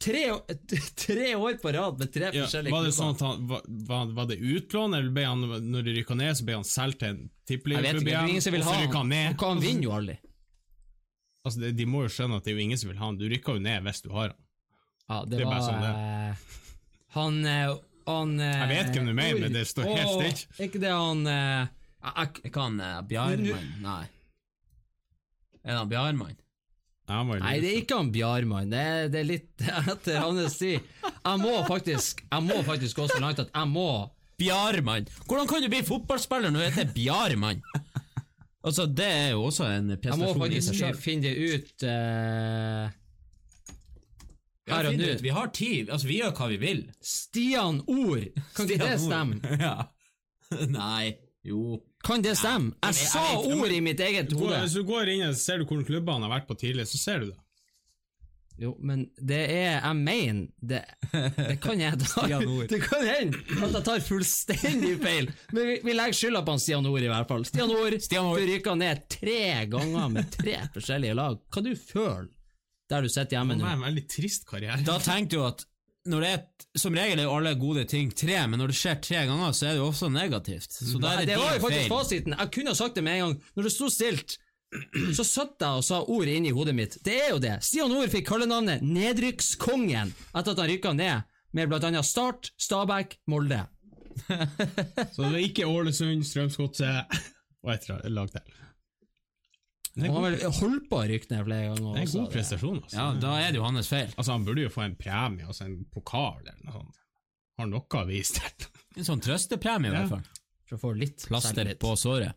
Tre, 0.00 0.22
tre 1.04 1.34
år 1.36 1.58
på 1.60 1.72
rad 1.76 1.98
med 2.00 2.12
tre 2.12 2.30
Ja, 2.32 2.46
forskjellige 2.46 2.72
var 2.72 2.86
det 2.86 2.92
sånn 2.96 3.16
klubber. 3.18 3.60
at 3.60 3.66
han, 3.68 3.86
var, 3.90 4.12
var, 4.16 4.28
det 4.30 4.38
utlån, 4.40 4.96
eller 4.96 5.12
ble 5.12 5.26
han, 5.28 5.42
når 5.72 5.84
de 5.86 5.96
rykka 5.98 6.16
ned, 6.16 6.38
så 6.38 6.46
ble 6.48 6.56
han 6.56 6.64
solgt 6.64 7.02
til 7.02 7.12
en 7.12 7.22
tippeligaklubb 7.48 8.08
vil 8.08 8.16
og 8.16 8.44
så 8.46 8.78
rykka 8.80 9.02
han 9.02 9.12
ned? 9.12 9.34
Han 9.34 9.50
han 9.50 9.60
vinner 9.64 9.88
jo 9.90 9.92
aldri. 9.98 10.16
Altså, 11.44 11.72
de 11.72 11.86
må 11.88 12.04
jo 12.04 12.12
skjønne 12.12 12.36
at 12.40 12.44
det 12.44 12.52
er 12.52 12.56
jo 12.58 12.64
ingen 12.64 12.80
som 12.80 12.90
vil 12.92 12.98
ha 13.00 13.06
han. 13.10 13.20
Du 13.20 13.26
rykker 13.28 13.56
jo 13.56 13.64
ned 13.64 13.84
hvis 13.84 14.02
du 14.04 14.10
har 14.14 14.32
han. 14.32 14.40
Ja, 15.10 15.20
det, 15.26 15.36
Det 15.36 15.44
var 15.44 15.52
bare 15.52 15.66
sånn 15.66 15.80
det 15.82 15.92
eh, 15.92 16.42
Han, 17.16 17.38
eh, 17.50 17.70
han 18.06 18.34
eh, 18.38 18.58
Jeg 18.60 18.68
vet 18.70 18.90
hvem 18.94 19.08
du 19.08 19.14
mener, 19.16 19.40
men 19.42 19.56
det 19.56 19.64
står 19.66 19.88
helt 19.88 20.10
åh, 20.12 20.20
stilt. 20.20 20.44
Er 20.56 20.68
ikke 20.68 20.82
det 20.84 20.92
han 20.94 21.24
jeg- 21.26 21.68
jeg- 22.00 22.52
uh, 22.80 23.00
Bjarmann? 23.08 23.72
Nei. 23.82 24.04
Er 25.64 25.72
det 25.74 25.78
han 25.80 25.88
Bjarmann? 25.90 26.06
Ja, 26.06 26.20
han 26.20 26.20
var 26.20 26.28
jo 26.30 26.38
Nei, 27.42 27.56
det 27.62 27.70
er 27.72 27.78
ikke 27.82 27.96
han 28.00 28.10
Bjarmann. 28.14 28.70
Det, 28.72 28.80
er- 28.94 29.08
det 29.12 29.20
er 29.20 29.28
litt 29.28 29.64
etter 29.94 30.20
hans 30.22 30.58
tid. 30.60 30.80
Jeg 31.10 31.40
må 31.42 31.54
faktisk 31.68 32.22
Jeg 32.30 32.46
må 32.46 32.60
faktisk 32.66 33.00
gå 33.02 33.08
så 33.10 33.18
langt 33.22 33.42
at 33.42 33.50
jeg 33.54 33.70
må 33.72 33.86
Bjarmann! 34.40 35.08
Hvordan 35.28 35.48
kan 35.50 35.60
du 35.62 35.68
bli 35.72 35.82
fotballspiller 35.84 36.52
når 36.54 36.62
du 36.62 36.68
heter 36.70 36.92
Bjarmann? 36.94 37.60
Altså, 38.64 38.84
det 38.86 39.06
er 39.08 39.28
jo 39.34 39.42
også 39.48 39.66
en 39.72 39.90
prestasjon 40.00 40.52
i 40.52 40.60
seg 40.60 40.74
sjøl. 40.76 40.80
Jeg 40.80 40.94
må 40.94 40.96
faktisk 40.96 41.04
finne 41.04 41.22
det 41.24 41.34
ut 41.54 41.84
uh, 41.88 42.90
her 44.70 44.88
og 44.90 44.98
nå. 45.00 45.08
Vi 45.24 45.32
har 45.34 45.48
tid. 45.56 45.90
Altså, 45.92 46.08
vi 46.10 46.18
gjør 46.20 46.34
hva 46.38 46.48
vi 46.52 46.58
vil. 46.62 46.82
Stian 47.04 47.80
Ord! 47.88 48.26
Kan 48.56 48.68
ikke 48.68 48.84
det 48.86 48.98
stemme? 49.02 49.40
Ja. 49.64 49.74
Nei. 50.68 51.14
Jo. 51.46 51.78
Kan 52.04 52.24
det 52.24 52.36
stemme? 52.40 52.72
Jeg 52.80 52.96
jeg 52.96 53.10
sa 53.12 53.24
ord 53.36 53.72
i 53.72 53.80
mitt 53.84 54.00
eget 54.00 54.32
hode! 54.32 54.56
hvis 54.64 54.76
du 54.78 54.84
går 54.88 55.12
inn 55.12 55.28
og 55.28 55.36
ser 55.36 55.60
du 55.60 55.68
hvor 55.68 55.84
klubbene 55.84 56.26
har 56.26 56.38
vært 56.38 56.48
på 56.48 56.56
tidlig, 56.62 56.88
så 56.88 57.00
ser 57.00 57.24
du 57.24 57.30
det. 57.32 57.38
Jo, 58.60 58.74
men 58.84 59.06
det 59.16 59.38
er 59.48 59.78
Jeg 59.80 59.96
mener 59.96 60.48
det, 60.60 60.82
det 61.36 61.54
kan 61.64 61.80
jeg 61.80 61.96
ta 62.02 62.26
Det 62.72 62.80
kan 62.84 63.06
hende 63.08 63.38
at 63.56 63.78
jeg 63.78 63.84
tar 63.86 64.02
fullstendig 64.04 64.98
feil, 65.00 65.30
men 65.56 65.70
vi, 65.70 65.78
vi 65.86 65.94
legger 65.96 66.18
skylda 66.18 66.42
på 66.44 66.56
han 66.56 66.60
Stian 66.60 66.90
Ord, 66.90 67.00
i 67.00 67.08
hvert 67.08 67.30
fall. 67.30 67.46
Stian 67.48 67.72
Ord, 67.72 67.96
Stian 68.04 68.28
Ord. 68.28 68.42
du 68.42 68.52
rykka 68.52 68.76
ned 68.76 69.06
tre 69.16 69.40
ganger 69.72 70.12
med 70.12 70.28
tre 70.34 70.58
forskjellige 70.76 71.16
lag. 71.16 71.40
Hva 71.48 71.64
du 71.64 71.72
føler 71.78 72.28
der 72.90 73.06
du 73.06 73.08
sitter 73.08 73.38
hjemme 73.38 73.56
nå? 73.56 73.64
Det 73.64 73.70
er 73.70 73.78
en 73.78 73.86
veldig 73.86 74.06
trist 74.10 74.46
karriere. 74.48 74.80
Da 74.84 74.98
tenkte 75.00 75.38
du 75.38 75.44
at 75.46 75.64
når 76.08 76.22
det 76.24 76.28
er 76.32 76.44
Som 76.80 76.94
regel 76.94 77.18
er 77.18 77.26
jo 77.26 77.32
alle 77.34 77.50
gode 77.58 77.82
ting 77.90 78.12
tre, 78.14 78.36
men 78.48 78.60
når 78.62 78.70
det 78.70 78.76
skjer 78.78 79.00
tre 79.02 79.24
ganger, 79.26 79.50
så 79.52 79.66
er 79.66 79.74
det 79.74 79.80
jo 79.82 79.88
også 79.90 80.08
negativt. 80.14 80.70
Så 80.70 81.00
Nei, 81.02 81.16
er 81.16 81.18
det, 81.24 81.32
det 81.32 81.38
var 81.40 81.56
jo 81.56 81.62
faktisk 81.64 81.80
feil. 81.80 81.90
fasiten. 81.90 82.36
Jeg 82.38 82.52
kunne 82.54 82.70
ha 82.70 82.78
sagt 82.78 82.94
det 82.94 83.02
med 83.04 83.16
en 83.16 83.24
gang. 83.24 83.34
Når 83.58 83.66
det 83.66 83.72
sto 83.74 83.88
stilt, 83.90 84.36
så 85.16 85.24
satt 85.26 85.64
jeg 85.64 85.80
og 85.80 85.82
sa 85.82 85.98
ord 86.06 86.30
inni 86.30 86.52
hodet 86.54 86.76
mitt. 86.78 86.94
Det 87.02 87.16
er 87.24 87.32
jo 87.34 87.40
det. 87.42 87.56
Stian 87.66 87.90
Ord 87.90 88.06
fikk 88.12 88.28
kallenavnet 88.28 88.84
Nedrykkskongen 88.86 90.12
etter 90.30 90.54
at 90.54 90.62
han 90.62 90.70
rykka 90.70 90.94
ned 90.94 91.26
med 91.58 91.74
annet 91.74 92.06
Start, 92.06 92.52
Stabæk, 92.54 93.18
Molde. 93.26 93.64
Så 95.14 95.24
det 95.24 95.32
var 95.32 95.42
ikke 95.42 95.66
Ålesund, 95.66 96.22
Strømsgodset 96.26 97.18
og 97.64 97.74
et 97.74 97.88
lag 98.14 98.30
til. 98.30 98.56
Han 99.98 100.10
har 100.14 100.22
vel 100.30 100.36
holdt 100.60 100.84
på 100.90 100.98
å 101.00 101.06
rykke 101.10 101.30
ned 101.34 101.44
flere 101.48 101.64
ganger. 101.70 101.94
det 101.94 102.00
er 102.00 102.06
en 102.06 102.12
god 102.14 102.30
prestasjon, 102.32 102.76
altså. 102.82 102.96
Ja, 102.96 103.06
da 103.20 103.32
er 103.42 103.48
det 103.50 103.58
jo 103.58 103.64
hans 103.66 103.88
feil. 103.90 104.12
Altså, 104.16 104.32
Han 104.32 104.44
burde 104.46 104.62
jo 104.62 104.68
få 104.70 104.84
en 104.86 104.94
premie, 104.96 105.46
altså 105.46 105.64
en 105.66 105.80
pokal 105.92 106.38
eller 106.44 106.60
noe 106.64 106.72
sånt. 106.78 107.00
Har 107.58 107.66
noe 107.66 107.98
å 108.00 108.06
vise 108.08 108.38
til. 108.38 108.68
En 109.00 109.04
sånn 109.06 109.20
trøstepremie, 109.22 109.90
i 109.90 109.94
Ja. 109.94 110.00
hvert 110.04 110.10
fall. 110.10 110.24
For 110.70 110.76
å 110.76 110.80
få 110.80 110.92
litt 110.98 111.26
Plaster 111.26 111.54
selvtillit. 111.54 111.78
på 111.82 111.90
såret. 111.98 112.34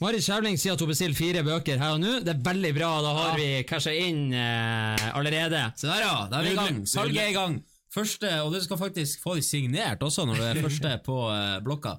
Marit 0.00 0.22
Skjævling 0.22 0.58
sier 0.58 0.74
at 0.76 0.80
hun 0.82 0.88
bestiller 0.92 1.14
fire 1.18 1.42
bøker 1.46 1.78
her 1.78 1.96
og 1.96 2.00
nå. 2.02 2.12
Det 2.22 2.34
er 2.36 2.42
veldig 2.46 2.70
bra. 2.76 2.90
Da 3.02 3.14
har 3.16 3.32
vi 3.38 3.48
casha 3.66 3.90
inn 3.94 4.32
eh, 4.32 5.08
allerede. 5.18 5.62
Se 5.78 5.88
der, 5.90 6.02
ja. 6.04 6.28
Da 6.30 6.38
er 6.38 6.46
vi 6.46 6.52
i 6.52 6.58
gang. 6.58 6.78
Salget 6.86 7.22
er 7.24 7.30
i 7.32 7.34
gang. 7.34 7.56
Første, 7.94 8.30
og 8.44 8.52
du 8.54 8.60
skal 8.62 8.78
faktisk 8.78 9.22
få 9.24 9.34
de 9.38 9.42
signert 9.42 10.02
også 10.06 10.26
når 10.28 10.38
du 10.38 10.44
er 10.52 10.60
første 10.66 10.92
på 11.06 11.18
eh, 11.34 11.58
blokka. 11.66 11.96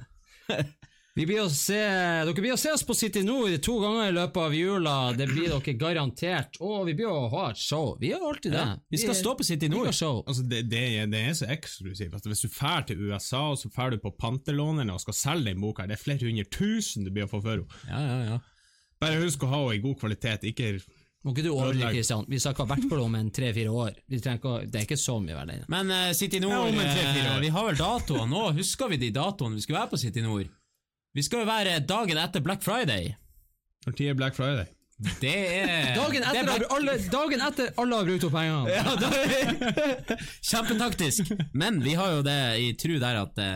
Vi 1.18 1.26
blir 1.28 1.42
å 1.44 1.50
se, 1.52 1.76
dere 1.76 2.34
blir 2.38 2.54
å 2.54 2.58
se 2.60 2.70
oss 2.72 2.84
på 2.88 2.94
City 2.96 3.24
Nord 3.26 3.52
to 3.66 3.74
ganger 3.82 4.08
i 4.08 4.14
løpet 4.16 4.38
av 4.40 4.54
jula. 4.56 4.94
Det 5.18 5.26
blir 5.28 5.50
dere 5.52 5.74
garantert. 5.82 6.60
Og 6.64 6.86
vi 6.88 6.94
blir 6.96 7.10
å 7.12 7.26
ha 7.34 7.50
et 7.52 7.60
show. 7.60 7.96
Vi 8.00 8.12
gjør 8.14 8.28
alltid 8.30 8.54
det. 8.56 8.66
Vi 8.94 9.02
skal 9.02 9.18
stå 9.18 9.34
på 9.40 9.44
City 9.48 9.68
Nord. 9.74 9.90
show. 9.98 10.22
Altså, 10.30 10.46
det, 10.48 10.62
det, 10.72 10.84
er, 11.02 11.10
det 11.12 11.24
er 11.32 11.34
så 11.42 11.50
eksklusivt. 11.52 12.14
Altså, 12.16 12.30
hvis 12.32 12.46
du 12.46 12.48
drar 12.54 12.86
til 12.88 13.02
USA, 13.10 13.42
og 13.52 13.58
så 13.60 13.72
drar 13.74 13.92
du 13.92 13.98
på 14.04 14.14
pantelånerne 14.22 14.96
og 14.96 15.02
skal 15.04 15.18
selge 15.18 15.50
den 15.52 15.60
boka, 15.66 15.88
det 15.90 15.98
er 15.98 16.04
flere 16.06 16.24
hundre 16.30 16.46
tusen 16.56 17.04
du 17.04 17.12
blir 17.12 17.28
å 17.28 17.32
få 17.34 17.42
for 17.44 17.58
henne. 17.58 17.84
Ja, 17.90 18.00
ja, 18.06 18.20
ja. 18.36 18.40
Bare 19.02 19.20
husk 19.26 19.44
å 19.44 19.50
ha 19.52 19.60
henne 19.66 19.76
i 19.80 19.84
god 19.84 20.00
kvalitet, 20.06 20.46
ikke 20.54 20.72
Må 21.28 21.34
ikke 21.34 21.44
du 21.44 21.50
overdrive. 21.52 21.90
Kristian. 21.98 22.24
Vi 22.32 22.40
snakker 22.40 22.64
vært 22.70 22.86
hvert 22.86 22.94
fall 22.94 23.02
om 23.04 23.16
en 23.20 23.34
tre-fire 23.36 23.74
år. 23.76 23.98
Vi 24.08 24.22
trenger 24.24 24.40
ikke, 24.40 24.54
å- 24.56 24.64
det 24.72 24.80
er 24.80 24.86
ikke 24.88 25.00
så 25.02 25.18
mye 25.20 25.36
verdt 25.36 25.52
ennå. 25.58 25.68
Men 25.74 25.92
uh, 25.92 26.14
City 26.16 26.40
Ja, 26.40 26.46
Nord, 26.48 26.70
om 26.72 26.80
en 26.80 26.94
eh, 26.94 27.20
år. 27.34 27.42
vi 27.44 27.52
har 27.58 27.68
vel 27.74 27.82
datoer 27.82 28.30
nå? 28.32 28.46
Husker 28.62 28.88
vi 28.94 29.02
de 29.04 29.10
datoene 29.18 29.60
vi 29.60 29.66
skulle 29.66 29.82
være 29.82 29.92
på 29.98 30.00
City 30.06 30.24
Nord? 30.24 30.48
Vi 31.18 31.24
skal 31.26 31.42
jo 31.44 31.48
være 31.50 31.80
dagen 31.90 32.20
etter 32.22 32.44
Black 32.46 32.62
Friday. 32.66 33.14
Når 33.88 33.96
tid 33.98 34.12
er 34.12 34.18
Black 34.20 34.36
Friday? 34.38 34.68
Det 35.22 35.32
er 35.32 35.94
Dagen 36.00 36.22
det 36.22 36.28
er 36.28 36.42
etter, 36.42 36.48
Black- 36.50 36.74
alle, 36.76 36.96
dagen 37.14 37.44
etter 37.46 37.70
alle 37.80 38.00
har 38.02 38.10
brukt 38.10 38.26
opp 38.28 38.34
pengene. 38.36 38.74
Ja, 38.74 38.96
da- 39.00 40.18
Kjempetaktisk. 40.52 41.32
Men 41.56 41.80
vi 41.86 41.94
har 41.98 42.18
jo 42.18 42.26
det 42.26 42.40
i 42.62 42.74
tru 42.80 42.98
der 43.02 43.22
at 43.24 43.34
det, 43.40 43.50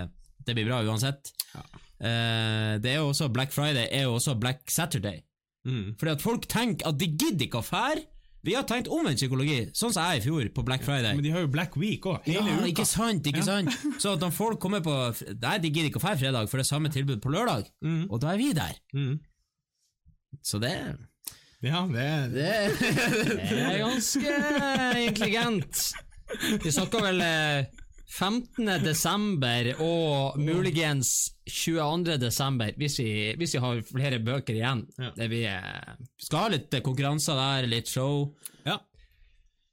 det 0.47 0.55
blir 0.57 0.69
bra 0.71 0.79
uansett. 0.87 1.33
Eh, 2.03 2.79
det 2.83 2.93
er 2.93 2.97
jo 3.01 3.09
også 3.11 3.29
Black 3.31 3.53
Friday 3.55 3.85
er 3.91 4.07
jo 4.07 4.15
også 4.17 4.37
Black 4.39 4.71
Saturday. 4.71 5.21
Mm. 5.67 5.93
Fordi 5.99 6.11
at 6.17 6.23
folk 6.23 6.47
tenker 6.51 6.89
at 6.89 6.97
de 6.99 7.07
gidder 7.11 7.45
ikke 7.47 7.61
å 7.61 7.67
fære. 7.67 8.03
Vi 8.43 8.53
har 8.57 8.65
tenkt 8.67 8.89
omvendt 8.91 9.21
psykologi, 9.21 9.69
sånn 9.71 9.93
som 9.95 10.03
jeg 10.09 10.19
i 10.19 10.23
fjor 10.25 10.47
på 10.51 10.65
Black 10.67 10.83
Friday. 10.83 11.15
Men 11.15 11.23
de 11.23 11.31
har 11.31 11.45
jo 11.45 11.51
Black 11.51 11.77
Week 11.79 12.03
òg, 12.11 12.25
hele 12.25 12.41
ja, 12.43 12.57
uka. 12.59 12.71
ikke 12.73 12.85
sant, 12.89 13.27
ikke 13.29 13.43
sant? 13.45 13.71
Så 14.03 14.17
at 14.17 14.23
når 14.25 14.33
folk 14.35 14.59
kommer 14.63 14.83
på 14.83 14.95
Nei, 15.39 15.55
de 15.63 15.71
gidder 15.71 15.87
ikke 15.87 16.01
å 16.01 16.03
dra 16.03 16.17
fredag, 16.19 16.49
for 16.51 16.59
det 16.59 16.65
er 16.65 16.69
samme 16.73 16.91
tilbud 16.91 17.21
på 17.23 17.31
lørdag. 17.31 17.69
Mm. 17.85 18.01
Og 18.09 18.19
da 18.19 18.33
er 18.33 18.41
vi 18.41 18.49
der. 18.57 18.75
Mm. 18.91 19.15
Så 20.43 20.59
det 20.59 20.73
Ja, 21.63 21.85
det 21.87 22.03
er 22.03 22.27
Det 22.33 23.61
er 23.63 23.79
ganske 23.85 24.35
intelligent. 25.05 25.85
Vi 26.65 26.75
snakker 26.75 27.07
vel 27.07 27.23
eh, 27.23 27.82
15. 28.09 28.67
desember 28.83 29.71
og 29.81 30.37
muligens 30.37 31.31
22. 31.49 32.17
desember, 32.21 32.73
hvis 32.77 32.99
vi, 32.99 33.11
hvis 33.39 33.55
vi 33.55 33.61
har 33.63 33.79
flere 33.87 34.19
bøker 34.21 34.53
igjen. 34.59 34.83
Ja. 34.99 35.11
Det 35.17 35.29
blir 35.31 35.47
eh, 35.49 35.95
skal 36.21 36.43
ha 36.45 36.51
litt 36.53 36.75
konkurranser 36.85 37.39
der, 37.39 37.67
litt 37.71 37.89
show. 37.89 38.27
Ja. 38.67 38.77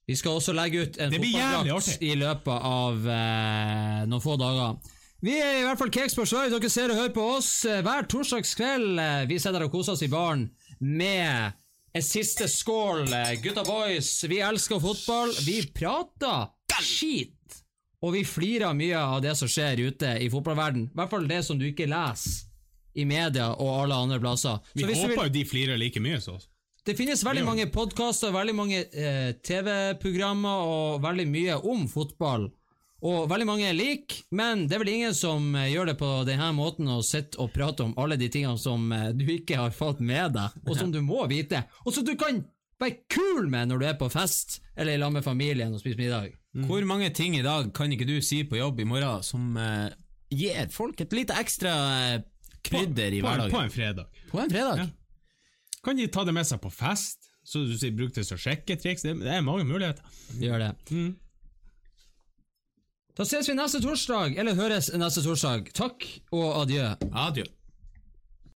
Vi 0.08 0.16
skal 0.18 0.38
også 0.40 0.54
legge 0.56 0.86
ut 0.86 0.96
en 0.98 1.12
fotballdrakt 1.12 2.00
i 2.02 2.14
løpet 2.18 2.64
av 2.70 3.04
eh, 3.06 4.00
noen 4.10 4.24
få 4.24 4.38
dager. 4.40 4.78
Vi 5.20 5.34
er 5.36 5.58
i 5.58 5.64
hvert 5.66 5.76
fall 5.76 5.92
Cakesports 5.92 6.32
Live. 6.32 6.54
Dere 6.54 6.70
ser 6.72 6.94
og 6.94 6.96
hører 7.02 7.12
på 7.12 7.26
oss 7.36 7.50
eh, 7.68 7.82
hver 7.84 8.08
torsdagskveld. 8.08 8.94
Eh, 9.04 9.24
Vi 9.28 9.36
sitter 9.42 9.66
og 9.66 9.74
koser 9.74 9.98
oss 9.98 10.06
i 10.06 10.08
baren 10.10 10.46
med 10.80 11.52
en 11.92 12.06
siste 12.06 12.48
skål. 12.48 13.04
Gutta 13.44 13.66
boys, 13.68 14.14
vi 14.30 14.38
elsker 14.46 14.80
fotball. 14.80 15.34
Vi 15.44 15.60
prater 15.76 16.48
skit. 16.80 17.36
Og 18.01 18.14
vi 18.14 18.22
flirer 18.24 18.76
mye 18.76 19.01
av 19.01 19.18
det 19.24 19.34
som 19.36 19.48
skjer 19.51 19.82
ute 19.90 20.14
i 20.24 20.30
fotballverden. 20.32 20.86
I 20.88 20.96
hvert 21.01 21.12
fall 21.12 21.26
det 21.28 21.42
som 21.44 21.59
du 21.61 21.66
ikke 21.68 21.88
leser 21.90 22.46
i 22.96 23.05
media 23.07 23.51
og 23.53 23.82
alle 23.84 23.98
andre 24.07 24.20
plasser. 24.22 24.62
Vi 24.74 24.82
Så 24.82 24.88
hvis 24.88 25.03
håper 25.05 25.28
jo 25.28 25.34
de 25.34 25.44
flirer 25.46 25.78
like 25.78 26.01
mye 26.01 26.20
som 26.20 26.38
oss. 26.40 26.48
det 26.84 26.96
finnes 26.96 27.24
veldig 27.24 27.44
mange 27.44 27.66
podkaster, 27.70 28.32
veldig 28.32 28.55
mange 28.57 28.80
eh, 28.88 29.34
TV-programmer 29.44 30.64
og 30.64 31.03
veldig 31.05 31.26
mye 31.28 31.59
om 31.61 31.84
fotball. 31.88 32.48
Og 33.01 33.28
veldig 33.30 33.46
mange 33.48 33.68
er 33.68 33.76
like, 33.76 34.24
men 34.36 34.66
det 34.68 34.76
er 34.76 34.82
vel 34.82 34.92
ingen 34.92 35.14
som 35.16 35.55
eh, 35.55 35.70
gjør 35.72 35.92
det 35.92 35.98
på 36.01 36.09
denne 36.28 36.51
måten 36.57 36.88
og 36.92 37.05
sitter 37.07 37.44
og 37.44 37.53
prater 37.55 37.86
om 37.86 37.94
alle 38.01 38.18
de 38.20 38.28
tingene 38.32 38.61
som 38.61 38.90
eh, 38.92 39.12
du 39.16 39.24
ikke 39.28 39.61
har 39.61 39.76
fått 39.76 40.01
med 40.01 40.34
deg, 40.36 40.57
og 40.66 40.76
som 40.76 40.92
du 40.92 41.01
må 41.05 41.22
vite, 41.30 41.62
og 41.84 41.94
som 41.94 42.05
du 42.05 42.16
kan 42.20 42.42
være 42.80 43.05
kul 43.12 43.48
med 43.53 43.70
når 43.70 43.80
du 43.80 43.86
er 43.92 43.96
på 44.01 44.09
fest 44.12 44.62
eller 44.74 44.96
i 44.96 45.01
lag 45.01 45.12
med 45.12 45.24
familien 45.24 45.72
og 45.76 45.80
spiser 45.80 46.01
middag. 46.01 46.39
Hvor 46.51 46.84
mange 46.88 47.11
ting 47.14 47.36
i 47.38 47.44
dag 47.46 47.68
kan 47.74 47.92
ikke 47.94 48.09
du 48.09 48.16
si 48.24 48.42
på 48.48 48.59
jobb 48.59 48.80
i 48.82 48.86
morgen 48.88 49.22
som 49.22 49.55
uh, 49.55 49.86
gir 50.34 50.70
folk 50.74 51.01
et 51.03 51.12
lite 51.14 51.36
ekstra 51.38 51.74
eh, 52.11 52.22
krydder 52.66 53.14
i 53.14 53.20
på, 53.20 53.28
hverdagen? 53.28 53.55
på 53.55 53.62
en 53.62 53.70
fredag. 53.70 54.22
På 54.30 54.40
en 54.42 54.51
fredag? 54.51 54.82
Ja. 54.82 54.86
Kan 55.84 55.96
de 55.96 56.09
ta 56.12 56.24
det 56.26 56.34
med 56.34 56.48
seg 56.48 56.61
på 56.62 56.72
fest? 56.74 57.30
Så 57.46 57.62
du 57.64 57.72
sier 57.78 57.94
bruk 57.96 58.12
det 58.14 58.26
som 58.28 58.38
sjekketriks? 58.38 59.07
Det, 59.07 59.14
det 59.22 59.30
er 59.32 59.46
mange 59.46 59.64
muligheter. 59.64 60.05
Gjør 60.42 60.66
det. 60.66 60.70
Mm. 60.90 61.14
Da 63.16 63.26
ses 63.26 63.48
vi 63.48 63.57
neste 63.59 63.80
torsdag, 63.82 64.36
eller 64.38 64.59
høres 64.59 64.90
neste 64.94 65.24
torsdag. 65.24 65.70
Takk 65.76 66.05
og 66.36 66.62
adjø. 66.62 66.92
Adjø. 67.11 67.46